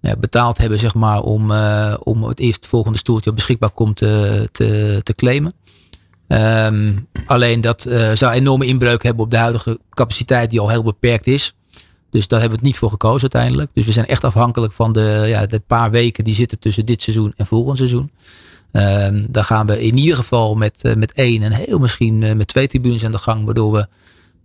ja, 0.02 0.16
betaald 0.16 0.58
hebben 0.58 0.80
zeg 0.80 0.96
maar, 0.96 1.22
om, 1.22 1.52
eh, 1.52 1.94
om 2.04 2.24
het 2.24 2.40
eerstvolgende 2.40 2.98
stoeltje 2.98 3.34
beschikbaar 3.34 3.70
komt 3.70 3.96
te, 3.96 4.48
te, 4.52 5.00
te 5.04 5.16
claimen. 5.16 5.54
Ehm, 6.28 6.98
alleen 7.26 7.62
dat 7.62 7.86
eh, 7.86 8.12
zou 8.14 8.34
enorme 8.34 8.66
inbreuk 8.66 9.04
hebben 9.04 9.24
op 9.24 9.32
de 9.32 9.38
huidige 9.38 9.80
capaciteit 9.90 10.50
die 10.50 10.60
al 10.60 10.70
heel 10.70 10.84
beperkt 10.84 11.28
is. 11.28 11.56
Dus 12.10 12.28
daar 12.28 12.40
hebben 12.40 12.58
we 12.58 12.64
het 12.64 12.74
niet 12.74 12.82
voor 12.82 12.90
gekozen 12.90 13.22
uiteindelijk. 13.22 13.72
Dus 13.74 13.86
we 13.86 13.92
zijn 13.92 14.06
echt 14.06 14.24
afhankelijk 14.24 14.74
van 14.74 14.92
de, 14.92 15.24
ja, 15.28 15.46
de 15.46 15.60
paar 15.60 15.92
weken 15.92 16.24
die 16.24 16.34
zitten 16.34 16.60
tussen 16.60 16.86
dit 16.86 17.02
seizoen 17.02 17.34
en 17.38 17.46
volgend 17.46 17.78
seizoen. 17.78 18.12
Ehm 18.72 19.26
daar 19.30 19.44
gaan 19.44 19.66
we 19.66 19.82
in 19.82 19.98
ieder 19.98 20.16
geval 20.16 20.56
met, 20.56 20.84
eh, 20.84 20.96
met 20.96 21.12
één 21.12 21.44
en 21.44 21.52
heel 21.52 21.80
misschien 21.80 22.24
eh, 22.24 22.34
met 22.34 22.48
twee 22.48 22.68
tribunes 22.68 23.06
aan 23.06 23.12
de 23.12 23.18
gang. 23.18 23.46
Waardoor 23.46 23.72
we 23.72 23.88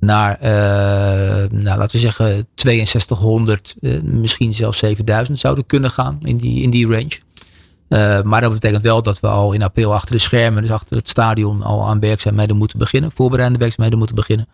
naar, 0.01 0.39
eh, 0.41 1.51
nou, 1.51 1.79
laten 1.79 1.91
we 1.91 1.99
zeggen, 1.99 2.47
6200, 2.55 3.75
eh, 3.81 4.01
misschien 4.03 4.55
zelfs 4.55 4.79
7000 4.79 5.39
zouden 5.39 5.67
kunnen 5.67 5.91
gaan 5.91 6.19
in 6.23 6.37
die, 6.37 6.63
in 6.63 6.71
die 6.71 6.87
range. 6.87 7.25
Maar 8.25 8.41
dat 8.41 8.53
betekent 8.53 8.83
wel 8.83 9.03
dat 9.03 9.21
we 9.21 9.27
al 9.27 9.53
in 9.53 9.63
april 9.63 9.95
achter 9.95 10.13
de 10.13 10.21
schermen, 10.21 10.63
dus 10.63 10.71
achter 10.71 10.97
het 10.97 11.09
stadion, 11.09 11.63
al 11.63 11.89
aan 11.89 12.01
werkzaamheden 12.01 12.57
moeten 12.57 12.79
beginnen. 12.79 13.11
Voorbereidende 13.15 13.61
werkzaamheden 13.61 13.99
moeten 13.99 14.17
beginnen. 14.17 14.49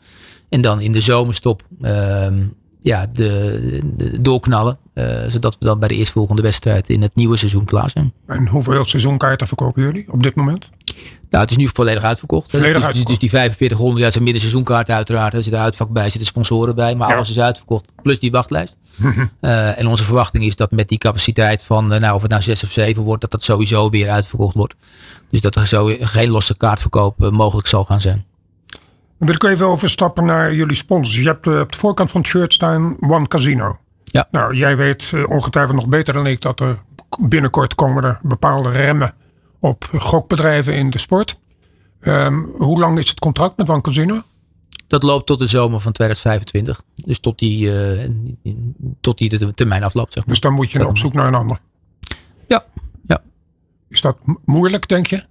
En 0.48 0.60
dan 0.60 0.80
in 0.80 0.92
de 0.92 1.00
zomerstop 1.00 1.62
ehm, 1.80 2.44
ja, 2.82 3.06
de, 3.12 3.80
de 3.96 4.20
doorknallen. 4.22 4.78
eh, 4.94 5.06
zodat 5.28 5.56
we 5.58 5.64
dan 5.66 5.78
bij 5.78 5.88
de 5.88 5.94
eerstvolgende 5.94 6.42
wedstrijd 6.42 6.88
in 6.88 7.02
het 7.02 7.14
nieuwe 7.14 7.36
seizoen 7.36 7.64
klaar 7.64 7.90
zijn. 7.90 8.12
En 8.26 8.46
hoeveel 8.48 8.84
seizoenkaarten 8.84 9.46
verkopen 9.46 9.82
jullie 9.82 10.12
op 10.12 10.22
dit 10.22 10.34
moment? 10.34 10.68
Nou, 11.30 11.44
het 11.44 11.50
is 11.52 11.56
nu 11.58 11.68
volledig 11.72 12.02
uitverkocht. 12.02 12.50
Volledig 12.50 12.72
dus, 12.74 12.82
uitverkocht. 12.84 13.08
Dus 13.08 13.18
die 13.18 13.30
4500, 13.30 14.04
ja, 14.04 14.10
zijn 14.10 14.24
middenseizoenkaarten 14.24 14.94
uiteraard. 14.94 15.34
Er 15.34 15.42
zit 15.42 15.52
een 15.52 15.58
uitvak 15.58 15.88
bij, 15.90 16.08
zitten 16.10 16.26
sponsoren 16.26 16.74
bij. 16.74 16.94
Maar 16.94 17.08
Ja. 17.08 17.14
alles 17.14 17.30
is 17.30 17.38
uitverkocht, 17.40 17.84
plus 18.02 18.18
die 18.18 18.30
wachtlijst. 18.30 18.76
Eh, 19.40 19.78
en 19.78 19.86
onze 19.86 20.04
verwachting 20.04 20.44
is 20.44 20.56
dat 20.56 20.70
met 20.70 20.88
die 20.88 20.98
capaciteit 20.98 21.64
van, 21.64 21.92
eh, 21.92 22.00
nou, 22.00 22.14
of 22.14 22.22
het 22.22 22.30
nou 22.30 22.42
6 22.42 22.64
of 22.64 22.70
7 22.70 23.02
wordt, 23.02 23.20
dat 23.20 23.30
dat 23.30 23.42
sowieso 23.42 23.90
weer 23.90 24.08
uitverkocht 24.08 24.54
wordt. 24.54 24.74
Dus 25.30 25.40
dat 25.40 25.54
er 25.54 25.66
zo 25.66 25.90
geen 26.00 26.30
losse 26.30 26.56
kaartverkoop 26.56 27.30
mogelijk 27.30 27.66
zal 27.66 27.84
gaan 27.84 28.00
zijn. 28.00 28.24
Dan 29.22 29.30
wil 29.36 29.50
ik 29.50 29.56
even 29.56 29.66
overstappen 29.66 30.24
naar 30.24 30.54
jullie 30.54 30.76
sponsors. 30.76 31.16
Je 31.16 31.28
hebt 31.28 31.46
eh, 31.46 31.60
op 31.60 31.72
de 31.72 31.78
voorkant 31.78 32.10
van 32.10 32.20
het 32.20 32.30
shirt 32.30 32.52
staan 32.52 32.96
One 33.00 33.26
Casino. 33.26 33.78
Ja. 34.04 34.28
Nou, 34.30 34.54
jij 34.56 34.76
weet 34.76 35.10
eh, 35.14 35.30
ongetwijfeld 35.30 35.76
nog 35.76 35.88
beter 35.88 36.14
dan 36.14 36.26
ik 36.26 36.40
dat 36.40 36.60
er 36.60 36.78
binnenkort 37.20 37.74
komen 37.74 38.04
er 38.04 38.18
bepaalde 38.22 38.70
remmen 38.70 39.14
op 39.60 39.88
gokbedrijven 39.98 40.74
in 40.74 40.90
de 40.90 40.98
sport. 40.98 41.38
Ehm, 42.00 42.34
hoe 42.40 42.78
lang 42.78 42.98
is 42.98 43.08
het 43.08 43.18
contract 43.18 43.56
met 43.56 43.68
One 43.68 43.80
Casino? 43.80 44.22
Dat 44.86 45.02
loopt 45.02 45.26
tot 45.26 45.38
de 45.38 45.46
zomer 45.46 45.80
van 45.80 45.92
2025. 45.92 46.82
Dus 46.94 47.18
tot 47.18 47.38
die, 47.38 47.80
eh, 47.80 48.08
tot 49.00 49.18
die 49.18 49.28
de 49.38 49.54
termijn 49.54 49.82
afloopt, 49.82 50.12
zeg 50.12 50.22
maar. 50.24 50.32
Dus 50.34 50.42
dan 50.42 50.52
moet 50.52 50.70
je 50.70 50.86
op 50.86 50.98
zoek 50.98 51.12
naar 51.12 51.26
een 51.26 51.34
ander. 51.34 51.58
Ja, 52.46 52.64
ja. 53.06 53.22
Is 53.88 54.00
dat 54.00 54.16
mo- 54.24 54.40
moeilijk, 54.44 54.88
denk 54.88 55.06
je? 55.06 55.24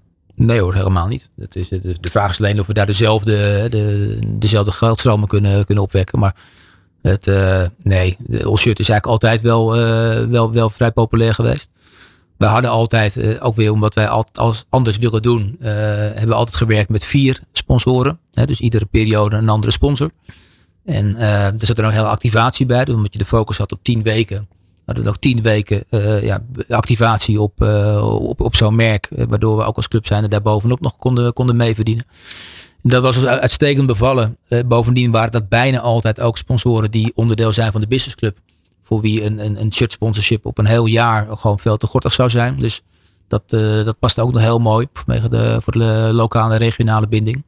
Nee 0.45 0.60
hoor, 0.60 0.75
helemaal 0.75 1.08
niet. 1.08 1.30
Het 1.39 1.56
is, 1.56 1.67
de, 1.67 1.95
de 1.99 2.12
vraag 2.12 2.32
is 2.32 2.39
alleen 2.39 2.60
of 2.60 2.67
we 2.67 2.73
daar 2.73 2.86
dezelfde, 2.86 3.67
de, 3.69 4.19
dezelfde 4.27 4.71
geldstromen 4.71 5.27
kunnen, 5.27 5.65
kunnen 5.65 5.84
opwekken. 5.84 6.19
Maar 6.19 6.36
het, 7.01 7.27
eh, 7.27 7.62
nee, 7.84 8.17
de 8.19 8.43
All-Shirt 8.43 8.80
is 8.80 8.89
eigenlijk 8.89 9.06
altijd 9.06 9.41
wel, 9.41 9.75
eh, 9.75 10.25
wel, 10.25 10.51
wel 10.51 10.69
vrij 10.69 10.91
populair 10.91 11.34
geweest. 11.34 11.69
We 12.38 12.45
hadden 12.45 12.71
altijd, 12.71 13.17
eh, 13.17 13.45
ook 13.45 13.56
weer 13.56 13.71
omdat 13.71 13.93
wij 13.93 14.08
als 14.34 14.65
anders 14.69 14.97
willen 14.97 15.21
doen, 15.21 15.56
hebben 15.60 16.27
we 16.27 16.34
altijd 16.34 16.56
gewerkt 16.56 16.89
met 16.89 17.06
vier 17.06 17.41
sponsoren. 17.51 18.19
Hè, 18.32 18.45
dus 18.45 18.60
iedere 18.60 18.86
periode 18.86 19.36
een 19.36 19.49
andere 19.49 19.71
sponsor. 19.71 20.12
En 20.86 21.17
er 21.17 21.54
zat 21.65 21.77
er 21.77 21.84
een 21.84 21.91
hele 21.91 22.08
activatie 22.08 22.65
bij. 22.65 22.86
Dus 22.86 22.95
omdat 22.95 23.13
je 23.13 23.19
de 23.19 23.25
focus 23.25 23.58
had 23.58 23.71
op 23.71 23.84
tien 23.84 24.04
weken. 24.04 24.47
We 24.85 25.09
ook 25.09 25.19
tien 25.19 25.41
weken 25.41 25.83
eh, 25.89 26.23
ja, 26.23 26.43
activatie 26.69 27.41
op, 27.41 27.61
eh, 27.61 28.19
op, 28.21 28.41
op 28.41 28.55
zo'n 28.55 28.75
merk. 28.75 29.05
eh, 29.05 29.25
waardoor 29.29 29.57
we 29.57 29.63
ook 29.63 29.75
als 29.75 29.87
club 29.87 30.05
zijn 30.05 30.27
daar 30.29 30.41
bovenop 30.41 30.79
nog 30.81 30.95
konden, 30.95 31.33
konden 31.33 31.55
mee 31.55 31.75
verdienen. 31.75 32.05
En 32.83 32.89
dat 32.89 33.03
was 33.03 33.25
uit- 33.25 33.39
uitstekend 33.39 33.87
bevallen. 33.87 34.37
Bovendien 34.65 35.11
waren 35.11 35.31
dat 35.31 35.49
bijna 35.49 35.79
altijd 35.79 36.19
ook 36.19 36.37
sponsoren 36.37 36.91
die 36.91 37.11
onderdeel 37.15 37.53
zijn 37.53 37.71
van 37.71 37.81
de 37.81 37.87
businessclub. 37.87 38.37
Voor 38.83 39.01
wie 39.01 39.23
een, 39.23 39.45
een, 39.45 39.61
een 39.61 39.73
shirt 39.73 39.91
sponsorship 39.91 40.45
op 40.45 40.57
een 40.57 40.65
heel 40.65 40.85
jaar 40.85 41.27
gewoon 41.37 41.59
veel 41.59 41.77
te 41.77 41.87
gortig 41.87 42.13
zou 42.13 42.29
zijn. 42.29 42.57
Dus 42.57 42.81
dat, 43.27 43.49
dat 43.85 43.99
past 43.99 44.19
ook 44.19 44.31
nog 44.31 44.41
heel 44.41 44.59
mooi 44.59 44.87
vanwege 44.93 45.29
de, 45.29 45.57
voor 45.61 45.73
de 45.73 46.09
lokale 46.11 46.53
en 46.53 46.59
regionale 46.59 47.07
binding. 47.07 47.43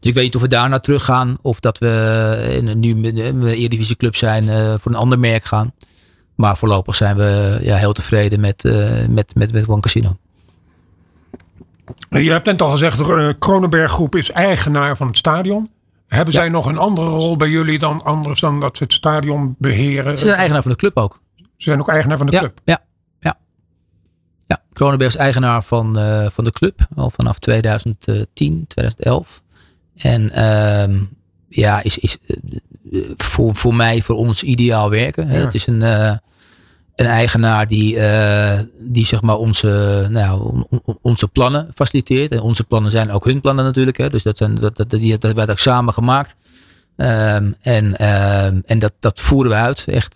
Dus 0.00 0.10
ik 0.10 0.14
weet 0.14 0.24
niet 0.24 0.36
of 0.36 0.42
we 0.42 0.48
daar 0.48 0.68
naar 0.68 0.80
terug 0.80 1.04
gaan. 1.04 1.36
Of 1.42 1.60
dat 1.60 1.78
we 1.78 2.72
nu 2.76 3.06
een 3.06 3.46
Eredivisie 3.46 3.96
club 3.96 4.16
zijn 4.16 4.44
voor 4.80 4.92
een 4.92 4.98
ander 4.98 5.18
merk 5.18 5.44
gaan. 5.44 5.72
Maar 6.34 6.56
voorlopig 6.56 6.94
zijn 6.94 7.16
we 7.16 7.58
ja, 7.62 7.76
heel 7.76 7.92
tevreden 7.92 8.40
met, 8.40 8.64
eh, 8.64 9.06
met, 9.08 9.34
met, 9.34 9.52
met 9.52 9.68
One 9.68 9.80
Casino. 9.80 10.16
Je 12.08 12.30
hebt 12.30 12.46
net 12.46 12.62
al 12.62 12.70
gezegd, 12.70 12.98
de 12.98 13.36
Kronenberg 13.38 13.90
Groep 13.92 14.14
is 14.14 14.30
eigenaar 14.30 14.96
van 14.96 15.06
het 15.06 15.16
stadion. 15.16 15.70
Hebben 16.06 16.34
Ja. 16.34 16.40
zij 16.40 16.48
nog 16.48 16.66
een 16.66 16.78
andere 16.78 17.08
rol 17.08 17.36
bij 17.36 17.48
jullie 17.48 17.78
dan 17.78 18.04
anders 18.04 18.40
dan 18.40 18.60
dat 18.60 18.76
ze 18.76 18.82
het 18.82 18.92
stadion 18.92 19.54
beheren? 19.58 20.18
Ze 20.18 20.24
zijn 20.24 20.36
eigenaar 20.36 20.62
van 20.62 20.70
de 20.70 20.76
club 20.76 20.96
ook. 20.96 21.20
Ze 21.36 21.44
zijn 21.56 21.80
ook 21.80 21.88
eigenaar 21.88 22.16
van 22.16 22.26
de 22.26 22.32
ja, 22.32 22.38
club. 22.38 22.60
Ja, 22.64 22.82
ja. 23.20 23.38
ja, 24.46 24.62
Kronenberg 24.72 25.10
is 25.10 25.16
eigenaar 25.16 25.62
van, 25.62 25.98
eh, 25.98 26.26
van 26.32 26.44
de 26.44 26.52
club. 26.52 26.86
Al 26.96 27.10
vanaf 27.10 27.38
2010, 27.38 28.64
2011. 28.66 29.42
En 29.96 30.30
ehm, 30.30 31.00
ja, 31.48 31.82
is, 31.82 31.98
is 31.98 32.18
eh, 32.26 33.00
voor, 33.16 33.56
voor 33.56 33.74
mij, 33.74 34.02
voor 34.02 34.16
ons 34.16 34.42
ideaal 34.42 34.90
werken. 34.90 35.26
Ja. 35.26 35.32
Het 35.34 35.54
is 35.54 35.66
een, 35.66 35.82
eh, 35.82 36.16
een 36.96 37.06
eigenaar 37.06 37.66
die, 37.66 37.98
eh, 37.98 38.60
die 38.78 39.06
zeg 39.06 39.22
maar 39.22 39.36
onze, 39.36 40.06
nou, 40.10 40.42
on- 40.42 40.66
on- 40.84 40.98
onze 41.02 41.28
plannen 41.28 41.68
faciliteert. 41.74 42.32
En 42.32 42.40
onze 42.40 42.64
plannen 42.64 42.90
zijn 42.90 43.10
ook 43.10 43.24
hun 43.24 43.40
plannen 43.40 43.64
natuurlijk. 43.64 43.96
Hè. 43.96 44.10
Dus 44.10 44.22
dat, 44.22 44.36
zijn, 44.36 44.54
dat, 44.54 44.76
dat, 44.76 44.90
die 44.90 45.10
hebben 45.10 45.34
wij 45.34 45.48
ook 45.48 45.58
samen 45.58 45.92
gemaakt. 45.94 46.36
Ehm, 46.96 47.52
en 47.60 47.96
ehm, 47.96 48.60
en 48.66 48.78
dat, 48.78 48.92
dat 49.00 49.20
voeren 49.20 49.50
we 49.52 49.58
uit. 49.58 49.84
Echt 49.86 50.14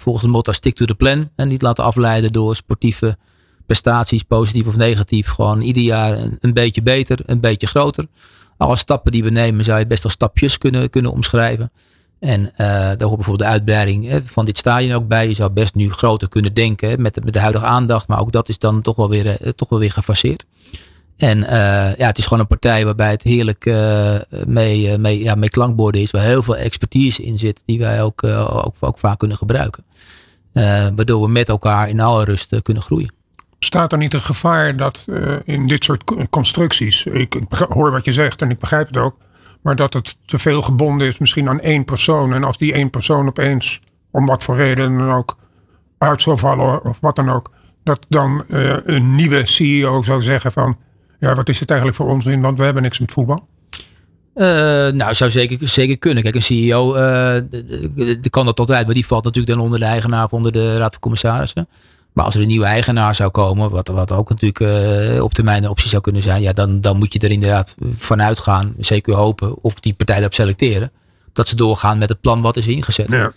volgens 0.00 0.22
het 0.22 0.32
motto 0.32 0.52
stick 0.52 0.74
to 0.74 0.84
the 0.84 0.94
plan. 0.94 1.30
En 1.36 1.48
niet 1.48 1.62
laten 1.62 1.84
afleiden 1.84 2.32
door 2.32 2.56
sportieve 2.56 3.16
prestaties, 3.70 4.22
positief 4.22 4.66
of 4.66 4.76
negatief. 4.76 5.28
Gewoon 5.28 5.60
ieder 5.60 5.82
jaar 5.82 6.18
een, 6.40 6.54
beetje 6.54 6.82
beter, 6.82 7.18
een 7.26 7.40
beetje 7.40 7.66
groter. 7.66 8.06
Alle 8.56 8.76
stappen 8.76 9.12
die 9.12 9.22
we 9.22 9.30
nemen 9.30 9.64
zou 9.64 9.78
je 9.78 9.86
best 9.86 10.04
als 10.04 10.12
stapjes 10.12 10.58
kunnen, 10.58 10.90
kunnen 10.90 11.12
omschrijven. 11.12 11.72
En 12.20 12.40
uh, 12.40 12.48
daar 12.56 12.86
hoort 12.86 12.98
bijvoorbeeld 12.98 13.38
de 13.38 13.44
uitbreiding 13.44 14.22
van 14.24 14.44
dit 14.44 14.58
stadion 14.58 14.92
ook 14.92 15.08
bij. 15.08 15.28
Je 15.28 15.34
zou 15.34 15.50
best 15.50 15.74
nu 15.74 15.90
groter 15.92 16.28
kunnen 16.28 16.54
denken 16.54 17.02
met, 17.02 17.14
de, 17.14 17.20
met 17.24 17.32
de 17.32 17.38
huidige 17.38 17.64
aandacht. 17.64 18.08
Maar 18.08 18.20
ook 18.20 18.32
dat 18.32 18.48
is 18.48 18.58
dan 18.58 18.82
toch 18.82 18.96
wel 18.96 19.08
weer, 19.08 19.26
uh, 19.26 19.48
toch 19.52 19.68
wel 19.68 19.78
weer 19.78 19.92
gefaseerd. 19.92 20.44
En 21.16 21.38
uh, 21.38 21.50
ja, 21.96 22.06
het 22.06 22.18
is 22.18 22.24
gewoon 22.24 22.38
een 22.38 22.46
partij 22.46 22.84
waarbij 22.84 23.10
het 23.10 23.22
heerlijk 23.22 23.64
mee, 24.46 24.98
mee, 24.98 25.22
ja, 25.22 25.34
mee 25.34 25.48
klankborden 25.48 26.00
is. 26.00 26.10
Waar 26.10 26.22
heel 26.22 26.42
veel 26.42 26.56
expertise 26.56 27.22
in 27.22 27.38
zit. 27.38 27.62
Die 27.66 27.78
wij 27.78 28.02
ook, 28.02 28.24
ook, 28.24 28.74
ook 28.80 28.98
vaak 28.98 29.18
kunnen 29.18 29.36
gebruiken. 29.36 29.84
waardoor 30.96 31.22
we 31.22 31.28
met 31.28 31.48
elkaar 31.48 31.88
in 31.88 32.00
alle 32.00 32.24
rust 32.24 32.62
kunnen 32.62 32.82
groeien. 32.82 33.12
Staat 33.58 33.92
er 33.92 33.98
niet 33.98 34.14
een 34.14 34.20
gevaar 34.20 34.76
dat 34.76 35.04
in 35.44 35.68
dit 35.68 35.84
soort 35.84 36.28
constructies. 36.30 37.04
Ik 37.04 37.40
hoor 37.48 37.90
wat 37.90 38.04
je 38.04 38.12
zegt 38.12 38.42
en 38.42 38.50
ik 38.50 38.58
begrijp 38.58 38.86
het 38.86 38.96
ook 38.96 39.16
maar 39.62 39.76
dat 39.76 39.92
het 39.92 40.16
te 40.26 40.38
veel 40.38 40.62
gebonden 40.62 41.06
is 41.06 41.18
misschien 41.18 41.48
aan 41.48 41.60
één 41.60 41.84
persoon. 41.84 42.32
En 42.32 42.44
als 42.44 42.58
die 42.58 42.72
één 42.72 42.90
persoon 42.90 43.26
opeens, 43.26 43.80
om 44.10 44.26
wat 44.26 44.42
voor 44.42 44.56
reden 44.56 44.98
dan 44.98 45.10
ook, 45.10 45.36
uit 45.98 46.22
zou 46.22 46.38
vallen 46.38 46.84
of 46.84 47.00
wat 47.00 47.16
dan 47.16 47.28
ook. 47.28 47.50
Dat 47.82 48.06
dan 48.08 48.44
uh, 48.48 48.76
een 48.84 49.14
nieuwe 49.14 49.46
CEO 49.46 50.02
zou 50.02 50.22
zeggen 50.22 50.52
van, 50.52 50.78
ja 51.18 51.34
wat 51.34 51.48
is 51.48 51.60
het 51.60 51.70
eigenlijk 51.70 52.00
voor 52.00 52.08
onzin, 52.08 52.40
want 52.40 52.58
we 52.58 52.64
hebben 52.64 52.82
niks 52.82 52.98
met 52.98 53.12
voetbal. 53.12 53.48
Uh, 54.34 54.46
nou, 54.88 55.14
zou 55.14 55.30
zeker, 55.30 55.68
zeker 55.68 55.98
kunnen. 55.98 56.22
Kijk, 56.22 56.34
een 56.34 56.42
CEO 56.42 56.96
uh, 56.96 58.20
kan 58.30 58.44
dat 58.44 58.58
altijd, 58.58 58.84
maar 58.84 58.94
die 58.94 59.06
valt 59.06 59.24
natuurlijk 59.24 59.54
dan 59.54 59.64
onder 59.64 59.78
de 59.78 59.84
eigenaar 59.84 60.28
onder 60.30 60.52
de 60.52 60.76
raad 60.76 60.90
van 60.90 61.00
commissarissen. 61.00 61.68
Maar 62.20 62.28
als 62.28 62.38
er 62.38 62.44
een 62.44 62.54
nieuwe 62.54 62.66
eigenaar 62.66 63.14
zou 63.14 63.30
komen, 63.30 63.70
wat, 63.70 63.88
wat 63.88 64.12
ook 64.12 64.28
natuurlijk 64.28 64.60
uh, 64.60 65.22
op 65.22 65.34
termijn 65.34 65.62
een 65.64 65.70
optie 65.70 65.88
zou 65.88 66.02
kunnen 66.02 66.22
zijn, 66.22 66.42
ja, 66.42 66.52
dan, 66.52 66.80
dan 66.80 66.96
moet 66.96 67.12
je 67.12 67.18
er 67.18 67.30
inderdaad 67.30 67.76
vanuit 67.96 68.38
gaan, 68.38 68.74
zeker 68.78 69.14
hopen, 69.14 69.62
of 69.62 69.74
die 69.74 69.92
partij 69.92 70.14
daarop 70.14 70.34
selecteren, 70.34 70.90
dat 71.32 71.48
ze 71.48 71.56
doorgaan 71.56 71.98
met 71.98 72.08
het 72.08 72.20
plan 72.20 72.42
wat 72.42 72.56
is 72.56 72.66
ingezet. 72.66 73.10
Ja. 73.10 73.32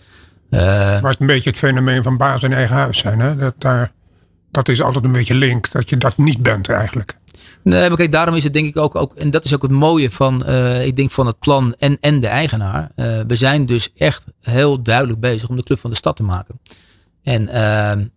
Uh, 0.50 0.60
maar 1.02 1.10
het 1.10 1.20
een 1.20 1.26
beetje 1.26 1.50
het 1.50 1.58
fenomeen 1.58 2.02
van 2.02 2.16
baas 2.16 2.42
in 2.42 2.52
eigen 2.52 2.76
huis 2.76 2.98
zijn. 2.98 3.20
Hè? 3.20 3.36
Dat, 3.36 3.54
daar, 3.58 3.92
dat 4.50 4.68
is 4.68 4.82
altijd 4.82 5.04
een 5.04 5.12
beetje 5.12 5.34
link, 5.34 5.72
dat 5.72 5.88
je 5.88 5.96
dat 5.96 6.16
niet 6.16 6.42
bent 6.42 6.68
eigenlijk. 6.68 7.16
Nee, 7.62 7.88
maar 7.88 7.98
kijk, 7.98 8.12
daarom 8.12 8.34
is 8.34 8.44
het 8.44 8.52
denk 8.52 8.66
ik 8.66 8.76
ook, 8.76 8.94
ook 8.94 9.14
en 9.14 9.30
dat 9.30 9.44
is 9.44 9.54
ook 9.54 9.62
het 9.62 9.70
mooie 9.70 10.10
van, 10.10 10.42
uh, 10.46 10.86
ik 10.86 10.96
denk 10.96 11.10
van 11.10 11.26
het 11.26 11.38
plan 11.38 11.74
en, 11.78 11.96
en 12.00 12.20
de 12.20 12.28
eigenaar. 12.28 12.90
Uh, 12.96 13.20
we 13.26 13.36
zijn 13.36 13.66
dus 13.66 13.92
echt 13.96 14.24
heel 14.40 14.82
duidelijk 14.82 15.20
bezig 15.20 15.48
om 15.48 15.56
de 15.56 15.62
club 15.62 15.78
van 15.78 15.90
de 15.90 15.96
stad 15.96 16.16
te 16.16 16.22
maken. 16.22 16.60
En 17.24 17.48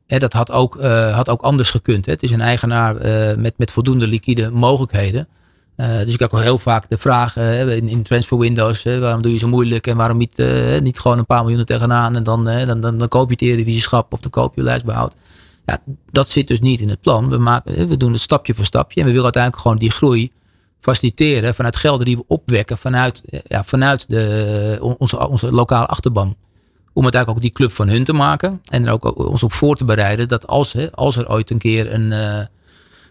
uh, 0.08 0.20
dat 0.20 0.34
had 0.34 0.52
ook, 0.52 0.76
uh, 0.76 1.16
had 1.16 1.30
ook 1.30 1.42
anders 1.42 1.70
gekund. 1.70 2.06
Hè. 2.06 2.12
Het 2.12 2.24
is 2.24 2.32
een 2.32 2.42
eigenaar 2.42 3.06
uh, 3.06 3.36
met, 3.38 3.54
met 3.58 3.72
voldoende 3.72 4.08
liquide 4.08 4.50
mogelijkheden. 4.52 5.28
Uh, 5.78 5.98
dus 5.98 6.14
ik 6.14 6.20
heb 6.20 6.34
ook 6.34 6.42
heel 6.42 6.58
vaak 6.58 6.90
de 6.90 6.98
vraag 6.98 7.38
in, 7.38 7.88
in 7.88 8.04
transfer 8.04 8.38
windows, 8.38 8.84
waarom 8.84 9.22
doe 9.22 9.32
je 9.32 9.38
zo 9.38 9.48
moeilijk 9.48 9.88
en 9.88 9.98
waarom 9.98 10.18
niet, 10.18 10.44
niet 10.82 11.00
gewoon 11.00 11.18
een 11.18 11.26
paar 11.26 11.44
miljoen 11.44 11.66
tegenaan 11.66 12.16
en 12.16 12.24
dan, 12.24 12.46
dan, 12.46 12.82
dan, 12.82 12.98
dan 12.98 13.08
koop 13.08 13.28
je 13.28 13.34
het 13.34 13.42
eredivisieschap 13.42 14.14
of 14.14 14.20
dan 14.20 14.32
koop 14.32 14.56
je 14.56 14.64
lijstbehoud. 14.64 15.14
Ja, 15.66 15.82
dat 16.12 16.30
zit 16.30 16.48
dus 16.48 16.60
niet 16.60 16.80
in 16.80 16.90
het 16.90 17.02
plan. 17.02 17.30
We, 17.30 17.38
maken, 17.38 17.88
we 17.88 17.98
doen 17.98 18.12
het 18.12 18.22
stapje 18.22 18.54
voor 18.54 18.66
stapje 18.66 19.00
en 19.00 19.06
we 19.06 19.12
willen 19.12 19.24
uiteindelijk 19.24 19.62
gewoon 19.62 19.78
die 19.78 19.92
groei 19.92 20.32
faciliteren 20.80 21.56
vanuit 21.56 21.76
gelden 21.76 22.06
die 22.06 22.18
we 22.18 22.24
opwekken 22.28 22.78
vanuit, 22.78 23.24
ja, 23.48 23.64
vanuit 23.64 24.10
de, 24.10 24.96
onze, 24.98 25.28
onze 25.28 25.52
lokale 25.52 25.86
achterban. 25.86 26.36
Om 26.98 27.04
uiteindelijk 27.04 27.42
ook 27.42 27.48
die 27.48 27.56
club 27.56 27.72
van 27.72 27.88
hun 27.88 28.04
te 28.04 28.14
maken. 28.14 28.62
En 28.70 28.90
ook 28.90 29.18
ons 29.30 29.44
op 29.44 29.54
voor 29.54 29.76
te 29.76 29.86
bereiden 29.86 30.28
dat 30.28 30.48
als, 30.48 30.74
hè, 30.74 30.92
als 30.92 31.16
er 31.16 31.30
ooit 31.30 31.50
een 31.50 31.58
keer 31.58 31.94
een, 31.94 32.12
uh, 32.12 32.38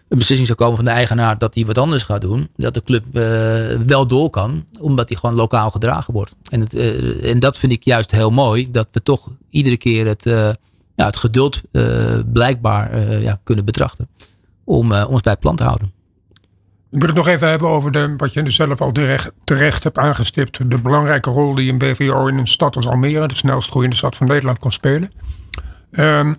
een 0.07 0.17
beslissing 0.17 0.47
zou 0.47 0.57
komen 0.59 0.75
van 0.75 0.85
de 0.85 0.91
eigenaar 0.91 1.37
dat 1.37 1.55
hij 1.55 1.65
wat 1.65 1.77
anders 1.77 2.03
gaat 2.03 2.21
doen. 2.21 2.49
Dat 2.55 2.73
de 2.73 2.83
club 2.83 3.03
uh, 3.11 3.21
wel 3.85 4.07
door 4.07 4.29
kan. 4.29 4.65
Omdat 4.79 5.09
hij 5.09 5.17
gewoon 5.17 5.35
lokaal 5.35 5.71
gedragen 5.71 6.13
wordt. 6.13 6.35
En, 6.49 6.59
het, 6.59 6.73
en 7.21 7.39
dat 7.39 7.57
vind 7.57 7.71
ik 7.71 7.83
juist 7.83 8.11
heel 8.11 8.31
mooi. 8.31 8.71
Dat 8.71 8.87
we 8.91 9.03
toch 9.03 9.29
iedere 9.49 9.77
keer 9.77 10.05
het, 10.07 10.23
ja, 10.95 11.05
het 11.05 11.17
geduld 11.17 11.61
blijkbaar 12.33 13.01
ja, 13.21 13.39
kunnen 13.43 13.65
betrachten. 13.65 14.07
Om 14.63 14.91
ons 14.91 15.21
bij 15.21 15.31
het 15.31 15.41
plan 15.41 15.55
te 15.55 15.63
houden. 15.63 15.96
Ik 16.91 16.99
wil 16.99 17.07
het 17.07 17.17
nog 17.17 17.27
even 17.27 17.49
hebben 17.49 17.67
over 17.67 17.91
de, 17.91 18.13
wat 18.17 18.33
je 18.33 18.49
zelf 18.49 18.81
al 18.81 18.91
terecht, 18.91 19.31
terecht 19.43 19.83
hebt 19.83 19.97
aangestipt. 19.97 20.69
De 20.69 20.79
belangrijke 20.81 21.29
rol 21.29 21.55
die 21.55 21.71
een 21.71 21.77
BVO 21.77 22.27
in 22.27 22.37
een 22.37 22.47
stad 22.47 22.75
als 22.75 22.87
Almere, 22.87 23.27
de 23.27 23.35
snelst 23.35 23.69
groeiende 23.69 23.95
stad 23.95 24.15
van 24.15 24.27
Nederland, 24.27 24.59
kan 24.59 24.71
spelen. 24.71 25.11
Um, 25.91 26.35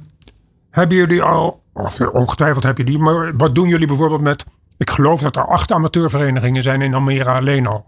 hebben 0.70 0.96
jullie 0.96 1.22
al, 1.22 1.62
of 1.72 2.00
ongetwijfeld 2.00 2.64
heb 2.64 2.78
je 2.78 2.84
die, 2.84 2.98
maar 2.98 3.36
wat 3.36 3.54
doen 3.54 3.68
jullie 3.68 3.86
bijvoorbeeld 3.86 4.20
met, 4.20 4.44
ik 4.76 4.90
geloof 4.90 5.20
dat 5.20 5.36
er 5.36 5.46
acht 5.46 5.72
amateurverenigingen 5.72 6.62
zijn 6.62 6.82
in 6.82 6.94
Almere 6.94 7.30
alleen 7.30 7.66
al. 7.66 7.86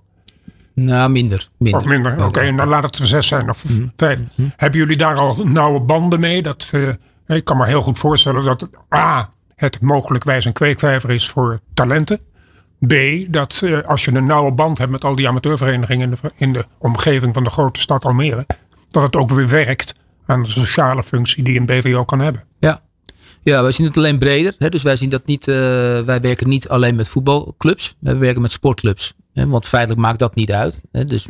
Nou, 0.74 1.10
minder. 1.10 1.48
minder. 1.56 1.80
Of 1.80 1.86
minder, 1.86 2.12
oké, 2.12 2.24
okay, 2.24 2.56
dan 2.56 2.68
laat 2.68 2.82
het 2.82 2.98
er 2.98 3.06
zes 3.06 3.26
zijn 3.26 3.50
of 3.50 3.68
mm. 3.68 3.92
vijf. 3.96 4.18
Mm. 4.34 4.52
Hebben 4.56 4.80
jullie 4.80 4.96
daar 4.96 5.16
al 5.16 5.36
nauwe 5.44 5.80
banden 5.80 6.20
mee? 6.20 6.42
Dat, 6.42 6.68
uh, 6.72 6.88
ik 7.26 7.44
kan 7.44 7.56
me 7.56 7.66
heel 7.66 7.82
goed 7.82 7.98
voorstellen 7.98 8.44
dat 8.44 8.68
A, 8.94 9.30
het 9.54 9.80
mogelijkwijs 9.80 10.44
een 10.44 10.52
kweekvijver 10.52 11.10
is 11.10 11.28
voor 11.28 11.60
talenten. 11.74 12.20
B, 12.86 12.94
dat 13.28 13.60
uh, 13.64 13.82
als 13.82 14.04
je 14.04 14.14
een 14.14 14.26
nauwe 14.26 14.52
band 14.52 14.78
hebt 14.78 14.90
met 14.90 15.04
al 15.04 15.14
die 15.14 15.28
amateurverenigingen 15.28 16.10
in 16.10 16.18
de, 16.22 16.30
in 16.36 16.52
de, 16.52 16.64
omgeving 16.78 17.34
van 17.34 17.44
de 17.44 17.50
grote 17.50 17.80
stad 17.80 18.04
Almere, 18.04 18.46
dat 18.90 19.02
het 19.02 19.16
ook 19.16 19.30
weer 19.30 19.48
werkt 19.48 19.94
aan 20.26 20.42
de 20.42 20.48
sociale 20.48 21.02
functie 21.02 21.42
die 21.42 21.58
een 21.58 21.66
BVO 21.66 22.04
kan 22.04 22.20
hebben. 22.20 22.44
Ja, 22.58 22.82
ja 23.42 23.62
wij 23.62 23.72
zien 23.72 23.86
het 23.86 23.96
alleen 23.96 24.18
breder. 24.18 24.54
Hè? 24.58 24.68
Dus 24.68 24.82
wij 24.82 24.96
zien 24.96 25.10
dat 25.10 25.26
niet, 25.26 25.46
uh, 25.46 25.54
wij 26.00 26.20
werken 26.20 26.48
niet 26.48 26.68
alleen 26.68 26.94
met 26.94 27.08
voetbalclubs, 27.08 27.96
we 27.98 28.16
werken 28.16 28.42
met 28.42 28.52
sportclubs. 28.52 29.14
Hè? 29.32 29.46
Want 29.46 29.66
feitelijk 29.66 30.00
maakt 30.00 30.18
dat 30.18 30.34
niet 30.34 30.52
uit. 30.52 30.80
Hè? 30.92 31.04
Dus 31.04 31.28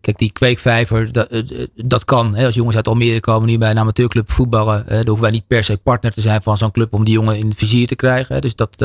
Kijk, 0.00 0.18
die 0.18 0.32
kweekvijver, 0.32 1.12
dat, 1.12 1.28
eh, 1.28 1.42
dat 1.74 2.04
kan. 2.04 2.34
Hè. 2.34 2.46
Als 2.46 2.54
jongens 2.54 2.76
uit 2.76 2.88
Almere 2.88 3.20
komen 3.20 3.48
die 3.48 3.58
bij 3.58 3.70
een 3.70 3.78
amateurclub 3.78 4.30
voetballen, 4.30 4.84
hè, 4.86 4.96
dan 4.96 5.06
hoeven 5.06 5.22
wij 5.22 5.30
niet 5.30 5.46
per 5.46 5.64
se 5.64 5.76
partner 5.76 6.12
te 6.12 6.20
zijn 6.20 6.42
van 6.42 6.58
zo'n 6.58 6.70
club 6.70 6.92
om 6.92 7.04
die 7.04 7.14
jongen 7.14 7.38
in 7.38 7.48
het 7.48 7.58
vizier 7.58 7.86
te 7.86 7.96
krijgen. 7.96 8.34
Hè. 8.34 8.40
Dus 8.40 8.54
dat, 8.54 8.76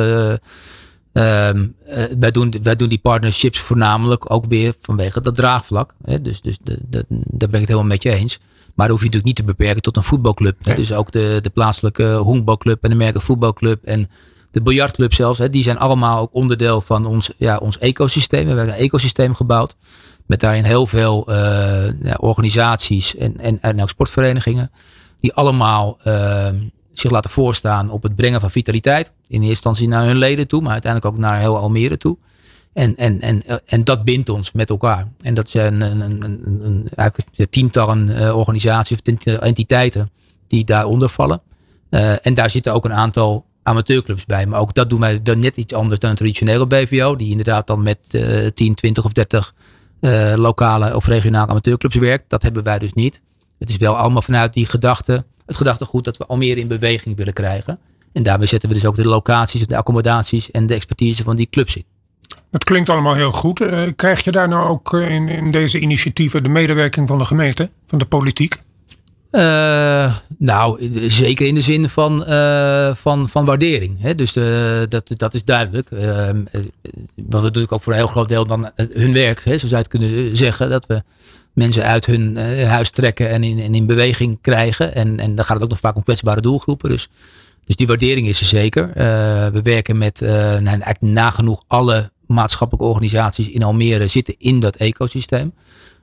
Um, 1.14 1.76
uh, 1.88 2.04
wij, 2.20 2.32
doen, 2.32 2.54
wij 2.64 2.76
doen 2.76 2.90
die 2.90 3.00
partnerships 3.00 3.60
voornamelijk 3.60 4.32
ook 4.32 4.46
weer 4.46 4.74
vanwege 4.82 5.22
dat 5.22 5.36
draagvlak. 5.36 5.94
Hè? 6.04 6.22
Dus, 6.22 6.42
dus 6.42 6.58
de, 6.64 6.78
de, 6.90 7.06
daar 7.10 7.50
ben 7.50 7.62
ik 7.62 7.68
het 7.68 7.68
helemaal 7.68 7.84
met 7.84 8.04
je 8.04 8.12
eens. 8.12 8.40
Maar 8.76 8.88
dan 8.88 8.90
hoef 8.90 9.00
je 9.00 9.06
natuurlijk 9.06 9.26
niet 9.26 9.36
te 9.36 9.44
beperken 9.44 9.82
tot 9.82 9.98
een 9.98 10.04
voetbalclub. 10.04 10.66
Nee. 10.66 10.76
Dus 10.76 10.94
ook 10.94 11.12
de, 11.12 11.40
de 11.42 11.50
plaatselijke 11.50 12.14
honkbalclub 12.14 12.84
en 12.84 12.90
de 12.90 12.96
merken 12.96 13.22
voetbalclub 13.22 13.84
en 13.84 14.10
de 14.52 14.62
biljartclub 14.62 15.14
zelfs. 15.14 15.38
Hè? 15.38 15.50
Die 15.50 15.64
zijn 15.64 15.78
allemaal 15.78 16.22
ook 16.22 16.34
onderdeel 16.34 16.82
van 16.82 17.06
ons, 17.06 17.32
ja, 17.38 17.58
ons 17.58 17.78
ecosysteem. 17.78 18.42
We 18.42 18.48
hebben 18.48 18.68
een 18.68 18.82
ecosysteem 18.82 19.36
gebouwd. 19.36 19.76
Met 20.26 20.40
daarin 20.40 20.64
heel 20.64 20.86
veel 20.86 21.30
uh, 21.30 21.36
ja, 22.04 22.16
organisaties 22.20 23.16
en, 23.16 23.40
en, 23.40 23.62
en 23.62 23.82
ook 23.82 23.90
sportverenigingen. 23.90 24.72
Die 25.20 25.34
allemaal 25.34 25.98
uh, 26.08 26.48
zich 26.94 27.12
laten 27.12 27.30
voorstaan 27.30 27.90
op 27.90 28.04
het 28.04 28.16
brengen 28.16 28.40
van 28.42 28.52
vitaliteit. 28.52 29.08
In 29.08 29.36
eerste 29.36 29.50
instantie 29.50 29.88
naar 29.88 30.06
hun 30.06 30.18
leden 30.18 30.48
toe, 30.48 30.62
maar 30.62 30.72
uiteindelijk 30.72 31.14
ook 31.14 31.22
naar 31.22 31.40
heel 31.40 31.58
Almere 31.58 31.98
toe. 31.98 32.18
En, 32.74 32.96
en, 32.96 33.22
en, 33.22 33.44
en 33.66 33.84
dat 33.84 34.04
bindt 34.04 34.30
ons 34.30 34.52
met 34.52 34.70
elkaar. 34.70 35.08
En 35.22 35.34
dat 35.34 35.50
zijn 35.50 35.82
een, 35.82 36.00
een, 36.00 36.24
een, 36.24 36.60
een, 36.64 36.88
eigenlijk 36.96 37.52
tientallen 37.52 38.10
uh, 38.10 38.38
organisaties 38.38 38.98
of 38.98 39.16
entiteiten 39.26 40.12
die 40.48 40.64
daaronder 40.64 41.10
vallen. 41.10 41.42
En 42.22 42.34
daar 42.34 42.50
zitten 42.50 42.74
ook 42.74 42.86
een 42.86 42.94
aantal 42.94 43.46
amateurclubs 43.64 44.26
bij. 44.26 44.46
Maar 44.46 44.60
ook 44.60 44.74
dat 44.74 44.90
doen 44.90 45.00
wij 45.00 45.22
dan 45.22 45.38
net 45.38 45.58
iets 45.58 45.74
anders 45.74 46.00
dan 46.00 46.10
een 46.10 46.16
traditionele 46.16 46.68
BVO. 46.68 47.16
Die 47.16 47.30
inderdaad 47.30 47.68
dan 47.68 47.82
met 47.84 47.98
uh, 48.12 48.48
10, 48.48 48.76
20 48.76 49.06
of 49.06 49.12
30 49.12 49.54
uh, 50.02 50.34
lokale 50.36 50.96
of 50.96 51.06
regionale 51.06 51.48
amateurclubs 51.48 51.96
werkt. 51.96 52.24
Dat 52.28 52.42
hebben 52.42 52.64
wij 52.64 52.80
dus 52.80 52.94
niet. 52.94 53.22
Het 53.60 53.70
is 53.70 53.78
wel 53.78 53.98
allemaal 53.98 54.22
vanuit 54.22 54.54
die 54.54 54.66
gedachte 54.66 55.26
het 55.52 55.60
gedachtegoed 55.60 56.04
dat 56.04 56.18
we 56.18 56.26
al 56.26 56.38
meer 56.38 56.58
in 56.58 56.68
beweging 56.68 57.16
willen 57.16 57.34
krijgen. 57.34 57.80
En 58.14 58.24
daarbij 58.24 58.48
zetten 58.48 58.70
we 58.70 58.76
dus 58.76 58.86
ook 58.86 58.96
de 58.96 59.06
locaties, 59.06 59.68
de 59.68 59.78
accommodaties 59.78 60.52
en 60.52 60.66
de 60.66 60.74
expertise 60.74 61.24
van 61.24 61.36
die 61.36 61.48
clubs 61.50 61.76
in. 61.76 61.84
Het 62.52 62.64
klinkt 62.64 62.90
allemaal 62.90 63.16
heel 63.16 63.32
goed. 63.32 63.62
Uh, 63.62 63.88
krijg 63.96 64.24
je 64.24 64.32
daar 64.32 64.48
nou 64.48 64.68
ook 64.68 64.94
uh, 64.94 65.10
in, 65.10 65.28
in, 65.28 65.52
deze 65.52 65.80
initiatieven 65.80 66.44
de 66.44 66.50
medewerking 66.50 67.08
van 67.08 67.18
de 67.18 67.26
gemeente, 67.26 67.70
van 67.88 68.00
de 68.00 68.06
politiek? 68.06 68.62
Uh, 69.32 70.16
nou, 70.38 70.90
zeker 71.10 71.48
in 71.48 71.54
de 71.54 71.62
zin 71.62 71.90
van, 71.90 72.26
van, 72.96 73.30
van 73.30 73.46
waardering. 73.46 74.02
Hè? 74.02 74.16
Dus 74.16 74.34
dat, 74.90 75.12
dat 75.18 75.34
is 75.34 75.44
duidelijk. 75.44 75.90
want 77.16 77.44
dat 77.44 77.54
doe 77.54 77.64
ik 77.64 77.72
ook 77.72 77.82
voor 77.82 77.94
een 77.94 78.00
heel 78.00 78.08
groot 78.08 78.28
deel 78.28 78.46
dan 78.46 78.72
hun 78.76 79.14
werk. 79.14 79.44
Hè? 79.44 79.52
Zo 79.52 79.68
zou 79.68 79.70
je 79.70 79.78
het 79.78 79.88
kunnen 79.88 80.38
zeggen. 80.38 80.70
Dat 80.70 80.86
we 80.86 81.04
mensen 81.54 81.84
uit 81.84 82.06
hun 82.06 82.38
uh, 82.38 82.70
huis 82.70 82.90
trekken 82.90 83.30
en 83.30 83.44
in, 83.44 83.74
in 83.74 83.86
beweging 83.86 84.38
krijgen. 84.42 84.96
En, 84.96 85.20
en 85.20 85.36
dan 85.36 85.46
gaat 85.46 85.54
het 85.54 85.64
ook 85.64 85.70
nog 85.70 85.80
vaak 85.80 85.96
om 85.96 86.04
kwetsbare 86.04 86.42
doelgroepen. 86.42 86.90
Dus, 86.90 87.10
dus 87.66 87.76
die 87.76 87.88
waardering 87.88 88.28
is 88.28 88.40
er 88.40 88.46
zeker. 88.46 88.88
Uh, 88.88 88.94
we 89.48 89.60
werken 89.64 89.98
met 89.98 90.22
uh, 90.22 90.30
nou, 90.30 90.66
eigenlijk 90.66 91.02
nagenoeg 91.02 91.64
alle 91.68 92.12
maatschappelijke 92.28 92.88
organisaties 92.88 93.50
in 93.50 93.64
Almere 93.64 94.08
zitten 94.08 94.36
in 94.38 94.60
dat 94.60 94.76
ecosysteem. 94.76 95.54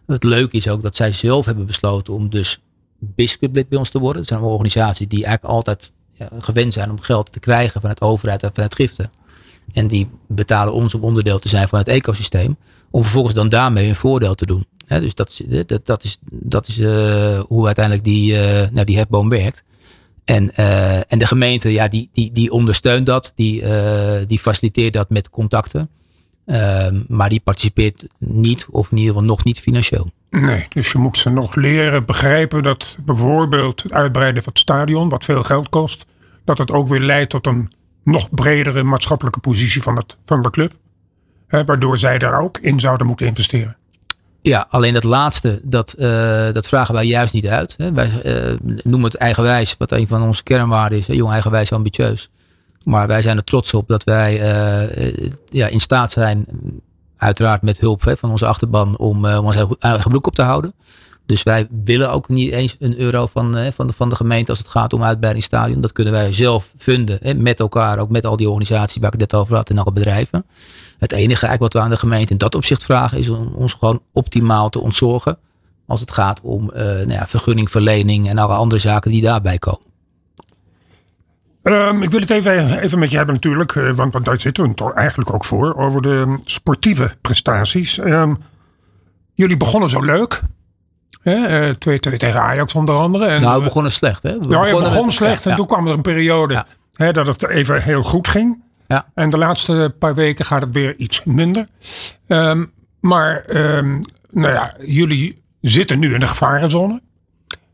Het 0.07 0.25
leuke 0.25 0.57
is 0.57 0.69
ook 0.69 0.83
dat 0.83 0.97
zij 0.97 1.13
zelf 1.13 1.45
hebben 1.45 1.67
besloten 1.67 2.15
om 2.15 2.31
dus 2.31 2.61
biscuit 2.99 3.53
bij 3.53 3.79
ons 3.79 3.91
te 3.91 3.99
worden. 3.99 4.17
Dat 4.17 4.27
zijn 4.27 4.41
een 4.41 4.47
organisatie 4.47 5.07
die 5.07 5.25
eigenlijk 5.25 5.55
altijd 5.55 5.93
gewend 6.39 6.73
zijn 6.73 6.91
om 6.91 7.01
geld 7.01 7.33
te 7.33 7.41
krijgen 7.41 7.81
van 7.81 7.91
het 7.91 8.01
overheid 8.01 8.43
en 8.43 8.51
vanuit 8.53 8.75
giften. 8.75 9.11
En 9.73 9.87
die 9.87 10.09
betalen 10.27 10.73
ons 10.73 10.95
om 10.95 11.03
onderdeel 11.03 11.39
te 11.39 11.49
zijn 11.49 11.69
van 11.69 11.79
het 11.79 11.89
ecosysteem. 11.89 12.57
Om 12.91 13.03
vervolgens 13.03 13.35
dan 13.35 13.49
daarmee 13.49 13.89
een 13.89 13.95
voordeel 13.95 14.35
te 14.35 14.47
doen. 14.47 14.67
Dus 14.89 15.15
dat, 15.15 15.43
dat, 15.85 16.05
is, 16.05 16.19
dat 16.31 16.69
is 16.69 16.79
uh, 16.79 17.41
hoe 17.41 17.67
uiteindelijk 17.67 18.05
die, 18.05 18.33
uh, 18.33 18.69
nou, 18.71 18.85
die 18.85 18.97
hefboom 18.97 19.29
werkt. 19.29 19.63
En, 20.25 20.51
uh, 20.57 21.13
en 21.13 21.19
de 21.19 21.27
gemeente, 21.27 21.73
ja, 21.73 21.89
die, 21.89 22.11
die, 22.13 22.31
die 22.31 22.51
ondersteunt 22.51 23.07
dat. 23.07 23.33
Die, 23.35 23.63
die 24.27 24.39
faciliteert 24.39 24.93
dat 24.93 25.11
met 25.11 25.31
contacten. 25.31 25.91
Ehm, 26.49 27.01
maar 27.09 27.29
die 27.29 27.41
participeert 27.41 28.07
niet, 28.19 28.67
of 28.71 28.91
in 28.91 28.97
ieder 28.97 29.13
geval 29.13 29.29
nog 29.29 29.45
niet 29.45 29.61
financieel. 29.61 30.11
Nee, 30.31 30.67
dus 30.69 30.93
je 30.93 30.99
moet 30.99 31.17
ze 31.17 31.31
nog 31.31 31.55
leren 31.55 32.05
begrijpen 32.05 32.63
dat 32.63 32.97
bijvoorbeeld 33.05 33.83
het 33.83 33.93
uitbreiden 33.93 34.43
van 34.43 34.53
het 34.53 34.63
stadion, 34.63 35.09
wat 35.09 35.25
veel 35.25 35.43
geld 35.43 35.69
kost, 35.69 36.07
dat 36.45 36.59
het 36.59 36.71
ook 36.71 36.89
weer 36.89 37.01
leidt 37.01 37.31
tot 37.31 37.47
een 37.47 37.73
nog 38.05 38.31
bredere 38.31 38.83
maatschappelijke 38.83 39.41
positie 39.41 39.83
van, 39.83 39.97
het, 39.97 40.17
de 40.25 40.51
club. 40.51 40.73
Hè, 41.47 41.65
waardoor 41.65 41.99
zij 41.99 42.19
daar 42.19 42.41
ook 42.41 42.59
in 42.59 42.81
zouden 42.81 43.07
moeten 43.07 43.27
investeren. 43.27 43.77
Ja, 44.43 44.67
alleen 44.71 44.93
dat 44.93 45.05
laatste, 45.05 45.61
dat, 45.63 45.95
uh, 45.99 46.53
dat 46.53 46.69
vragen 46.69 46.95
wij 46.95 47.07
juist 47.07 47.33
niet 47.33 47.47
uit. 47.47 47.75
Hè. 47.77 47.93
Wij 47.93 48.11
uh, 48.25 48.59
noemen 48.83 49.11
het 49.11 49.15
eigenwijs, 49.15 49.75
wat 49.79 49.93
een 49.93 50.09
van 50.09 50.23
onze 50.23 50.43
kernwaarden 50.43 50.99
is. 50.99 51.07
Jong, 51.07 51.33
eigenwijs, 51.33 51.73
ambitieus. 51.73 52.31
Maar 52.85 53.07
wij 53.07 53.23
zijn 53.23 53.37
er 53.37 53.45
trots 53.45 53.75
op 53.75 53.89
dat 53.89 54.05
wij 54.05 54.35
uh, 54.35 55.29
ja, 55.49 55.67
in 55.67 55.81
staat 55.81 56.13
zijn, 56.13 56.47
uiteraard 57.17 57.63
met 57.63 57.79
hulp 57.79 58.15
van 58.19 58.31
onze 58.31 58.47
achterban, 58.47 58.99
om, 58.99 59.27
om 59.27 59.47
ons 59.47 59.57
eigen 59.79 60.11
broek 60.11 60.27
op 60.27 60.35
te 60.35 60.43
houden. 60.43 60.73
Dus 61.29 61.43
wij 61.43 61.67
willen 61.85 62.13
ook 62.13 62.29
niet 62.29 62.53
eens 62.53 62.77
een 62.79 62.99
euro 62.99 63.27
van, 63.27 63.73
van, 63.73 63.87
de, 63.87 63.93
van 63.93 64.09
de 64.09 64.15
gemeente 64.15 64.51
als 64.51 64.59
het 64.59 64.69
gaat 64.69 64.93
om 64.93 65.03
uitbreidingsstadion. 65.03 65.81
Dat 65.81 65.93
kunnen 65.93 66.13
wij 66.13 66.33
zelf 66.33 66.73
vinden, 66.77 67.19
hè, 67.23 67.35
met 67.35 67.61
elkaar, 67.61 67.99
ook 67.99 68.11
met 68.11 68.27
al 68.27 68.37
die 68.37 68.49
organisaties 68.49 68.97
waar 68.97 69.13
ik 69.13 69.21
het 69.21 69.31
net 69.31 69.41
over 69.41 69.57
had 69.57 69.71
en 69.71 69.79
alle 69.79 69.93
bedrijven. 69.93 70.45
Het 70.99 71.13
enige 71.13 71.47
eigenlijk 71.47 71.61
wat 71.61 71.73
we 71.73 71.81
aan 71.81 71.91
de 71.91 71.97
gemeente 71.97 72.33
in 72.33 72.39
dat 72.39 72.55
opzicht 72.55 72.85
vragen 72.85 73.19
is 73.19 73.29
om 73.29 73.53
ons 73.55 73.73
gewoon 73.73 74.03
optimaal 74.13 74.69
te 74.69 74.81
ontzorgen. 74.81 75.39
Als 75.87 76.01
het 76.01 76.11
gaat 76.11 76.41
om 76.41 76.71
uh, 76.75 76.83
nou 76.83 77.13
ja, 77.13 77.27
vergunningverlening 77.27 78.29
en 78.29 78.39
alle 78.39 78.55
andere 78.55 78.81
zaken 78.81 79.11
die 79.11 79.23
daarbij 79.23 79.59
komen. 79.59 79.87
Um, 81.63 82.03
ik 82.03 82.11
wil 82.11 82.21
het 82.21 82.31
even, 82.31 82.79
even 82.79 82.99
met 82.99 83.11
je 83.11 83.17
hebben 83.17 83.35
natuurlijk, 83.35 83.75
uh, 83.75 83.95
want, 83.95 84.13
want 84.13 84.25
daar 84.25 84.41
zitten 84.41 84.69
we 84.69 84.75
toch 84.75 84.93
eigenlijk 84.93 85.35
ook 85.35 85.45
voor, 85.45 85.77
over 85.77 86.03
de 86.03 86.37
sportieve 86.39 87.17
prestaties. 87.21 87.99
Um, 87.99 88.39
jullie 89.35 89.57
begonnen 89.57 89.91
zo 89.91 90.01
leuk. 90.01 90.43
2-2 91.29 91.33
uh, 91.89 91.95
tegen 91.95 92.43
Ajax 92.43 92.75
onder 92.75 92.95
andere. 92.95 93.27
En, 93.27 93.41
nou, 93.41 93.59
we 93.59 93.65
begonnen 93.65 93.93
slecht. 93.93 94.23
Hè? 94.23 94.39
We 94.39 94.49
ja, 94.49 94.67
je 94.67 94.77
begon 94.77 95.11
slecht 95.11 95.45
en 95.45 95.51
ja. 95.51 95.57
toen 95.57 95.67
kwam 95.67 95.87
er 95.87 95.93
een 95.93 96.03
periode 96.03 96.55
ja. 96.55 96.67
hè, 96.93 97.13
dat 97.13 97.27
het 97.27 97.49
even 97.49 97.83
heel 97.83 98.03
goed 98.03 98.29
ging. 98.29 98.63
Ja. 98.89 99.07
En 99.15 99.31
de 99.31 99.39
laatste 99.39 99.95
paar 99.99 100.15
weken 100.15 100.45
gaat 100.45 100.63
het 100.63 100.73
weer 100.73 100.97
iets 100.97 101.25
minder. 101.25 101.67
Um, 102.27 102.73
maar 103.01 103.45
um, 103.49 104.05
nou 104.31 104.53
ja, 104.53 104.75
jullie 104.87 105.43
zitten 105.61 105.99
nu 105.99 106.15
in 106.15 106.21
de 106.21 106.29
gevarenzone. 106.29 107.01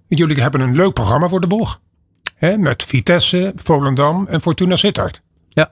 Jullie 0.08 0.42
hebben 0.42 0.60
een 0.60 0.76
leuk 0.76 0.92
programma 0.92 1.28
voor 1.28 1.40
de 1.40 1.46
boeg. 1.46 1.80
Hè, 2.36 2.58
met 2.58 2.82
Vitesse, 2.82 3.52
Volendam 3.56 4.26
en 4.26 4.40
Fortuna 4.40 4.76
Sittard. 4.76 5.22
Ja. 5.48 5.70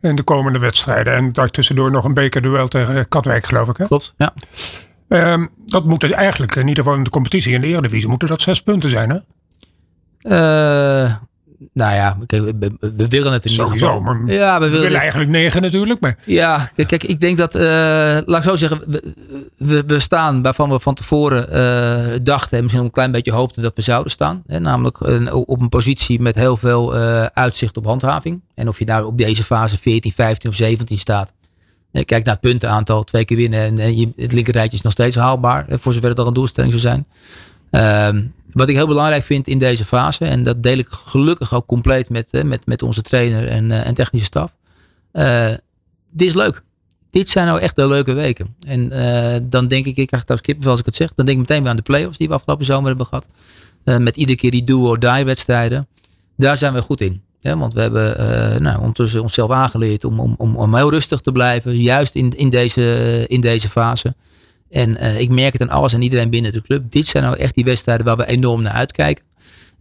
En 0.00 0.16
de 0.16 0.22
komende 0.22 0.58
wedstrijden. 0.58 1.14
En 1.14 1.32
daartussendoor 1.32 1.90
nog 1.90 2.04
een 2.04 2.14
bekerduel 2.14 2.68
tegen 2.68 3.08
Katwijk, 3.08 3.46
geloof 3.46 3.68
ik. 3.68 3.76
Hè? 3.76 3.86
Klopt, 3.86 4.14
ja. 4.16 4.34
Um, 5.08 5.48
dat 5.66 5.84
moet 5.84 6.00
dus 6.00 6.10
eigenlijk, 6.10 6.54
in 6.54 6.68
ieder 6.68 6.84
geval 6.84 6.98
in 6.98 7.04
de 7.04 7.10
competitie 7.10 7.52
in 7.52 7.60
de 7.60 7.66
Eredivisie, 7.66 8.08
moeten 8.08 8.28
dat 8.28 8.40
zes 8.40 8.62
punten 8.62 8.90
zijn, 8.90 9.10
hè? 9.10 9.18
Uh, 10.22 11.14
nou 11.72 11.94
ja, 11.94 12.18
kijk, 12.26 12.42
we, 12.42 12.76
we, 12.80 13.08
willen 13.08 13.32
het 13.32 13.44
in 13.44 13.50
ieder 13.50 13.68
geval. 13.68 14.00
Maar 14.00 14.24
ja, 14.26 14.60
we, 14.60 14.64
willen, 14.66 14.82
willen 14.82 15.00
eigenlijk 15.00 15.30
negen 15.30 15.62
natuurlijk. 15.62 16.00
Maar. 16.00 16.18
Ja, 16.24 16.70
kijk, 16.74 17.04
ik 17.04 17.20
denk 17.20 17.36
dat, 17.36 17.54
uh, 17.54 17.62
laat 18.24 18.36
ik 18.36 18.42
zo 18.42 18.56
zeggen, 18.56 18.82
we, 19.56 19.84
we, 19.86 19.98
staan 19.98 20.42
waarvan 20.42 20.70
we 20.70 20.80
van 20.80 20.94
tevoren 20.94 21.48
uh, 21.52 22.18
dachten 22.22 22.56
en 22.56 22.62
misschien 22.62 22.84
een 22.84 22.90
klein 22.90 23.10
beetje 23.10 23.32
hoopten 23.32 23.62
dat 23.62 23.76
we 23.76 23.82
zouden 23.82 24.10
staan. 24.10 24.42
Hè, 24.46 24.60
namelijk 24.60 25.00
op 25.30 25.60
een 25.60 25.68
positie 25.68 26.20
met 26.20 26.34
heel 26.34 26.56
veel 26.56 26.94
uitzicht 27.34 27.76
op 27.76 27.84
handhaving. 27.84 28.40
En 28.54 28.68
of 28.68 28.78
je 28.78 28.84
nou 28.84 29.06
op 29.06 29.18
deze 29.18 29.44
fase 29.44 29.78
14, 29.80 30.12
15 30.12 30.50
of 30.50 30.56
17 30.56 30.98
staat. 30.98 31.32
Kijk 31.92 32.24
naar 32.24 32.34
het 32.34 32.40
puntenaantal, 32.40 33.04
twee 33.04 33.24
keer 33.24 33.36
winnen 33.36 33.80
en 33.80 34.12
het 34.16 34.32
linkerrijtje 34.32 34.76
is 34.76 34.82
nog 34.82 34.92
steeds 34.92 35.16
haalbaar. 35.16 35.66
Voor 35.70 35.92
zover 35.92 36.08
het 36.08 36.18
al 36.18 36.26
een 36.26 36.34
doelstelling 36.34 36.72
zou 36.72 36.84
zijn. 36.84 37.06
Uh, 37.70 38.22
wat 38.52 38.68
ik 38.68 38.76
heel 38.76 38.86
belangrijk 38.86 39.24
vind 39.24 39.46
in 39.46 39.58
deze 39.58 39.84
fase, 39.84 40.24
en 40.24 40.42
dat 40.42 40.62
deel 40.62 40.78
ik 40.78 40.86
gelukkig 40.88 41.54
ook 41.54 41.66
compleet 41.66 42.08
met, 42.08 42.44
met, 42.44 42.66
met 42.66 42.82
onze 42.82 43.02
trainer 43.02 43.48
en, 43.48 43.84
en 43.84 43.94
technische 43.94 44.26
staf. 44.26 44.56
Uh, 45.12 45.48
dit 46.10 46.28
is 46.28 46.34
leuk. 46.34 46.62
Dit 47.10 47.28
zijn 47.28 47.46
nou 47.46 47.60
echt 47.60 47.76
de 47.76 47.88
leuke 47.88 48.12
weken. 48.12 48.54
En 48.66 48.92
uh, 48.92 49.36
dan 49.42 49.68
denk 49.68 49.86
ik, 49.86 49.96
ik 49.96 50.06
krijg 50.06 50.22
trouwens 50.22 50.48
kippenvel 50.48 50.70
als 50.70 50.80
ik 50.80 50.86
het 50.86 50.96
zeg. 50.96 51.12
Dan 51.14 51.26
denk 51.26 51.38
ik 51.38 51.48
meteen 51.48 51.62
weer 51.62 51.70
aan 51.70 51.76
de 51.76 51.82
play-offs 51.82 52.18
die 52.18 52.28
we 52.28 52.34
afgelopen 52.34 52.64
zomer 52.64 52.88
hebben 52.88 53.06
gehad. 53.06 53.26
Met 53.84 54.16
iedere 54.16 54.38
keer 54.38 54.50
die 54.50 54.64
duo-die 54.64 55.24
wedstrijden. 55.24 55.88
Daar 56.36 56.56
zijn 56.56 56.72
we 56.72 56.82
goed 56.82 57.00
in. 57.00 57.22
Want 57.56 57.74
we 57.74 57.80
hebben 57.80 58.20
uh, 58.20 58.60
nou, 58.60 58.78
ondertussen 58.78 59.22
onszelf 59.22 59.50
aangeleerd 59.50 60.04
om, 60.04 60.20
om, 60.20 60.34
om, 60.38 60.56
om 60.56 60.74
heel 60.74 60.90
rustig 60.90 61.20
te 61.20 61.32
blijven. 61.32 61.76
Juist 61.76 62.14
in, 62.14 62.36
in, 62.36 62.50
deze, 62.50 63.24
in 63.28 63.40
deze 63.40 63.68
fase. 63.68 64.14
En 64.70 64.90
uh, 64.90 65.20
ik 65.20 65.30
merk 65.30 65.52
het 65.52 65.62
aan 65.62 65.68
alles 65.68 65.92
en 65.92 66.02
iedereen 66.02 66.30
binnen 66.30 66.52
de 66.52 66.62
club. 66.62 66.82
Dit 66.90 67.06
zijn 67.06 67.22
nou 67.22 67.36
echt 67.36 67.54
die 67.54 67.64
wedstrijden 67.64 68.06
waar 68.06 68.16
we 68.16 68.26
enorm 68.26 68.62
naar 68.62 68.72
uitkijken. 68.72 69.24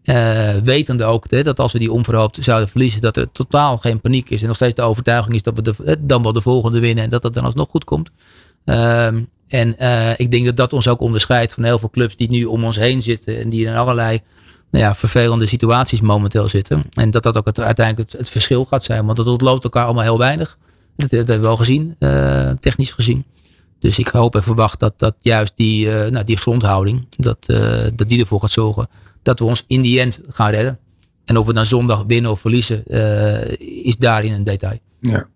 Uh, 0.03 0.55
wetende 0.63 1.03
ook 1.03 1.25
hè, 1.29 1.43
dat 1.43 1.59
als 1.59 1.71
we 1.71 1.79
die 1.79 1.91
onverhoopt 1.91 2.37
zouden 2.41 2.69
verliezen, 2.69 3.01
dat 3.01 3.17
er 3.17 3.31
totaal 3.31 3.77
geen 3.77 4.01
paniek 4.01 4.29
is. 4.29 4.41
En 4.41 4.47
nog 4.47 4.55
steeds 4.55 4.75
de 4.75 4.81
overtuiging 4.81 5.35
is 5.35 5.43
dat 5.43 5.59
we 5.75 5.97
dan 5.99 6.23
wel 6.23 6.33
de 6.33 6.41
volgende 6.41 6.79
winnen 6.79 7.03
en 7.03 7.09
dat 7.09 7.23
het 7.23 7.33
dan 7.33 7.43
alsnog 7.43 7.69
goed 7.69 7.83
komt. 7.83 8.09
Uh, 8.65 9.05
en 9.47 9.75
ik 10.17 10.31
denk 10.31 10.45
dat 10.45 10.57
dat 10.57 10.73
ons 10.73 10.87
ook 10.87 10.99
onderscheidt 10.99 11.53
van 11.53 11.63
heel 11.63 11.79
veel 11.79 11.89
clubs 11.89 12.15
die 12.15 12.29
nu 12.29 12.45
om 12.45 12.63
ons 12.63 12.77
heen 12.77 13.01
zitten 13.01 13.39
en 13.39 13.49
die 13.49 13.65
in 13.65 13.75
allerlei 13.75 14.21
ja, 14.77 14.95
vervelende 14.95 15.47
situaties 15.47 16.01
momenteel 16.01 16.49
zitten. 16.49 16.85
En 16.89 17.11
dat 17.11 17.23
dat 17.23 17.37
ook 17.37 17.45
het, 17.45 17.59
uiteindelijk 17.59 18.11
het, 18.11 18.29
verschil 18.29 18.65
gaat 18.65 18.83
zijn. 18.83 19.05
Want 19.05 19.17
het 19.17 19.27
ontloopt 19.27 19.63
elkaar 19.63 19.85
allemaal 19.85 20.03
heel 20.03 20.17
weinig. 20.17 20.57
Dat, 20.95 21.09
dat 21.09 21.27
hebben 21.27 21.41
we 21.41 21.47
al 21.47 21.57
gezien, 21.57 21.95
technisch 22.59 22.91
gezien. 22.91 23.25
Dus 23.79 23.99
ik 23.99 24.07
hoop 24.07 24.35
en 24.35 24.43
verwacht 24.43 24.79
dat, 24.79 24.99
dat 24.99 25.15
juist 25.19 25.53
die, 25.55 25.85
uh, 25.85 26.05
nou, 26.05 26.25
die 26.25 26.37
grondhouding, 26.37 27.07
dat, 27.09 27.37
uh, 27.47 27.57
dat 27.95 28.09
die 28.09 28.19
ervoor 28.19 28.39
gaat 28.39 28.51
zorgen 28.51 28.87
dat 29.21 29.39
we 29.39 29.45
ons 29.45 29.63
in 29.67 29.81
die 29.81 29.99
end 29.99 30.21
gaan 30.29 30.49
redden. 30.49 30.79
En 31.25 31.37
of 31.37 31.45
we 31.45 31.53
dan 31.53 31.65
zondag 31.65 32.03
winnen 32.07 32.31
of 32.31 32.39
verliezen, 32.39 32.83
is 33.83 33.97
daarin 33.97 34.33
een 34.33 34.43
detail. 34.43 34.79
Ja. 34.99 35.27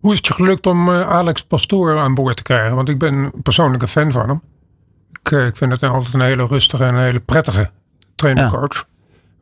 Hoe 0.00 0.10
is 0.10 0.16
het 0.16 0.26
je 0.26 0.32
gelukt 0.32 0.66
om 0.66 0.90
Alex 0.90 1.42
Pastoor 1.44 1.98
aan 1.98 2.14
boord 2.14 2.36
te 2.36 2.42
krijgen? 2.42 2.76
Want 2.76 2.88
ik 2.88 2.98
ben 2.98 3.32
persoonlijk 3.42 3.82
een 3.82 3.88
fan 3.88 4.12
van 4.12 4.28
hem. 4.28 4.42
Ik, 5.22 5.30
ik 5.30 5.56
vind 5.56 5.72
het 5.72 5.82
altijd 5.82 6.14
een 6.14 6.20
hele 6.20 6.46
rustige 6.46 6.84
en 6.84 6.94
een 6.94 7.04
hele 7.04 7.20
prettige 7.20 7.70
trainercoach. 8.22 8.74
Ja. 8.74 8.90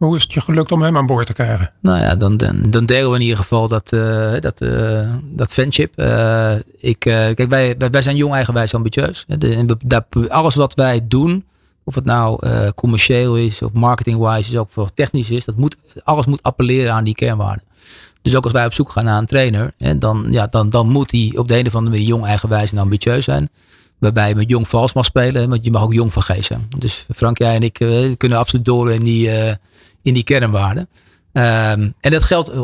Hoe 0.06 0.16
is 0.16 0.22
het 0.22 0.32
je 0.32 0.40
gelukt 0.40 0.72
om 0.72 0.82
hem 0.82 0.96
aan 0.96 1.06
boord 1.06 1.26
te 1.26 1.32
krijgen? 1.32 1.72
Nou 1.80 2.00
ja, 2.00 2.16
dan, 2.16 2.36
dan, 2.36 2.62
dan 2.70 2.86
delen 2.86 3.10
we 3.10 3.16
in 3.16 3.22
ieder 3.22 3.36
geval 3.36 3.68
dat, 3.68 3.92
uh, 3.92 4.32
dat, 4.40 4.60
uh, 4.60 5.08
dat 5.22 5.52
fanship. 5.52 6.00
Uh, 6.00 6.54
ik, 6.76 6.98
kijk, 6.98 7.48
wij, 7.48 7.76
wij 7.90 8.02
zijn 8.02 8.16
jong, 8.16 8.34
eigenwijs, 8.34 8.74
ambitieus. 8.74 9.24
De, 9.26 9.76
dat, 9.84 10.04
alles 10.28 10.54
wat 10.54 10.74
wij 10.74 11.00
doen, 11.08 11.44
of 11.84 11.94
het 11.94 12.04
nou 12.04 12.40
commercieel 12.74 13.36
is 13.36 13.62
of 13.62 13.72
marketing-wise 13.72 14.50
is, 14.50 14.56
ook 14.56 14.70
voor 14.70 14.90
technisch 14.94 15.30
is, 15.30 15.44
dat 15.44 15.56
moet, 15.56 15.76
alles 16.04 16.26
moet 16.26 16.42
appelleren 16.42 16.92
aan 16.92 17.04
die 17.04 17.14
kernwaarden. 17.14 17.64
Dus 18.22 18.36
ook 18.36 18.44
als 18.44 18.52
wij 18.52 18.66
op 18.66 18.72
zoek 18.72 18.90
gaan 18.90 19.04
naar 19.04 19.18
een 19.18 19.26
trainer, 19.26 19.72
hè, 19.78 19.98
dan, 19.98 20.26
ja, 20.30 20.46
dan, 20.46 20.70
dan 20.70 20.88
moet 20.88 21.10
hij 21.10 21.32
op 21.36 21.48
de 21.48 21.58
een 21.58 21.66
of 21.66 21.74
andere 21.74 21.96
manier 21.96 22.08
jong, 22.08 22.24
eigenwijs 22.24 22.72
en 22.72 22.78
ambitieus 22.78 23.24
zijn. 23.24 23.50
Waarbij 24.00 24.28
je 24.28 24.34
met 24.34 24.50
jong 24.50 24.68
vals 24.68 24.92
mag 24.92 25.04
spelen, 25.04 25.48
want 25.48 25.64
je 25.64 25.70
mag 25.70 25.82
ook 25.82 25.92
jong 25.92 26.12
zijn. 26.40 26.68
Dus 26.78 27.06
Frank, 27.14 27.38
jij 27.38 27.54
en 27.54 27.62
ik 27.62 27.74
kunnen 28.16 28.38
absoluut 28.38 28.64
door 28.64 28.92
in 28.92 29.02
die 29.02 29.30
in 30.02 30.14
die 30.14 30.24
kernwaarden. 30.24 30.88
Um, 31.32 31.94
en 32.00 32.10
dat 32.10 32.22
geldt 32.22 32.50
100% 32.50 32.54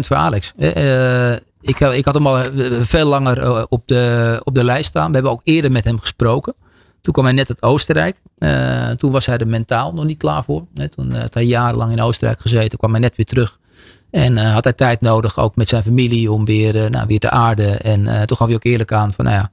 voor 0.00 0.16
Alex. 0.16 0.52
Uh, 0.56 1.32
ik, 1.60 1.80
ik, 1.80 2.04
had 2.04 2.14
hem 2.14 2.26
al 2.26 2.38
eh, 2.38 2.50
veel 2.80 3.06
langer 3.06 3.66
op 3.68 3.82
de, 3.88 4.40
op 4.44 4.54
de 4.54 4.64
lijst 4.64 4.88
staan. 4.88 5.08
We 5.08 5.14
hebben 5.14 5.32
ook 5.32 5.40
eerder 5.44 5.72
met 5.72 5.84
hem 5.84 5.98
gesproken. 5.98 6.54
Toen 7.00 7.12
kwam 7.12 7.24
hij 7.24 7.34
net 7.34 7.48
uit 7.48 7.62
Oostenrijk. 7.62 8.16
Toen 8.98 9.12
was 9.12 9.26
hij 9.26 9.38
er 9.38 9.46
mentaal 9.46 9.94
nog 9.94 10.04
niet 10.04 10.18
klaar 10.18 10.44
voor. 10.44 10.64
Toen 10.90 11.14
had 11.14 11.34
hij 11.34 11.44
jarenlang 11.44 11.92
in 11.92 12.00
Oostenrijk 12.00 12.40
gezeten. 12.40 12.78
kwam 12.78 12.90
hij 12.90 13.00
net 13.00 13.16
weer 13.16 13.26
terug. 13.26 13.58
En 14.10 14.36
had 14.36 14.64
hij 14.64 14.72
tijd 14.72 15.00
nodig, 15.00 15.38
ook 15.38 15.56
met 15.56 15.68
zijn 15.68 15.82
familie, 15.82 16.32
om 16.32 16.44
weer, 16.44 16.90
nou, 16.90 17.06
weer 17.06 17.18
te 17.18 17.30
aarden. 17.30 17.80
En 17.80 18.26
toen 18.26 18.36
gaf 18.36 18.46
hij 18.46 18.56
ook 18.56 18.64
eerlijk 18.64 18.92
aan 18.92 19.12
van, 19.12 19.24
nou 19.24 19.36
ja, 19.36 19.50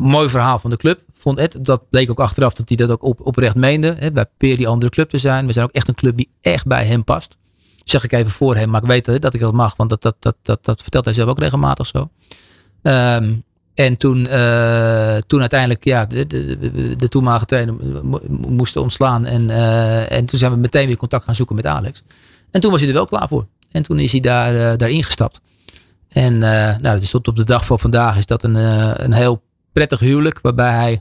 mooi 0.00 0.28
verhaal 0.28 0.58
van 0.58 0.70
de 0.70 0.76
club. 0.76 1.02
Vond 1.12 1.38
Ed, 1.38 1.64
dat 1.64 1.90
bleek 1.90 2.10
ook 2.10 2.20
achteraf 2.20 2.52
dat 2.52 2.68
hij 2.68 2.76
dat 2.76 2.90
ook 2.90 3.02
op, 3.02 3.26
oprecht 3.26 3.54
meende. 3.54 3.96
Hè, 3.98 4.12
bij 4.12 4.26
Peer 4.36 4.56
die 4.56 4.68
andere 4.68 4.90
club 4.90 5.10
te 5.10 5.18
zijn. 5.18 5.46
We 5.46 5.52
zijn 5.52 5.64
ook 5.64 5.72
echt 5.72 5.88
een 5.88 5.94
club 5.94 6.16
die 6.16 6.30
echt 6.40 6.66
bij 6.66 6.84
hem 6.84 7.04
past. 7.04 7.36
Zeg 7.84 8.04
ik 8.04 8.12
even 8.12 8.30
voor 8.30 8.56
hem, 8.56 8.70
maar 8.70 8.82
ik 8.82 8.88
weet 8.88 9.04
dat, 9.04 9.20
dat 9.20 9.34
ik 9.34 9.40
dat 9.40 9.52
mag. 9.52 9.76
Want 9.76 9.90
dat, 9.90 10.02
dat, 10.02 10.16
dat, 10.18 10.36
dat, 10.42 10.64
dat 10.64 10.82
vertelt 10.82 11.04
hij 11.04 11.14
zelf 11.14 11.28
ook 11.28 11.38
regelmatig 11.38 11.86
zo. 11.86 12.10
Um, 12.82 13.42
En 13.74 13.96
toen, 13.96 14.18
uh, 14.18 15.16
toen 15.16 15.40
uiteindelijk 15.40 15.84
ja, 15.84 16.06
de, 16.06 16.26
de, 16.26 16.58
de, 16.58 16.96
de 16.96 17.08
toenmalige 17.08 17.44
trainer 17.44 17.74
moesten 18.28 18.82
ontslaan. 18.82 19.24
En, 19.24 19.48
uh, 19.48 20.12
en 20.12 20.24
toen 20.24 20.38
zijn 20.38 20.52
we 20.52 20.58
meteen 20.58 20.86
weer 20.86 20.96
contact 20.96 21.24
gaan 21.24 21.34
zoeken 21.34 21.56
met 21.56 21.66
Alex. 21.66 22.02
En 22.50 22.60
toen 22.60 22.70
was 22.70 22.80
hij 22.80 22.88
er 22.88 22.94
wel 22.94 23.06
klaar 23.06 23.28
voor. 23.28 23.46
En 23.70 23.82
toen 23.82 23.98
is 23.98 24.12
hij 24.12 24.20
daar, 24.20 24.54
uh, 24.54 24.76
daarin 24.76 25.02
gestapt. 25.02 25.40
En 26.08 26.38
nou, 26.38 27.00
dus 27.00 27.10
tot 27.10 27.28
op 27.28 27.36
de 27.36 27.44
dag 27.44 27.64
van 27.64 27.78
vandaag 27.78 28.16
is 28.16 28.26
dat 28.26 28.42
een, 28.42 28.54
een 29.04 29.12
heel 29.12 29.42
prettig 29.72 29.98
huwelijk. 29.98 30.38
Waarbij 30.42 30.72
hij 30.72 31.00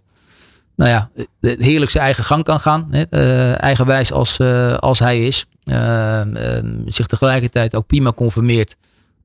nou 0.76 0.92
ja, 0.92 1.10
heerlijk 1.40 1.92
zijn 1.92 2.04
eigen 2.04 2.24
gang 2.24 2.44
kan 2.44 2.60
gaan. 2.60 2.88
Hè, 2.92 3.02
eigenwijs 3.54 4.12
als, 4.12 4.40
als 4.80 5.00
hij 5.00 5.26
is. 5.26 5.46
zich 6.86 7.08
tegelijkertijd 7.08 7.76
ook 7.76 7.88
prima 7.88 8.14
conformeert 8.14 8.76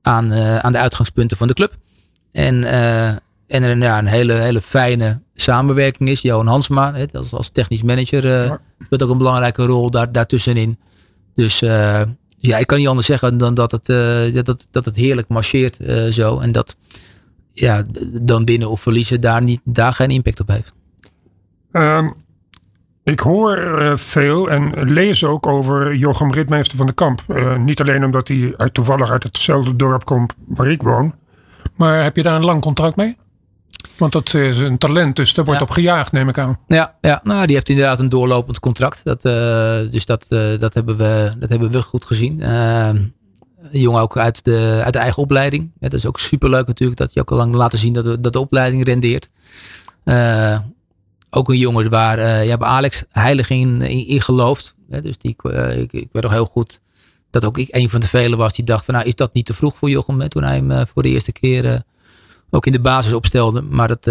aan, 0.03 0.33
aan 0.35 0.73
de 0.73 0.79
uitgangspunten 0.79 1.37
van 1.37 1.47
de 1.47 1.55
club. 1.55 1.77
En, 2.33 2.65
en 3.47 3.63
er 3.63 3.79
ja, 3.79 3.99
een 3.99 4.07
hele, 4.07 4.33
hele 4.33 4.61
fijne 4.61 5.21
samenwerking 5.35 6.09
is. 6.09 6.21
Johan 6.21 6.47
Hansma, 6.47 6.95
hè, 6.95 7.05
als, 7.13 7.33
als 7.33 7.51
technisch 7.51 7.83
manager, 7.83 8.59
speelt 8.79 9.03
ook 9.03 9.11
een 9.11 9.19
belangrijke 9.19 9.65
rol 9.65 9.91
daar, 9.91 10.13
daartussenin. 10.13 10.79
Dus 11.35 11.63
uh, 11.63 12.03
ja, 12.39 12.59
ik 12.59 12.67
kan 12.67 12.79
niet 12.79 12.89
anders 12.89 13.07
zeggen 13.07 13.39
dan 13.39 13.55
dat 13.55 13.71
het, 13.71 13.87
dat, 14.47 14.67
dat 14.71 14.85
het 14.85 14.97
heerlijk 14.97 15.29
marcheert 15.29 15.77
zo. 16.11 16.39
En 16.39 16.53
dat 16.53 16.77
ja, 17.55 17.85
dan 18.21 18.45
binnen 18.45 18.71
of 18.71 18.81
verliezen 18.81 19.21
daar, 19.21 19.43
niet, 19.43 19.61
daar 19.65 19.93
geen 19.93 20.11
impact 20.11 20.41
op 20.41 20.49
heeft. 20.49 20.73
Um, 21.73 22.15
ik 23.05 23.21
hoor 23.21 23.93
veel 23.99 24.51
en 24.51 24.93
lees 24.93 25.25
ook 25.25 25.47
over 25.47 25.95
Jochem 25.95 26.33
Ritmeester 26.33 26.77
van 26.77 26.87
de 26.87 26.93
Kamp. 26.93 27.23
niet 27.59 27.81
alleen 27.81 28.05
omdat 28.05 28.29
hij 28.29 28.55
uit, 28.57 28.75
toevallig 28.75 29.11
uit 29.11 29.23
hetzelfde 29.23 29.77
dorp 29.77 30.05
komt 30.05 30.35
waar 30.47 30.71
ik 30.71 30.83
woon. 30.83 31.15
Maar 31.77 32.03
heb 32.03 32.17
je 32.17 32.23
daar 32.23 32.35
een 32.35 32.45
lang 32.45 32.61
contract 32.61 32.97
mee? 32.97 33.17
Want 33.97 34.13
dat 34.13 34.35
is 34.35 34.57
een 34.57 34.79
talent, 34.79 35.17
dus 35.17 35.35
daar 35.35 35.45
wordt 35.45 35.63
op 35.63 35.71
gejaagd, 35.71 36.13
neem 36.13 36.29
ik 36.29 36.39
aan. 36.39 36.59
Ja, 36.67 36.95
ja, 37.01 37.21
nou, 37.23 37.47
die 37.47 37.55
heeft 37.55 37.69
inderdaad 37.69 38.01
een 38.01 38.09
doorlopend 38.09 38.61
contract. 38.61 39.05
Dat, 39.05 39.25
uh, 39.25 39.91
dus 39.91 40.07
dat, 40.07 40.27
uh, 40.29 40.41
dat, 40.59 40.75
hebben 40.75 40.97
we, 40.97 41.33
dat 41.39 41.51
hebben 41.51 41.71
we 41.71 41.83
goed 41.83 42.05
gezien. 42.05 42.39
Uh, 42.41 42.91
jongen 43.71 44.01
ook 44.01 44.19
uit 44.19 44.45
de, 44.45 44.81
uit 44.85 44.93
de 44.93 44.99
eigen 44.99 45.23
opleiding. 45.23 45.71
Ja, 45.81 45.89
dat 45.89 45.99
is 45.99 46.07
ook 46.07 46.19
superleuk 46.19 46.67
natuurlijk, 46.67 46.99
dat 46.99 47.13
je 47.13 47.21
ook 47.21 47.31
al 47.31 47.37
lang 47.37 47.55
laten 47.55 47.79
zien 47.79 47.93
dat 47.93 48.05
de, 48.05 48.21
dat 48.21 48.33
de 48.33 48.39
opleiding 48.39 48.85
rendeert. 48.85 49.31
ook 51.31 51.49
een 51.49 51.59
jongen 51.59 51.91
waar 51.91 52.19
je 52.19 52.51
hebt 52.51 52.63
Alex 52.63 53.05
heilig 53.09 53.51
in, 53.51 53.83
in, 53.83 54.07
in 54.07 54.21
gelooft. 54.21 54.75
dus 54.89 55.19
die, 55.19 55.37
ik, 55.77 55.93
ik 55.93 56.09
weet 56.13 56.23
nog 56.23 56.33
heel 56.33 56.47
goed 56.47 56.81
dat 57.31 57.45
ook 57.45 57.59
ik 57.59 57.69
een 57.71 57.91
van 57.91 58.01
de 58.01 58.07
velen 58.07 58.39
was 58.39 58.55
die 58.55 58.65
dacht 58.65 58.85
van 58.85 58.95
nou 58.95 59.07
is 59.07 59.15
dat 59.15 59.35
niet 59.35 59.47
te 59.47 59.55
vroeg 59.55 59.77
voor 59.77 59.91
Jochem 59.91 60.29
toen 60.29 60.43
hij 60.43 60.57
hem 60.57 60.87
voor 60.87 61.03
de 61.03 61.09
eerste 61.09 61.33
keer 61.33 61.83
ook 62.51 62.67
in 62.67 62.73
de 62.73 62.81
basis 62.81 63.13
opstelde. 63.13 63.63
Maar 63.63 63.89
dat, 63.89 64.07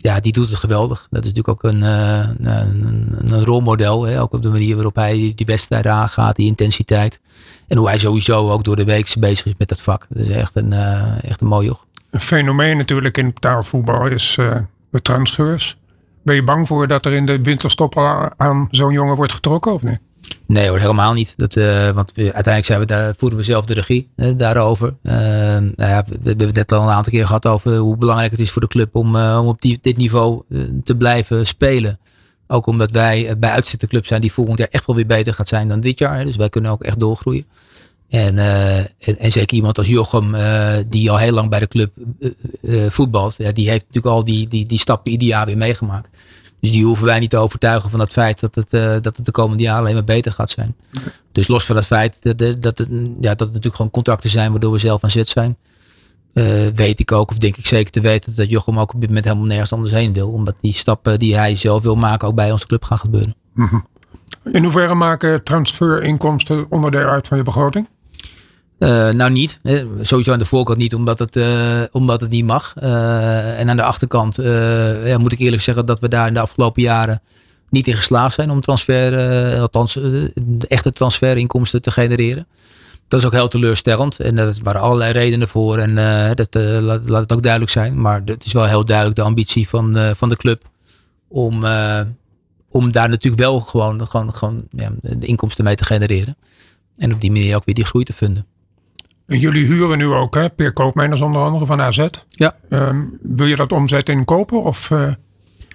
ja, 0.00 0.20
die 0.20 0.32
doet 0.32 0.48
het 0.48 0.58
geweldig. 0.58 1.06
Dat 1.10 1.24
is 1.24 1.32
natuurlijk 1.32 1.64
ook 1.64 1.72
een, 1.72 1.80
uh, 1.80 2.28
een, 2.40 3.06
een, 3.18 3.44
rolmodel. 3.44 4.02
Hè? 4.02 4.20
Ook 4.20 4.32
op 4.32 4.42
de 4.42 4.48
manier 4.48 4.74
waarop 4.74 4.94
hij 4.94 5.32
die 5.34 5.46
wedstrijden 5.46 5.92
aangaat, 5.92 6.36
die 6.36 6.46
intensiteit. 6.46 7.20
En 7.68 7.76
hoe 7.76 7.88
hij 7.88 7.98
sowieso 7.98 8.50
ook 8.50 8.64
door 8.64 8.76
de 8.76 8.84
week 8.84 9.14
bezig 9.18 9.46
is 9.46 9.54
met 9.58 9.68
dat 9.68 9.80
vak. 9.80 10.06
Dat 10.08 10.26
is 10.26 10.28
echt 10.28 10.56
een, 10.56 10.72
uh, 10.72 11.24
echt 11.24 11.40
een 11.40 11.46
mooi 11.46 11.66
joch. 11.66 11.86
Een 12.10 12.20
fenomeen 12.20 12.76
natuurlijk 12.76 13.16
in 13.16 13.34
voetbal 13.60 14.06
is 14.06 14.34
de 14.90 15.02
transfers. 15.02 15.76
Ben 16.22 16.34
je 16.34 16.42
bang 16.42 16.66
voor 16.66 16.88
dat 16.88 17.06
er 17.06 17.12
in 17.12 17.26
de 17.26 17.42
winterstop 17.42 17.98
aan 18.36 18.68
zo'n 18.70 18.92
jongen 18.92 19.16
wordt 19.16 19.32
getrokken 19.32 19.72
of 19.72 19.82
niet? 19.82 19.98
Nee 20.46 20.68
hoor, 20.68 20.78
helemaal 20.78 21.12
niet. 21.12 21.34
Dat, 21.36 21.56
uh, 21.56 21.90
want 21.90 22.12
we, 22.14 22.22
uiteindelijk 22.22 22.64
zijn 22.64 22.80
we 22.80 22.86
daar, 22.86 23.14
voeren 23.16 23.38
we 23.38 23.44
zelf 23.44 23.64
de 23.64 23.74
regie 23.74 24.08
uh, 24.16 24.30
daarover. 24.36 24.94
Uh, 25.02 25.12
nou 25.12 25.72
ja, 25.76 26.04
we, 26.22 26.28
hebben 26.28 26.46
het 26.46 26.54
net 26.54 26.72
al 26.72 26.82
een 26.82 26.88
aantal 26.88 27.12
keer 27.12 27.26
gehad 27.26 27.46
over 27.46 27.76
hoe 27.76 27.96
belangrijk 27.96 28.30
het 28.30 28.40
is 28.40 28.50
voor 28.50 28.62
de 28.62 28.68
club 28.68 28.96
om, 28.96 29.16
om 29.16 29.46
op 29.46 29.60
dit 29.60 29.96
niveau 29.96 30.42
te 30.84 30.96
blijven 30.96 31.46
spelen. 31.46 31.98
Ook 32.46 32.66
omdat 32.66 32.90
wij 32.90 33.38
bij 33.38 33.50
uitzet 33.50 33.80
de 33.80 33.86
club 33.86 34.06
zijn 34.06 34.20
die 34.20 34.32
volgend 34.32 34.58
jaar 34.58 34.68
echt 34.70 34.86
wel 34.86 34.96
weer 34.96 35.06
beter 35.06 35.34
gaat 35.34 35.48
zijn 35.48 35.68
dan 35.68 35.80
dit 35.80 35.98
jaar. 35.98 36.24
Dus 36.24 36.36
wij 36.36 36.48
kunnen 36.48 36.70
ook 36.70 36.82
echt 36.82 37.00
doorgroeien. 37.00 37.44
En, 38.08 38.38
en, 38.98 39.32
zeker 39.32 39.56
iemand 39.56 39.78
als 39.78 39.88
Jochem, 39.88 40.34
die 40.88 41.10
al 41.10 41.18
heel 41.18 41.32
lang 41.32 41.50
bij 41.50 41.58
de 41.58 41.68
club 41.68 41.92
voetbalt, 42.88 43.36
die 43.36 43.70
heeft 43.70 43.84
natuurlijk 43.86 44.14
al 44.14 44.24
die, 44.24 44.48
die, 44.48 44.66
die 44.66 44.78
stappen 44.78 45.12
ieder 45.12 45.28
jaar 45.28 45.46
weer 45.46 45.56
meegemaakt. 45.56 46.08
Dus 46.60 46.72
die 46.72 46.84
hoeven 46.84 47.06
wij 47.06 47.18
niet 47.18 47.30
te 47.30 47.36
overtuigen 47.36 47.90
van 47.90 48.00
het 48.00 48.12
feit 48.12 48.40
dat 48.40 48.54
het, 48.54 48.72
uh, 48.72 48.96
dat 49.00 49.16
het 49.16 49.24
de 49.24 49.30
komende 49.30 49.62
jaren 49.62 49.80
alleen 49.80 49.94
maar 49.94 50.04
beter 50.04 50.32
gaat 50.32 50.50
zijn. 50.50 50.76
Dus 51.32 51.48
los 51.48 51.66
van 51.66 51.76
het 51.76 51.86
feit 51.86 52.16
dat, 52.20 52.38
dat, 52.38 52.62
dat, 52.62 52.78
het, 52.78 52.88
ja, 53.20 53.34
dat 53.34 53.48
natuurlijk 53.48 53.76
gewoon 53.76 53.90
contracten 53.90 54.30
zijn 54.30 54.50
waardoor 54.50 54.72
we 54.72 54.78
zelf 54.78 55.04
aan 55.04 55.10
zet 55.10 55.28
zijn. 55.28 55.56
Uh, 56.34 56.66
weet 56.74 57.00
ik 57.00 57.12
ook, 57.12 57.30
of 57.30 57.38
denk 57.38 57.56
ik 57.56 57.66
zeker 57.66 57.90
te 57.90 58.00
weten, 58.00 58.36
dat 58.36 58.50
Jochem 58.50 58.78
ook 58.78 58.94
op 58.94 59.00
dit 59.00 59.08
moment 59.08 59.26
helemaal 59.26 59.46
nergens 59.46 59.72
anders 59.72 59.92
heen 59.92 60.12
wil. 60.12 60.28
Omdat 60.28 60.54
die 60.60 60.74
stappen 60.74 61.18
die 61.18 61.36
hij 61.36 61.56
zelf 61.56 61.82
wil 61.82 61.96
maken 61.96 62.28
ook 62.28 62.34
bij 62.34 62.52
onze 62.52 62.66
club 62.66 62.84
gaan 62.84 62.98
gebeuren. 62.98 63.34
Mhm. 63.54 63.78
In 64.52 64.62
hoeverre 64.62 64.94
maken 64.94 65.42
transferinkomsten 65.42 66.66
onderdeel 66.70 67.06
uit 67.06 67.28
van 67.28 67.36
je 67.36 67.42
begroting? 67.42 67.88
Uh, 68.78 69.10
nou 69.10 69.30
niet. 69.30 69.58
Hè. 69.62 69.86
Sowieso 70.00 70.32
aan 70.32 70.38
de 70.38 70.44
voorkant 70.44 70.78
niet, 70.78 70.94
omdat 70.94 71.18
het, 71.18 71.36
uh, 71.36 71.82
omdat 71.90 72.20
het 72.20 72.30
niet 72.30 72.44
mag. 72.44 72.74
Uh, 72.82 73.60
en 73.60 73.70
aan 73.70 73.76
de 73.76 73.82
achterkant 73.82 74.36
ja, 75.04 75.18
moet 75.18 75.32
ik 75.32 75.38
eerlijk 75.38 75.62
zeggen 75.62 75.86
dat 75.86 76.00
we 76.00 76.08
daar 76.08 76.26
in 76.26 76.34
de 76.34 76.40
afgelopen 76.40 76.82
jaren 76.82 77.22
niet 77.70 77.86
in 77.86 77.96
geslaagd 77.96 78.34
zijn 78.34 78.50
om 78.50 78.60
transfer, 78.60 79.60
althans 79.60 79.98
echte 80.68 80.92
transferinkomsten 80.92 81.82
te 81.82 81.90
genereren. 81.90 82.46
Dat 83.08 83.20
is 83.20 83.26
ook 83.26 83.32
heel 83.32 83.48
teleurstellend. 83.48 84.20
En 84.20 84.38
er 84.38 84.56
waren 84.62 84.80
allerlei 84.80 85.12
redenen 85.12 85.48
voor. 85.48 85.78
En 85.78 85.94
dat, 86.34 86.54
laat, 86.82 87.08
laat, 87.08 87.20
het 87.20 87.32
ook 87.32 87.42
duidelijk 87.42 87.72
zijn. 87.72 88.00
Maar 88.00 88.22
het 88.24 88.44
is 88.44 88.52
wel 88.52 88.64
heel 88.64 88.84
duidelijk 88.84 89.16
de 89.16 89.22
ambitie 89.22 89.68
van, 89.68 90.14
van 90.16 90.28
de 90.28 90.36
club 90.36 90.62
om, 91.28 91.64
om 92.70 92.90
daar 92.90 93.08
natuurlijk 93.08 93.42
wel 93.42 93.60
gewoon, 93.60 94.06
gewoon, 94.06 94.34
gewoon 94.34 94.64
ja, 94.70 94.92
de 95.00 95.26
inkomsten 95.26 95.64
mee 95.64 95.74
te 95.74 95.84
genereren. 95.84 96.36
En 96.96 97.14
op 97.14 97.20
die 97.20 97.32
manier 97.32 97.56
ook 97.56 97.64
weer 97.64 97.74
die 97.74 97.84
groei 97.84 98.04
te 98.04 98.12
vinden. 98.12 98.46
En 99.28 99.38
jullie 99.38 99.66
huren 99.66 99.98
nu 99.98 100.06
ook, 100.06 100.34
hè? 100.34 100.50
Peer 100.50 100.72
Koopmijners 100.72 101.20
onder 101.20 101.42
andere 101.42 101.66
van 101.66 101.80
AZ. 101.80 102.06
Ja. 102.30 102.56
Um, 102.68 103.18
wil 103.22 103.46
je 103.46 103.56
dat 103.56 103.72
omzetten 103.72 104.14
in 104.14 104.24
kopen? 104.24 104.62
Of, 104.62 104.90
uh, 104.90 105.12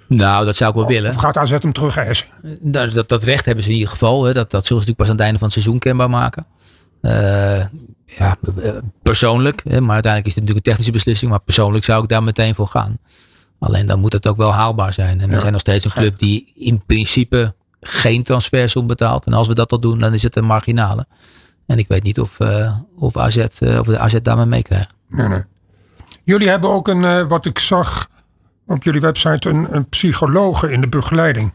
nou, 0.06 0.44
dat 0.44 0.56
zou 0.56 0.70
ik 0.70 0.76
wel 0.76 0.86
willen. 0.86 1.10
Of 1.10 1.16
gaat 1.16 1.36
AZ 1.36 1.50
hem 1.50 1.72
terug 1.72 1.96
eisen? 1.96 2.26
Dat, 2.60 2.94
dat, 2.94 3.08
dat, 3.08 3.22
recht 3.22 3.44
hebben 3.44 3.64
ze 3.64 3.70
in 3.70 3.76
ieder 3.76 3.90
geval. 3.90 4.24
Hè. 4.24 4.32
Dat, 4.32 4.50
dat 4.50 4.66
zullen 4.66 4.82
ze 4.82 4.90
natuurlijk 4.90 4.98
pas 4.98 5.06
aan 5.06 5.14
het 5.14 5.24
einde 5.24 5.38
van 5.38 5.48
het 5.48 5.56
seizoen 5.56 5.78
kenbaar 5.78 6.10
maken. 6.10 6.46
Uh, 7.02 7.64
ja, 8.04 8.36
persoonlijk. 9.02 9.62
Hè, 9.68 9.80
maar 9.80 9.94
uiteindelijk 9.94 10.26
is 10.26 10.34
het 10.34 10.44
natuurlijk 10.44 10.56
een 10.56 10.72
technische 10.72 10.92
beslissing. 10.92 11.30
Maar 11.30 11.40
persoonlijk 11.40 11.84
zou 11.84 12.02
ik 12.02 12.08
daar 12.08 12.22
meteen 12.22 12.54
voor 12.54 12.68
gaan. 12.68 12.98
Alleen 13.58 13.86
dan 13.86 14.00
moet 14.00 14.12
het 14.12 14.26
ook 14.26 14.36
wel 14.36 14.52
haalbaar 14.52 14.92
zijn. 14.92 15.20
En 15.20 15.28
we 15.28 15.40
zijn 15.40 15.52
nog 15.52 15.60
steeds 15.60 15.84
een 15.84 15.90
club 15.90 16.18
die 16.18 16.52
in 16.54 16.82
principe 16.86 17.54
geen 17.80 18.22
transfersom 18.22 18.86
betaalt. 18.86 19.24
En 19.24 19.32
als 19.32 19.48
we 19.48 19.54
dat 19.54 19.72
al 19.72 19.80
doen, 19.80 19.98
dan 19.98 20.14
is 20.14 20.22
het 20.22 20.36
een 20.36 20.44
marginale. 20.44 21.06
En 21.66 21.78
ik 21.78 21.88
weet 21.88 22.02
niet 22.02 22.20
of, 22.20 22.40
uh, 22.40 22.76
of, 22.96 23.16
AZ, 23.16 23.36
uh, 23.36 23.78
of 23.78 23.86
de 23.86 23.98
AZ 23.98 24.14
daarmee 24.22 24.46
meekrijgt. 24.46 24.94
Nee, 25.08 25.28
nee. 25.28 25.42
Jullie 26.24 26.48
hebben 26.48 26.70
ook 26.70 26.88
een, 26.88 27.02
uh, 27.02 27.28
wat 27.28 27.46
ik 27.46 27.58
zag 27.58 28.08
op 28.66 28.82
jullie 28.82 29.00
website, 29.00 29.48
een, 29.48 29.74
een 29.74 29.88
psychologe 29.88 30.72
in 30.72 30.80
de 30.80 30.88
begeleiding. 30.88 31.54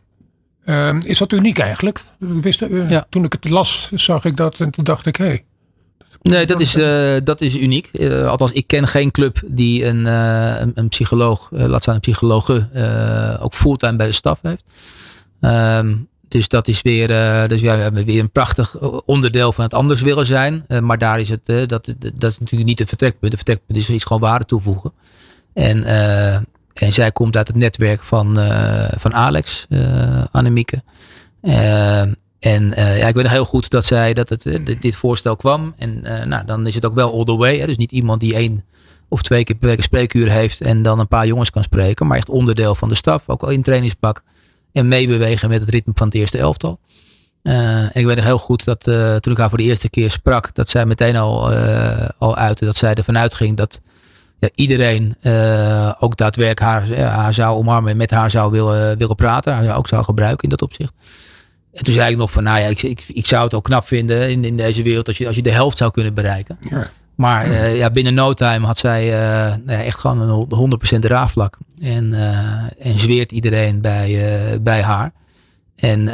Ehm, 0.66 1.00
is 1.04 1.18
dat 1.18 1.32
uniek 1.32 1.60
eigenlijk? 1.60 2.02
Wist, 2.18 2.64
ja. 2.88 3.06
Toen 3.10 3.24
ik 3.24 3.34
het 3.34 3.50
las, 3.50 3.92
zag 3.94 4.26
ik 4.26 4.38
dat 4.38 4.60
en 4.60 4.72
toen 4.72 4.84
dacht 4.84 5.06
ik, 5.06 5.16
hé. 5.16 5.26
Hey, 5.26 5.44
Nee, 6.22 6.46
dat 6.46 6.60
is, 6.60 6.74
dat 7.24 7.42
is 7.42 7.56
uniek. 7.56 7.90
althans, 8.28 8.52
ik 8.52 8.68
ken 8.68 8.88
geen 8.88 9.12
club 9.12 9.42
die 9.46 9.86
een, 9.86 10.06
een, 10.06 10.72
een, 10.76 10.88
psycholoog, 10.88 11.48
laat 11.52 11.82
staan 11.82 11.96
een 11.96 12.00
psychologe, 12.00 12.70
ook 13.42 13.54
fulltime 13.54 13.96
bij 13.96 14.06
de 14.06 14.12
staf 14.12 14.40
heeft. 14.42 14.64
Um, 15.42 16.09
dus 16.30 16.48
dat 16.48 16.68
is 16.68 16.82
weer, 16.82 17.10
uh, 17.10 17.48
dus 17.48 17.62
ja, 17.62 17.76
hebben 17.76 18.06
weer 18.06 18.20
een 18.20 18.32
prachtig 18.32 18.80
onderdeel 19.06 19.52
van 19.52 19.64
het 19.64 19.74
anders 19.74 20.02
willen 20.02 20.26
zijn. 20.26 20.66
Uh, 20.68 20.80
maar 20.80 20.98
daar 20.98 21.20
is 21.20 21.30
het, 21.30 21.46
dat, 21.46 21.94
dat 22.16 22.32
is 22.32 22.40
natuurlijk 22.40 22.70
niet 22.70 22.80
het 22.80 22.88
vertrekpunt. 22.88 23.32
Het 23.32 23.42
vertrekpunt 23.44 23.80
is 23.80 23.90
iets 23.90 24.04
gewoon 24.04 24.22
waarde 24.22 24.46
toevoegen. 24.46 24.94
En, 25.54 25.84
en 26.74 26.94
zij 26.94 27.12
komt 27.12 27.38
uit 27.38 27.48
het 27.48 27.56
netwerk 27.56 28.04
van, 28.04 28.36
van 28.98 29.14
Alex, 29.14 29.68
Annemieke. 30.32 30.84
en 32.40 32.74
ja, 32.76 33.08
ik 33.08 33.16
weet 33.16 33.28
heel 33.28 33.46
goed 33.46 33.70
dat 33.70 33.86
zij 33.86 34.14
dat 34.14 34.30
het, 34.30 34.44
dit 34.82 34.96
voorstel 34.96 35.36
kwam. 35.36 35.74
En 35.78 36.02
nou, 36.30 36.46
dan 36.46 36.68
is 36.68 36.76
het 36.76 36.86
ook 36.86 36.94
wel 36.96 37.14
all 37.14 37.24
the 37.24 37.36
way. 37.36 37.60
Hè? 37.60 37.66
Dus 37.66 37.78
niet 37.78 37.92
iemand 37.92 38.20
die 38.20 38.36
één 38.36 38.64
of 39.08 39.22
twee 39.22 39.44
keer 39.44 39.56
per 39.56 39.68
week 39.68 39.78
een 39.78 39.84
spreekuur 39.84 40.32
heeft 40.32 40.62
en 40.62 40.82
dan 40.82 41.00
een 41.00 41.08
paar 41.08 41.28
jongens 41.28 41.50
kan 41.50 41.64
spreken. 41.64 42.08
Maar 42.08 42.18
echt 42.18 42.30
onderdeel 42.30 42.76
van 42.76 42.90
de 42.90 42.96
staf, 42.96 43.24
ook 43.30 43.44
al 43.44 43.50
in 43.50 43.62
trainingspak 43.62 44.24
en 44.80 44.88
meebewegen 44.88 45.50
met 45.50 45.62
het 45.62 45.70
ritme 45.70 45.94
van 45.96 46.08
het 46.08 46.16
eerste 46.16 46.38
elftal. 46.38 46.80
Uh, 47.44 47.82
en 47.82 47.92
ik 47.94 48.06
weet 48.06 48.16
nog 48.16 48.26
heel 48.26 48.38
goed 48.38 48.66
dat 48.66 48.88
uh, 48.88 49.16
toen 49.16 49.34
ik 49.34 49.40
haar 49.40 49.50
voor 49.50 49.58
de 49.58 49.64
eerste 49.64 49.90
keer 49.90 50.12
sprak, 50.12 50.56
dat 50.56 50.70
zij 50.70 50.86
meteen 50.86 51.16
al, 51.16 51.54
uh, 51.54 52.10
al 52.18 52.36
uitte 52.36 52.66
dat 52.66 52.76
zij 52.76 52.94
ervan 52.94 53.18
uitging 53.18 53.58
dat 53.58 53.82
ja, 54.40 54.50
iedereen 54.56 55.16
ook 56.00 56.18
daadwerkelijk 56.18 56.60
haar, 56.60 57.00
haar 57.00 57.34
zou 57.34 57.58
omarmen 57.58 57.92
en 57.92 57.98
met 57.98 58.12
haar 58.12 58.30
zou 58.30 58.52
willen, 58.52 58.98
willen 58.98 59.16
praten, 59.16 59.54
haar 59.54 59.78
ook 59.78 59.88
zou 59.88 60.04
gebruiken 60.04 60.44
in 60.44 60.50
dat 60.50 60.62
opzicht. 60.62 60.94
En 61.74 61.84
toen 61.84 61.94
zei 61.94 62.12
ik 62.12 62.18
nog 62.18 62.32
van, 62.32 62.44
nou 62.44 62.60
ja, 62.60 62.68
ik, 62.68 62.82
ik, 62.82 63.06
ik 63.08 63.26
zou 63.26 63.44
het 63.44 63.54
ook 63.54 63.64
knap 63.64 63.86
vinden 63.86 64.30
in, 64.30 64.44
in 64.44 64.58
deze 64.58 64.84
wereld 64.84 65.08
als 65.08 65.18
je, 65.18 65.28
als 65.28 65.36
je 65.36 65.42
de 65.42 65.52
helft 65.52 65.78
zou 65.78 65.92
kunnen 65.92 66.14
bereiken. 66.14 66.58
Ja. 66.70 66.90
Maar 67.20 67.48
uh, 67.48 67.78
ja, 67.78 67.90
binnen 67.90 68.14
no 68.14 68.34
time 68.34 68.66
had 68.66 68.78
zij 68.78 69.06
uh, 69.08 69.56
nou 69.66 69.84
echt 69.84 70.00
gewoon 70.00 70.48
een 70.50 70.80
100% 70.96 71.00
raafvlak. 71.00 71.58
En, 71.82 72.06
uh, 72.14 72.64
en 72.80 73.00
zweert 73.00 73.32
iedereen 73.32 73.82
bij, 73.82 74.60
bij 74.62 74.82
haar. 74.82 75.12
En, 75.76 76.08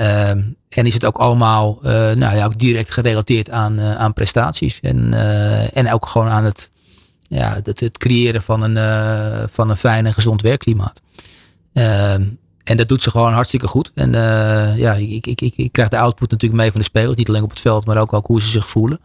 en 0.70 0.86
is 0.86 0.94
het 0.94 1.06
ook 1.06 1.18
allemaal 1.18 1.80
nou 1.82 2.36
ja, 2.36 2.46
ook 2.46 2.60
direct 2.60 2.92
gerelateerd 2.92 3.50
aan, 3.50 3.82
aan 3.82 4.14
prestaties. 4.14 4.80
En, 4.80 5.14
en 5.74 5.94
ook 5.94 6.08
gewoon 6.08 6.28
aan 6.28 6.44
het, 6.44 6.72
ja, 7.20 7.60
het, 7.64 7.80
het 7.80 7.98
creëren 7.98 8.42
van 8.42 8.62
een, 8.62 8.78
van 9.52 9.70
een 9.70 9.78
fijn 9.78 10.06
en 10.06 10.14
gezond 10.14 10.42
werkklimaat. 10.42 11.02
En 12.64 12.78
dat 12.78 12.88
doet 12.88 13.04
ze 13.04 13.10
gewoon 13.10 13.34
hartstikke 13.34 13.68
goed. 13.68 13.92
En 13.96 14.12
ja, 14.78 14.94
ik, 14.94 15.28
ik, 15.28 15.42
ik, 15.42 15.54
ik 15.56 15.72
krijg 15.72 15.90
de 15.90 15.98
output 15.98 16.32
natuurlijk 16.32 16.62
mee 16.62 16.72
van 16.72 16.80
de 16.80 16.86
spelers. 16.86 17.18
Niet 17.18 17.30
alleen 17.30 17.44
op 17.44 17.50
het 17.50 17.60
veld, 17.60 17.86
maar 17.86 17.98
ook, 17.98 18.14
ook 18.14 18.28
hoe 18.28 18.42
ze 18.42 18.50
zich 18.50 18.70
voelen. 18.70 19.00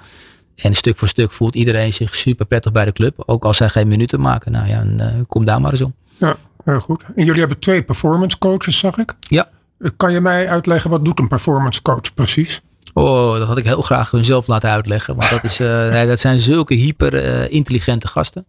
En 0.62 0.74
stuk 0.74 0.98
voor 0.98 1.08
stuk 1.08 1.32
voelt 1.32 1.54
iedereen 1.54 1.92
zich 1.92 2.16
super 2.16 2.46
prettig 2.46 2.72
bij 2.72 2.84
de 2.84 2.92
club. 2.92 3.22
Ook 3.26 3.44
als 3.44 3.56
zij 3.56 3.68
geen 3.68 3.88
minuten 3.88 4.20
maken. 4.20 4.52
Nou 4.52 4.68
ja, 4.68 4.80
en, 4.80 4.96
uh, 5.00 5.06
kom 5.26 5.44
daar 5.44 5.60
maar 5.60 5.70
eens 5.70 5.80
om. 5.80 5.94
Ja, 6.16 6.36
heel 6.64 6.80
goed. 6.80 7.04
En 7.14 7.24
jullie 7.24 7.40
hebben 7.40 7.58
twee 7.58 7.82
performance 7.82 8.38
coaches, 8.38 8.78
zag 8.78 8.96
ik. 8.96 9.14
Ja. 9.20 9.48
Kan 9.96 10.12
je 10.12 10.20
mij 10.20 10.48
uitleggen, 10.48 10.90
wat 10.90 11.04
doet 11.04 11.18
een 11.18 11.28
performance 11.28 11.82
coach 11.82 12.14
precies? 12.14 12.62
Oh, 12.94 13.38
dat 13.38 13.46
had 13.46 13.58
ik 13.58 13.64
heel 13.64 13.82
graag 13.82 14.10
hunzelf 14.10 14.46
laten 14.46 14.70
uitleggen. 14.70 15.16
Want 15.16 15.30
dat, 15.30 15.44
is, 15.44 15.60
uh, 15.60 16.06
dat 16.06 16.20
zijn 16.20 16.40
zulke 16.40 16.74
hyper 16.74 17.14
uh, 17.14 17.52
intelligente 17.52 18.08
gasten. 18.08 18.46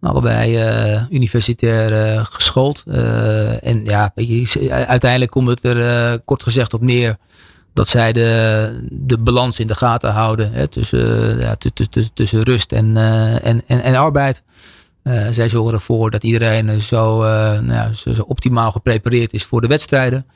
Allebei 0.00 0.56
uh, 0.56 1.02
universitair 1.10 2.24
geschoold. 2.24 2.84
en 3.62 3.84
ja, 3.84 4.12
uiteindelijk 4.70 5.30
komt 5.30 5.48
het 5.48 5.64
er 5.64 6.18
kort 6.18 6.42
gezegd 6.42 6.74
op 6.74 6.82
neer 6.82 7.16
dat 7.76 7.88
zij 7.88 8.12
de, 8.12 8.88
de 8.90 9.18
balans 9.18 9.58
in 9.58 9.66
de 9.66 9.74
gaten 9.74 10.12
houden 10.12 10.52
hè, 10.52 10.68
tussen, 10.68 11.38
ja, 11.38 11.56
tussen, 12.14 12.42
rust 12.42 12.72
en, 12.72 12.86
uh, 12.86 13.46
en, 13.46 13.62
en, 13.66 13.82
en 13.82 13.94
arbeid. 13.94 14.42
Uh, 15.02 15.26
zij 15.30 15.48
zorgen 15.48 15.74
ervoor 15.74 16.10
dat 16.10 16.22
iedereen 16.22 16.82
zo, 16.82 17.22
nou, 17.60 17.94
zo, 17.94 18.14
zo, 18.14 18.22
optimaal 18.22 18.72
geprepareerd 18.72 19.32
is 19.32 19.44
voor 19.44 19.60
de 19.60 19.66
wedstrijden. 19.66 20.26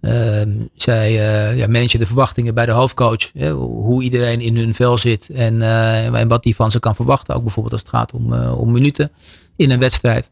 Ehm, 0.00 0.50
zij 0.74 1.12
ja, 1.56 1.66
managen 1.66 1.98
de 1.98 2.06
verwachtingen 2.06 2.54
bij 2.54 2.66
de 2.66 2.72
hoofdcoach. 2.72 3.32
Hè, 3.32 3.50
hoe 3.52 4.02
iedereen 4.02 4.40
in 4.40 4.56
hun 4.56 4.74
vel 4.74 4.98
zit 4.98 5.28
en, 5.28 5.62
en 6.14 6.28
wat 6.28 6.42
die 6.42 6.54
van 6.54 6.70
ze 6.70 6.78
kan 6.78 6.94
verwachten. 6.94 7.34
Ook 7.34 7.42
bijvoorbeeld 7.42 7.74
als 7.74 7.82
het 7.82 7.90
gaat 7.90 8.12
om, 8.12 8.32
om 8.34 8.72
minuten 8.72 9.10
in 9.56 9.70
een 9.70 9.78
wedstrijd. 9.78 10.30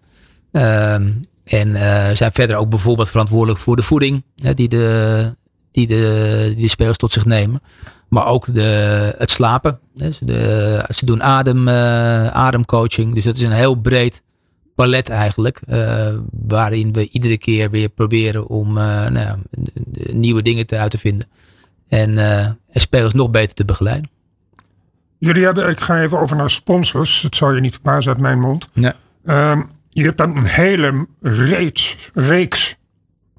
Ehm, 0.53 1.13
en 1.45 1.77
zijn 2.17 2.33
verder 2.33 2.57
ook 2.57 2.69
bijvoorbeeld 2.69 3.11
verantwoordelijk 3.11 3.59
voor 3.59 3.77
de 3.77 3.83
voeding. 3.83 4.25
Hè, 4.43 4.55
die 4.55 4.69
de, 4.69 5.33
die 5.75 5.87
de, 5.87 6.45
die 6.55 6.63
de 6.63 6.69
spelers 6.69 6.97
tot 6.97 7.13
zich 7.13 7.25
nemen. 7.25 7.63
Maar 8.09 8.27
ook 8.27 8.55
de, 8.55 9.15
het 9.19 9.31
slapen. 9.31 9.79
De, 10.21 10.85
ze 10.89 11.07
doen 11.07 11.23
adem, 11.23 11.69
uh, 11.69 12.27
ademcoaching. 12.27 13.15
Dus 13.15 13.25
dat 13.25 13.37
is 13.37 13.43
een 13.43 13.53
heel 13.53 13.75
breed 13.75 14.23
palet 14.75 15.09
eigenlijk. 15.09 15.61
Uh, 15.69 16.09
waarin 16.47 16.93
we 16.93 17.09
iedere 17.09 17.39
keer 17.39 17.71
weer 17.71 17.89
proberen 17.89 18.47
om 18.47 18.77
uh, 18.77 19.09
nou, 19.09 19.39
nieuwe 20.11 20.43
dingen 20.43 20.67
te 20.67 20.79
uit 20.79 20.91
te 20.91 20.99
vinden. 20.99 21.29
En, 21.89 22.19
en 22.19 22.81
spelers 22.81 23.15
nog 23.15 23.31
beter 23.31 23.55
te 23.55 23.65
begeleiden. 23.65 24.11
Jullie 25.19 25.45
hebben, 25.45 25.69
ik 25.69 25.81
ga 25.81 26.03
even 26.03 26.19
over 26.19 26.37
naar 26.37 26.51
sponsors. 26.51 27.23
Het 27.23 27.37
zal 27.37 27.53
je 27.53 27.61
niet 27.61 27.73
verbazen 27.73 28.13
uit 28.13 28.21
mijn 28.21 28.39
mond. 28.39 28.69
Ja. 28.73 28.95
Uh, 29.25 29.61
je 29.89 30.03
hebt 30.03 30.17
dan 30.17 30.37
een 30.37 30.45
hele 30.45 31.07
reeks, 31.21 32.11
reeks 32.15 32.77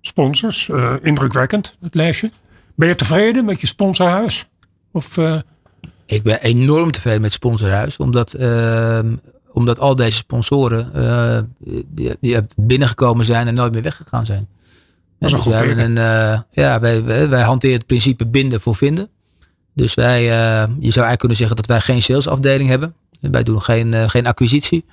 sponsors. 0.08 0.68
Uh, 0.68 0.94
indrukwekkend, 1.02 1.78
het 1.82 1.96
lijstje. 1.96 2.32
Ben 2.76 2.88
je 2.88 2.96
tevreden 2.96 3.46
met 3.46 3.62
je 3.62 3.68
sponsorhuis? 3.68 4.48
Of, 4.92 5.18
uh... 5.18 5.40
Ik 6.06 6.24
ben 6.24 6.42
enorm 6.42 6.92
tevreden 6.92 7.22
met 7.22 7.32
sponsorhuis. 7.32 7.98
Omdat, 7.98 8.36
uh, 8.40 9.00
omdat 9.52 9.80
al 9.80 9.96
deze 9.96 10.18
sponsoren 10.18 10.92
die, 11.88 12.18
die, 12.20 12.38
binnengekomen 12.56 13.26
zijn 13.26 13.48
en 13.48 13.54
nooit 13.54 13.74
meer 13.74 13.82
weggegaan 13.82 14.26
zijn. 14.26 14.48
Dat 15.20 15.32
is 15.32 15.36
dus 15.36 15.46
wij, 15.46 15.78
een, 15.78 15.96
ja, 16.52 16.80
wij, 16.80 17.04
wij, 17.04 17.30
wij, 17.30 17.42
hanteren 17.42 17.76
het 17.76 17.86
principe 17.86 18.28
binden 18.28 18.62
voor 18.62 18.76
vinden. 18.76 19.10
Dus 19.74 19.94
wij, 19.94 20.24
je 20.24 20.30
zou 20.30 20.80
eigenlijk 20.80 21.20
kunnen 21.20 21.38
zeggen 21.38 21.56
dat 21.56 21.66
wij 21.66 21.80
geen 21.80 22.02
salesafdeling 22.02 22.70
hebben. 22.70 22.94
Wij 23.22 23.44
doen 23.44 23.62
geen, 23.62 24.10
geen 24.10 24.28
acquisitie. 24.28 24.86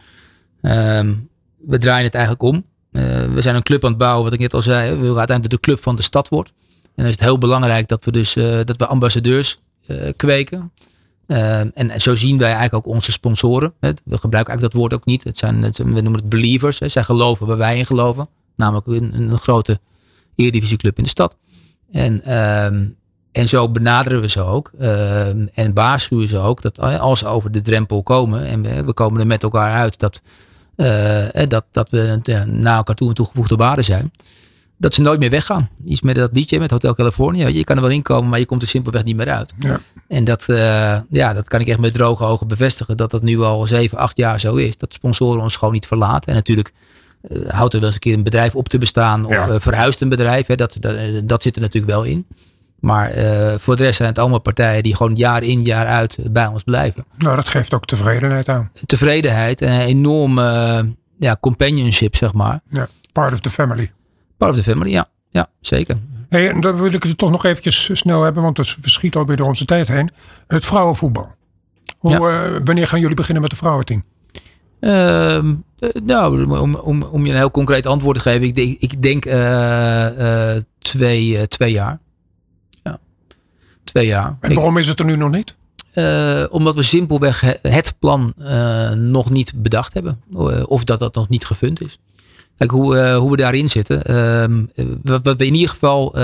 Ehm, 0.63 1.15
we 1.59 1.79
draaien 1.79 2.05
het 2.05 2.15
eigenlijk 2.15 2.45
om. 2.45 2.65
Uh, 2.93 3.03
we 3.35 3.43
zijn 3.43 3.55
een 3.55 3.63
club 3.63 3.85
aan 3.85 3.91
het 3.91 3.99
bouwen, 3.99 4.25
wat 4.25 4.33
ik 4.33 4.39
net 4.39 4.55
al 4.55 4.63
zei. 4.63 4.91
We 4.91 4.97
willen 4.97 5.19
uiteindelijk 5.19 5.57
de 5.61 5.69
club 5.69 5.83
van 5.83 5.97
de 5.97 6.03
stad 6.03 6.29
wordt. 6.29 6.53
En 6.83 6.91
dan 6.95 7.07
is 7.07 7.13
het 7.13 7.21
heel 7.21 7.39
belangrijk 7.39 7.89
dat 7.89 8.05
we 8.05 8.13
dus 8.13 8.37
uh, 8.37 8.59
dat 8.65 8.77
we 8.77 8.87
ambassadeurs 8.87 9.61
uh, 9.87 9.97
kweken. 10.17 10.73
en 11.27 12.01
zo 12.01 12.15
zien 12.15 12.39
wij 12.39 12.53
eigenlijk 12.53 12.87
ook 12.87 12.95
onze 12.95 13.13
sponsoren. 13.13 13.73
We 13.81 13.95
gebruiken 14.05 14.33
eigenlijk 14.33 14.61
dat 14.61 14.73
woord 14.73 14.95
ook 14.95 15.05
niet. 15.05 15.25
Het 15.25 15.39
zijn, 15.39 15.63
het, 15.63 15.79
we 15.79 15.85
noemen 15.85 16.15
het 16.15 16.29
believers. 16.29 16.79
Hè. 16.79 16.89
Zij 16.89 17.03
geloven 17.05 17.47
waar 17.47 17.57
wij 17.57 17.79
in 17.79 17.87
geloven. 17.87 18.29
Namelijk 18.57 18.87
een, 18.87 19.15
een 19.15 19.39
grote 19.39 19.81
eredivisieclub 20.35 20.97
in 20.97 21.03
de 21.03 21.09
stad. 21.09 21.37
En, 21.93 22.25
ehm, 22.25 22.85
en 23.33 23.49
zo 23.49 23.69
benaderen 23.69 24.21
we 24.21 24.29
ze 24.29 24.41
ook. 24.41 24.71
Ehm, 24.79 25.47
en 25.55 25.75
waarschuwen 25.75 26.29
ze 26.29 26.39
ook 26.39 26.63
dat 26.63 26.79
als 26.79 27.19
ze 27.19 27.27
over 27.27 27.53
de 27.53 27.61
drempel 27.61 28.03
komen. 28.03 28.47
En 28.47 28.63
we, 28.63 28.85
we 28.85 28.93
komen 28.93 29.21
er 29.21 29.27
met 29.27 29.43
elkaar 29.43 29.75
uit 29.75 29.99
dat 29.99 30.21
uh, 30.77 31.47
dat, 31.49 31.65
dat 31.71 31.91
we 31.91 32.21
ja, 32.23 32.45
naar 32.45 32.77
elkaar 32.77 32.95
toe 32.95 33.09
een 33.09 33.15
toegevoegde 33.15 33.57
waarde 33.57 33.83
zijn. 33.83 34.13
Dat 34.77 34.95
ze 34.95 35.01
nooit 35.01 35.19
meer 35.19 35.31
weggaan. 35.31 35.69
Iets 35.85 36.01
met 36.01 36.15
dat 36.15 36.31
liedje, 36.33 36.59
met 36.59 36.71
Hotel 36.71 36.95
California. 36.95 37.49
Je 37.49 37.65
kan 37.65 37.77
er 37.77 37.83
wel 37.83 37.91
inkomen, 37.91 38.31
maar 38.31 38.39
je 38.39 38.45
komt 38.45 38.63
er 38.63 38.69
simpelweg 38.69 39.05
niet 39.05 39.17
meer 39.17 39.31
uit. 39.31 39.55
Ja. 39.59 39.81
En 40.09 40.25
dat, 40.25 40.47
uh, 40.49 41.01
ja, 41.11 41.33
dat 41.33 41.49
kan 41.49 41.61
ik 41.61 41.69
echt 41.69 41.79
met 41.79 41.93
droge 41.93 42.25
ogen 42.25 42.47
bevestigen. 42.47 42.97
Dat 42.97 43.11
dat 43.11 43.23
nu 43.23 43.41
al 43.41 43.67
zeven, 43.67 43.99
acht 43.99 44.17
jaar 44.17 44.41
zo 44.41 44.55
is. 44.55 44.77
Dat 44.77 44.93
sponsoren 44.93 45.43
ons 45.43 45.57
gewoon 45.57 45.75
niet 45.75 45.87
verlaten. 45.87 46.29
En 46.29 46.35
natuurlijk 46.35 46.73
uh, 47.29 47.51
houdt 47.51 47.75
er 47.75 47.79
wel 47.79 47.89
eens 47.89 47.95
een 47.95 48.05
keer 48.05 48.15
een 48.15 48.23
bedrijf 48.23 48.55
op 48.55 48.69
te 48.69 48.79
bestaan. 48.79 49.25
Of 49.25 49.33
ja. 49.33 49.61
verhuist 49.61 50.01
een 50.01 50.09
bedrijf. 50.09 50.47
Hè, 50.47 50.55
dat, 50.55 50.77
dat, 50.81 50.97
dat 51.25 51.43
zit 51.43 51.55
er 51.55 51.61
natuurlijk 51.61 51.93
wel 51.93 52.03
in. 52.03 52.27
Maar 52.83 53.19
uh, 53.19 53.55
voor 53.59 53.77
de 53.77 53.83
rest 53.83 53.97
zijn 53.97 54.09
het 54.09 54.19
allemaal 54.19 54.41
partijen 54.41 54.83
die 54.83 54.97
gewoon 54.97 55.15
jaar 55.15 55.43
in 55.43 55.63
jaar 55.63 55.87
uit 55.87 56.19
bij 56.31 56.47
ons 56.47 56.63
blijven. 56.63 57.05
Nou, 57.19 57.37
dat 57.37 57.49
geeft 57.49 57.75
ook 57.75 57.85
tevredenheid 57.85 58.49
aan. 58.49 58.71
Tevredenheid 58.87 59.61
en 59.61 59.73
een 59.73 59.81
enorme 59.81 60.43
uh, 60.43 60.91
ja, 61.19 61.37
companionship, 61.41 62.17
zeg 62.17 62.33
maar. 62.33 62.61
Ja, 62.71 62.89
part 63.13 63.33
of 63.33 63.41
the 63.41 63.51
family. 63.51 63.93
Part 64.37 64.51
of 64.51 64.57
the 64.57 64.63
family, 64.63 64.91
ja. 64.91 65.09
Ja, 65.31 65.47
zeker. 65.61 65.97
Hey, 66.29 66.51
en 66.51 66.61
dan 66.61 66.77
wil 66.77 66.93
ik 66.93 67.03
het 67.03 67.19
toch 67.19 67.31
nog 67.31 67.45
eventjes 67.45 67.91
snel 67.93 68.23
hebben, 68.23 68.43
want 68.43 68.57
het 68.57 68.77
verschiet 68.81 69.17
alweer 69.17 69.37
door 69.37 69.47
onze 69.47 69.65
tijd 69.65 69.89
heen. 69.89 70.11
Het 70.47 70.65
vrouwenvoetbal. 70.65 71.35
Hoe, 71.99 72.11
ja. 72.11 72.49
uh, 72.49 72.59
wanneer 72.65 72.87
gaan 72.87 73.01
jullie 73.01 73.17
beginnen 73.17 73.43
met 73.43 73.51
de 73.51 73.57
vrouwenteam? 73.57 74.05
Uh, 74.81 75.39
nou, 76.05 76.45
om, 76.59 76.75
om, 76.75 77.03
om 77.03 77.27
je 77.27 77.33
een 77.33 77.39
heel 77.39 77.51
concreet 77.51 77.87
antwoord 77.87 78.17
te 78.17 78.23
geven. 78.23 78.47
Ik, 78.47 78.55
denk, 78.55 78.77
ik 78.79 79.03
denk 79.03 79.23
twee, 80.79 81.49
twee 81.49 81.73
jaar 81.73 82.01
twee 83.85 84.07
jaar. 84.07 84.37
En 84.41 84.55
waarom 84.55 84.77
is 84.77 84.89
het 84.89 84.99
er 84.99 85.05
nu 85.05 85.17
nog 85.17 85.31
niet? 85.31 85.55
Uh, 85.95 86.45
omdat 86.51 86.75
we 86.75 86.83
simpelweg 86.83 87.41
het 87.63 87.95
plan 87.99 88.35
uh, 88.39 88.91
nog 88.91 89.31
niet 89.31 89.53
bedacht 89.57 89.95
hebben. 89.95 90.21
Uh, 90.33 90.63
of 90.67 90.85
dat 90.85 90.99
dat 90.99 91.15
nog 91.15 91.29
niet 91.29 91.47
gefund 91.47 91.81
is. 91.81 91.99
Kijk, 92.57 92.71
hoe, 92.71 93.15
hoe 93.15 93.31
we 93.31 93.37
daarin 93.37 93.69
zitten. 93.69 94.05
Ehm, 94.05 94.65
wat, 95.03 95.21
wat, 95.23 95.37
we 95.37 95.47
in 95.47 95.55
ieder 95.55 95.69
geval 95.69 96.15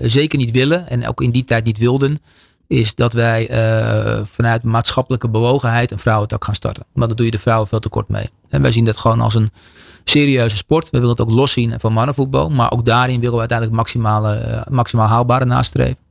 zeker 0.00 0.38
niet 0.38 0.50
willen. 0.50 0.88
En 0.88 1.08
ook 1.08 1.22
in 1.22 1.30
die 1.30 1.44
tijd 1.44 1.64
niet 1.64 1.78
wilden. 1.78 2.18
Is 2.66 2.94
dat 2.94 3.12
wij 3.12 3.48
vanuit 4.24 4.62
maatschappelijke 4.62 5.28
bewogenheid 5.28 5.90
een 5.90 5.98
vrouwentak 5.98 6.44
gaan 6.44 6.54
starten. 6.54 6.84
Maar 6.92 7.08
dan 7.08 7.16
doe 7.16 7.26
je 7.26 7.32
de 7.32 7.38
vrouwen 7.38 7.68
veel 7.68 7.78
te 7.78 7.88
kort 7.88 8.08
mee. 8.08 8.30
En 8.48 8.62
wij 8.62 8.72
zien 8.72 8.84
dat 8.84 8.96
gewoon 8.96 9.20
als 9.20 9.34
een 9.34 9.50
serieuze 10.04 10.56
sport. 10.56 10.84
We 10.84 10.98
willen 10.98 11.16
het 11.16 11.20
ook 11.20 11.30
los 11.30 11.52
zien 11.52 11.74
van 11.78 11.92
mannenvoetbal. 11.92 12.50
Maar 12.50 12.72
ook 12.72 12.84
daarin 12.84 13.16
willen 13.16 13.34
we 13.34 13.40
uiteindelijk 13.40 13.78
maximale, 13.78 14.64
maximaal 14.70 15.06
haalbare 15.06 15.44
nastreven. 15.44 16.05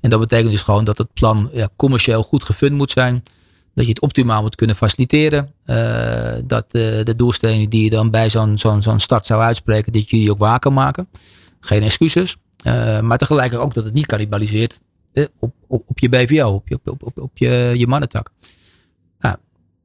En 0.00 0.10
dat 0.10 0.20
betekent 0.20 0.50
dus 0.50 0.62
gewoon 0.62 0.84
dat 0.84 0.98
het 0.98 1.12
plan 1.12 1.50
ja, 1.52 1.68
commercieel 1.76 2.22
goed 2.22 2.44
gefund 2.44 2.74
moet 2.74 2.90
zijn. 2.90 3.22
Dat 3.74 3.84
je 3.84 3.92
het 3.92 4.00
optimaal 4.00 4.42
moet 4.42 4.54
kunnen 4.54 4.76
faciliteren. 4.76 5.52
Uh, 5.66 6.32
dat 6.44 6.64
uh, 6.72 6.82
de 7.04 7.14
doelstellingen 7.16 7.70
die 7.70 7.84
je 7.84 7.90
dan 7.90 8.10
bij 8.10 8.30
zo'n 8.30 9.00
start 9.00 9.26
zou 9.26 9.42
uitspreken, 9.42 9.92
dat 9.92 10.10
jullie 10.10 10.30
ook 10.30 10.38
waken 10.38 10.72
maken. 10.72 11.08
Geen 11.60 11.82
excuses. 11.82 12.36
Uh, 12.66 13.00
maar 13.00 13.18
tegelijkertijd 13.18 13.66
ook 13.66 13.74
dat 13.74 13.84
het 13.84 13.94
niet 13.94 14.06
cannibaliseert 14.06 14.80
op, 15.38 15.52
op, 15.66 15.82
op 15.86 15.98
je 15.98 16.08
BVO, 16.08 16.48
op 16.48 16.68
je, 16.68 16.80
op, 16.84 17.18
op, 17.18 17.38
je, 17.38 17.72
je 17.76 17.86
mannentak. 17.86 18.30
Nou, 19.18 19.36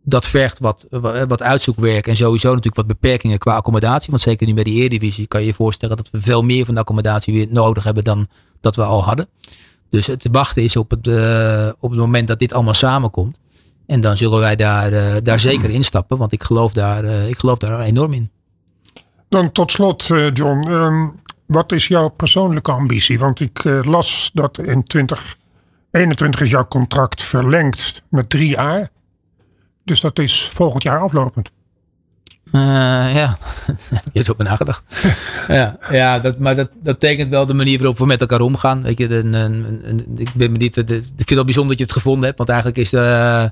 dat 0.04 0.28
vergt 0.28 0.60
wat, 0.60 0.88
wat 1.28 1.42
uitzoekwerk 1.42 2.08
en 2.08 2.16
sowieso 2.16 2.48
natuurlijk 2.48 2.76
wat 2.76 2.88
beperkingen 2.88 3.38
qua 3.38 3.56
accommodatie. 3.56 4.10
Want 4.10 4.22
zeker 4.22 4.48
nu 4.48 4.54
bij 4.54 4.64
die 4.64 4.80
Eredivisie 4.80 5.28
kan 5.28 5.42
je 5.42 5.48
je 5.48 5.54
voorstellen 5.54 5.98
dat 5.98 6.10
we 6.12 6.22
veel 6.22 6.42
meer 6.42 6.66
van 6.66 6.74
de 6.74 6.80
accommodatie 6.80 7.34
weer 7.34 7.48
nodig 7.50 7.84
hebben 7.84 8.04
dan 8.04 8.28
dat 8.62 8.76
we 8.76 8.84
al 8.84 9.04
hadden. 9.04 9.28
Dus 9.94 10.08
het 10.08 10.28
wachten 10.32 10.64
is 10.64 10.76
op 10.76 10.90
het, 10.90 11.08
uh, 11.08 11.70
op 11.80 11.90
het 11.90 12.00
moment 12.00 12.28
dat 12.28 12.40
dit 12.40 12.54
allemaal 12.54 12.74
samenkomt. 12.74 13.40
En 13.86 14.02
dan 14.02 14.18
zullen 14.18 14.40
wij 14.40 14.56
daar, 14.56 14.92
uh, 14.92 15.16
daar 15.24 15.40
zeker 15.40 15.70
instappen, 15.70 16.18
want 16.18 16.32
ik 16.32 16.44
geloof 16.44 16.74
daar, 16.74 17.04
uh, 17.04 17.30
ik 17.30 17.40
geloof 17.40 17.58
daar 17.58 17.80
enorm 17.80 18.14
in. 18.14 18.32
Dan 19.30 19.52
tot 19.52 19.72
slot, 19.72 20.08
John. 20.34 20.68
Um, 20.68 21.20
wat 21.46 21.72
is 21.72 21.88
jouw 21.88 22.10
persoonlijke 22.10 22.72
ambitie? 22.72 23.20
Want 23.20 23.40
ik 23.40 23.64
las 23.64 24.32
dat 24.34 24.58
in 24.58 24.84
2021 24.84 26.42
is 26.42 26.50
jouw 26.50 26.68
contract 26.68 27.24
verlengd 27.24 28.04
met 28.10 28.30
drie 28.30 28.50
jaar. 28.50 28.90
Dus 29.84 30.02
dat 30.02 30.20
is 30.20 30.50
volgend 30.54 30.84
jaar 30.84 31.00
aflopend. 31.00 31.52
Uh, 32.52 32.62
ja, 33.16 33.38
je 33.88 34.12
hebt 34.14 34.30
op 34.30 34.44
nagedacht. 34.44 34.84
ja, 35.48 35.78
ja 35.92 36.20
dat, 36.20 36.40
maar 36.40 36.56
dat, 36.56 36.70
dat 36.84 37.00
tekent 37.00 37.30
wel 37.30 37.46
de 37.46 37.54
manier 37.54 37.78
waarop 37.78 37.98
we 37.98 38.06
met 38.06 38.22
elkaar 38.22 38.42
omgaan. 38.42 38.82
Weet 38.82 38.98
je, 38.98 39.16
een, 39.16 40.12
ik, 40.16 40.34
ben 40.34 40.52
me 40.52 40.58
ik 40.58 40.74
vind 40.74 41.30
het 41.30 41.46
bijzonder 41.46 41.68
dat 41.68 41.78
je 41.78 41.84
het 41.84 41.94
gevonden 41.94 42.24
hebt. 42.24 42.38
Want 42.38 42.50
eigenlijk 42.50 42.80
is 42.80 42.90
de, 42.90 43.52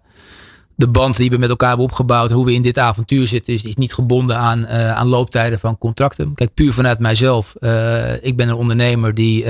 de 0.76 0.88
band 0.88 1.18
die 1.18 1.30
we 1.30 1.38
met 1.38 1.50
elkaar 1.50 1.68
hebben 1.68 1.86
opgebouwd, 1.86 2.32
hoe 2.32 2.46
we 2.46 2.54
in 2.54 2.62
dit 2.62 2.78
avontuur 2.78 3.28
zitten, 3.28 3.54
is, 3.54 3.66
is 3.66 3.76
niet 3.76 3.94
gebonden 3.94 4.38
aan, 4.38 4.60
uh, 4.60 4.92
aan 4.92 5.08
looptijden 5.08 5.60
van 5.60 5.78
contracten. 5.78 6.34
Kijk, 6.34 6.54
puur 6.54 6.74
vanuit 6.74 7.00
mijzelf. 7.00 7.54
Uh, 7.60 8.24
ik 8.24 8.36
ben 8.36 8.48
een 8.48 8.56
ondernemer 8.56 9.14
die, 9.14 9.46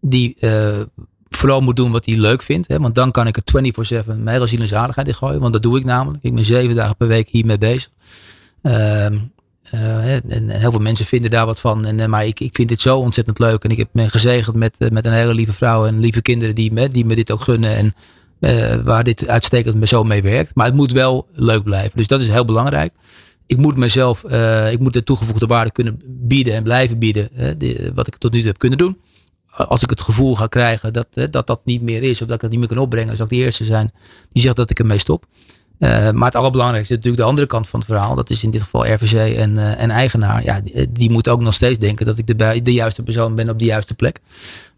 die 0.00 0.36
vooral 1.36 1.60
moet 1.60 1.76
doen 1.76 1.90
wat 1.90 2.06
hij 2.06 2.16
leuk 2.16 2.42
vindt. 2.42 2.68
Hè? 2.68 2.78
Want 2.78 2.94
dan 2.94 3.10
kan 3.10 3.26
ik 3.26 3.36
het 3.36 3.52
24-7 4.02 4.06
mijn 4.06 4.28
hele 4.28 4.46
ziel 4.46 4.60
en 4.60 4.68
zaligheid 4.68 5.08
in 5.08 5.14
gooien. 5.14 5.40
Want 5.40 5.52
dat 5.52 5.62
doe 5.62 5.78
ik 5.78 5.84
namelijk. 5.84 6.24
Ik 6.24 6.34
ben 6.34 6.44
zeven 6.44 6.76
dagen 6.76 6.96
per 6.96 7.08
week 7.08 7.28
hiermee 7.28 7.58
bezig. 7.58 7.90
Ehm, 8.62 9.18
uh, 9.74 10.14
en, 10.14 10.48
heel 10.48 10.70
veel 10.70 10.80
mensen 10.80 11.06
vinden 11.06 11.30
daar 11.30 11.46
wat 11.46 11.60
van. 11.60 11.86
En, 11.86 11.98
uh, 11.98 12.06
maar 12.06 12.26
ik, 12.26 12.40
ik 12.40 12.54
vind 12.54 12.68
dit 12.68 12.80
zo 12.80 12.98
ontzettend 12.98 13.38
leuk. 13.38 13.64
En 13.64 13.70
ik 13.70 13.78
heb 13.78 13.88
me 13.92 14.08
gezegend 14.08 14.56
met, 14.56 14.76
uh, 14.78 14.88
met 14.88 15.06
een 15.06 15.12
hele 15.12 15.34
lieve 15.34 15.52
vrouw 15.52 15.86
en 15.86 16.00
lieve 16.00 16.22
kinderen 16.22 16.54
die 16.54 16.72
me, 16.72 16.88
die 16.90 17.04
me 17.04 17.14
dit 17.14 17.30
ook 17.30 17.40
gunnen. 17.40 17.76
En 17.76 17.94
waar 18.84 19.04
dit 19.04 19.28
uitstekend 19.28 19.88
zo 19.88 20.04
mee 20.04 20.22
werkt. 20.22 20.54
Maar 20.54 20.66
het 20.66 20.74
moet 20.74 20.92
wel 20.92 21.26
leuk 21.32 21.62
blijven. 21.62 21.90
Dus 21.94 22.06
dat 22.06 22.20
is 22.20 22.28
heel 22.28 22.44
belangrijk. 22.44 22.92
Ik 23.46 23.56
moet 23.56 23.76
mezelf, 23.76 24.24
ik 24.70 24.78
moet 24.78 24.92
de 24.92 25.04
toegevoegde 25.04 25.46
waarde 25.46 25.70
kunnen 25.70 26.00
bieden 26.06 26.54
en 26.54 26.62
blijven 26.62 26.98
bieden. 26.98 27.28
Wat 27.94 28.06
ik 28.06 28.16
tot 28.16 28.32
nu 28.32 28.38
toe 28.38 28.46
heb 28.46 28.58
kunnen 28.58 28.78
doen. 28.78 28.96
Als 29.68 29.82
ik 29.82 29.90
het 29.90 30.00
gevoel 30.00 30.36
ga 30.36 30.46
krijgen 30.46 30.92
dat, 30.92 31.06
dat 31.30 31.46
dat 31.46 31.60
niet 31.64 31.82
meer 31.82 32.02
is. 32.02 32.22
Of 32.22 32.26
dat 32.26 32.36
ik 32.36 32.40
dat 32.40 32.50
niet 32.50 32.58
meer 32.58 32.68
kan 32.68 32.78
opbrengen. 32.78 33.16
Zal 33.16 33.24
ik 33.24 33.30
de 33.30 33.36
eerste 33.36 33.64
zijn 33.64 33.92
die 34.32 34.42
zegt 34.42 34.56
dat 34.56 34.70
ik 34.70 34.78
ermee 34.78 34.98
stop. 34.98 35.26
Uh, 35.80 36.10
maar 36.10 36.26
het 36.26 36.34
allerbelangrijkste 36.34 36.92
is 36.92 36.98
natuurlijk 36.98 37.22
de 37.22 37.28
andere 37.28 37.46
kant 37.46 37.68
van 37.68 37.80
het 37.80 37.88
verhaal. 37.88 38.14
Dat 38.14 38.30
is 38.30 38.42
in 38.42 38.50
dit 38.50 38.62
geval 38.62 38.86
RVC 38.86 39.36
en, 39.36 39.50
uh, 39.50 39.80
en 39.80 39.90
eigenaar. 39.90 40.44
Ja, 40.44 40.60
die, 40.60 40.92
die, 40.92 41.10
moet 41.10 41.28
ook 41.28 41.40
nog 41.40 41.54
steeds 41.54 41.78
denken 41.78 42.06
dat 42.06 42.18
ik 42.18 42.38
de, 42.64 42.72
juiste 42.72 43.02
persoon 43.02 43.34
ben 43.34 43.48
op 43.48 43.58
de 43.58 43.64
juiste 43.64 43.94
plek. 43.94 44.20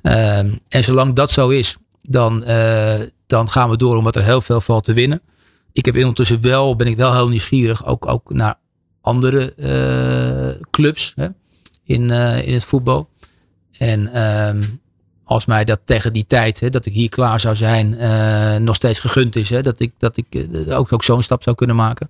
En 0.03 0.61
zolang 0.69 1.15
dat 1.15 1.31
zo 1.31 1.49
is, 1.49 1.77
dan, 2.03 2.45
eh, 2.45 3.01
dan 3.27 3.51
gaan 3.51 3.71
we 3.71 3.77
door 3.77 3.97
omdat 3.97 4.17
er 4.17 4.25
heel 4.25 4.41
veel 4.41 4.61
valt 4.61 4.85
te 4.85 4.93
winnen. 4.93 5.21
Ik 5.73 5.85
heb 5.85 5.97
ondertussen 5.97 6.41
wel, 6.41 6.77
ben 6.77 6.87
ik 6.87 6.97
wel 6.97 7.15
heel 7.15 7.29
nieuwsgierig, 7.29 7.87
ook, 7.87 8.07
ook 8.07 8.33
naar 8.33 8.57
andere 9.01 9.55
clubs 10.71 11.13
hè, 11.17 11.29
in, 11.85 12.11
in 12.45 12.53
het 12.53 12.65
voetbal. 12.65 13.09
En 13.79 14.13
ehm, 14.13 14.63
als 15.25 15.47
mij 15.47 15.65
dat 15.65 15.81
tegen 15.85 16.13
die 16.13 16.27
tijd, 16.27 16.61
hè, 16.61 16.71
dat 16.71 16.87
ik 16.87 16.93
hier 16.93 17.09
klaar 17.09 17.41
zou 17.41 17.57
zijn, 17.57 17.95
uh, 18.01 18.57
nog 18.57 18.75
steeds 18.75 18.99
gegund 18.99 19.37
is. 19.37 19.51
Hè, 19.51 19.63
dat 19.63 19.81
ik, 19.81 19.93
dat 19.99 20.17
ik 20.17 20.27
uh, 20.31 20.79
ook, 20.79 21.05
zo'n 21.05 21.23
stap 21.23 21.43
zou 21.43 21.57
kunnen 21.57 21.77
maken. 21.77 22.09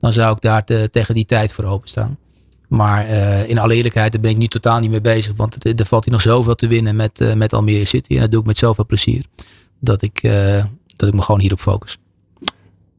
Dan 0.00 0.12
zou 0.12 0.34
ik 0.34 0.40
daar 0.40 0.64
te, 0.64 0.88
tegen 0.90 1.14
die 1.14 1.26
tijd 1.26 1.52
voor 1.52 1.64
openstaan. 1.64 2.18
Maar 2.68 3.08
uh, 3.08 3.48
in 3.48 3.58
alle 3.58 3.74
eerlijkheid, 3.74 4.12
daar 4.12 4.20
ben 4.20 4.30
ik 4.30 4.36
nu 4.36 4.46
totaal 4.46 4.80
niet 4.80 4.90
mee 4.90 5.00
bezig. 5.00 5.32
Want 5.36 5.64
er, 5.64 5.86
valt 5.86 6.04
hier 6.04 6.12
nog 6.12 6.22
zoveel 6.22 6.54
te 6.54 6.66
winnen 6.66 6.96
met, 6.96 7.34
met 7.36 7.52
Almere 7.52 7.84
City. 7.84 8.14
En 8.14 8.20
dat 8.20 8.30
doe 8.30 8.40
ik 8.40 8.46
met 8.46 8.58
zoveel 8.58 8.86
plezier. 8.86 9.24
Dat 9.80 10.02
ik, 10.02 10.22
dat 10.96 11.08
ik 11.08 11.14
me 11.14 11.22
gewoon 11.22 11.40
hierop 11.40 11.60
focus. 11.60 11.98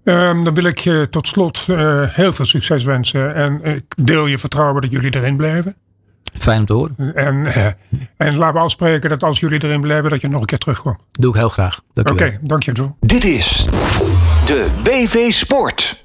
Um, 0.04 0.44
dan 0.44 0.54
wil 0.54 0.64
ik 0.64 0.80
je 0.80 1.08
tot 1.10 1.28
slot 1.28 1.66
heel 2.08 2.34
veel 2.34 2.46
succes 2.46 2.84
wensen. 2.84 3.36
En 3.36 3.64
ik 3.64 3.84
deel 3.96 4.26
je 4.26 4.40
vertrouwen 4.40 4.82
dat 4.82 4.92
jullie 4.92 5.16
erin 5.16 5.36
blijven. 5.36 5.76
Fijn 6.40 6.60
om 6.60 6.66
te 6.66 6.74
horen. 6.74 7.16
En, 7.16 7.36
uh, 7.36 7.66
en 8.18 8.38
laten 8.38 8.54
we 8.54 8.60
afspreken 8.60 9.10
dat 9.10 9.24
als 9.24 9.40
jullie 9.40 9.64
erin 9.64 9.82
blijven, 9.82 10.10
dat 10.10 10.22
je 10.22 10.28
nog 10.28 10.40
een 10.40 10.46
keer 10.46 10.58
terugkomt. 10.58 10.98
Doe 11.12 11.30
ik 11.30 11.40
heel 11.40 11.50
graag. 11.50 11.82
Oké, 11.94 12.12
okay, 12.12 12.40
dank 12.42 12.64
je 12.64 12.72
wel. 12.72 12.98
Dit 13.00 13.24
is 13.24 13.68
de 14.46 14.68
BV 14.84 15.32
Sport. 15.32 16.02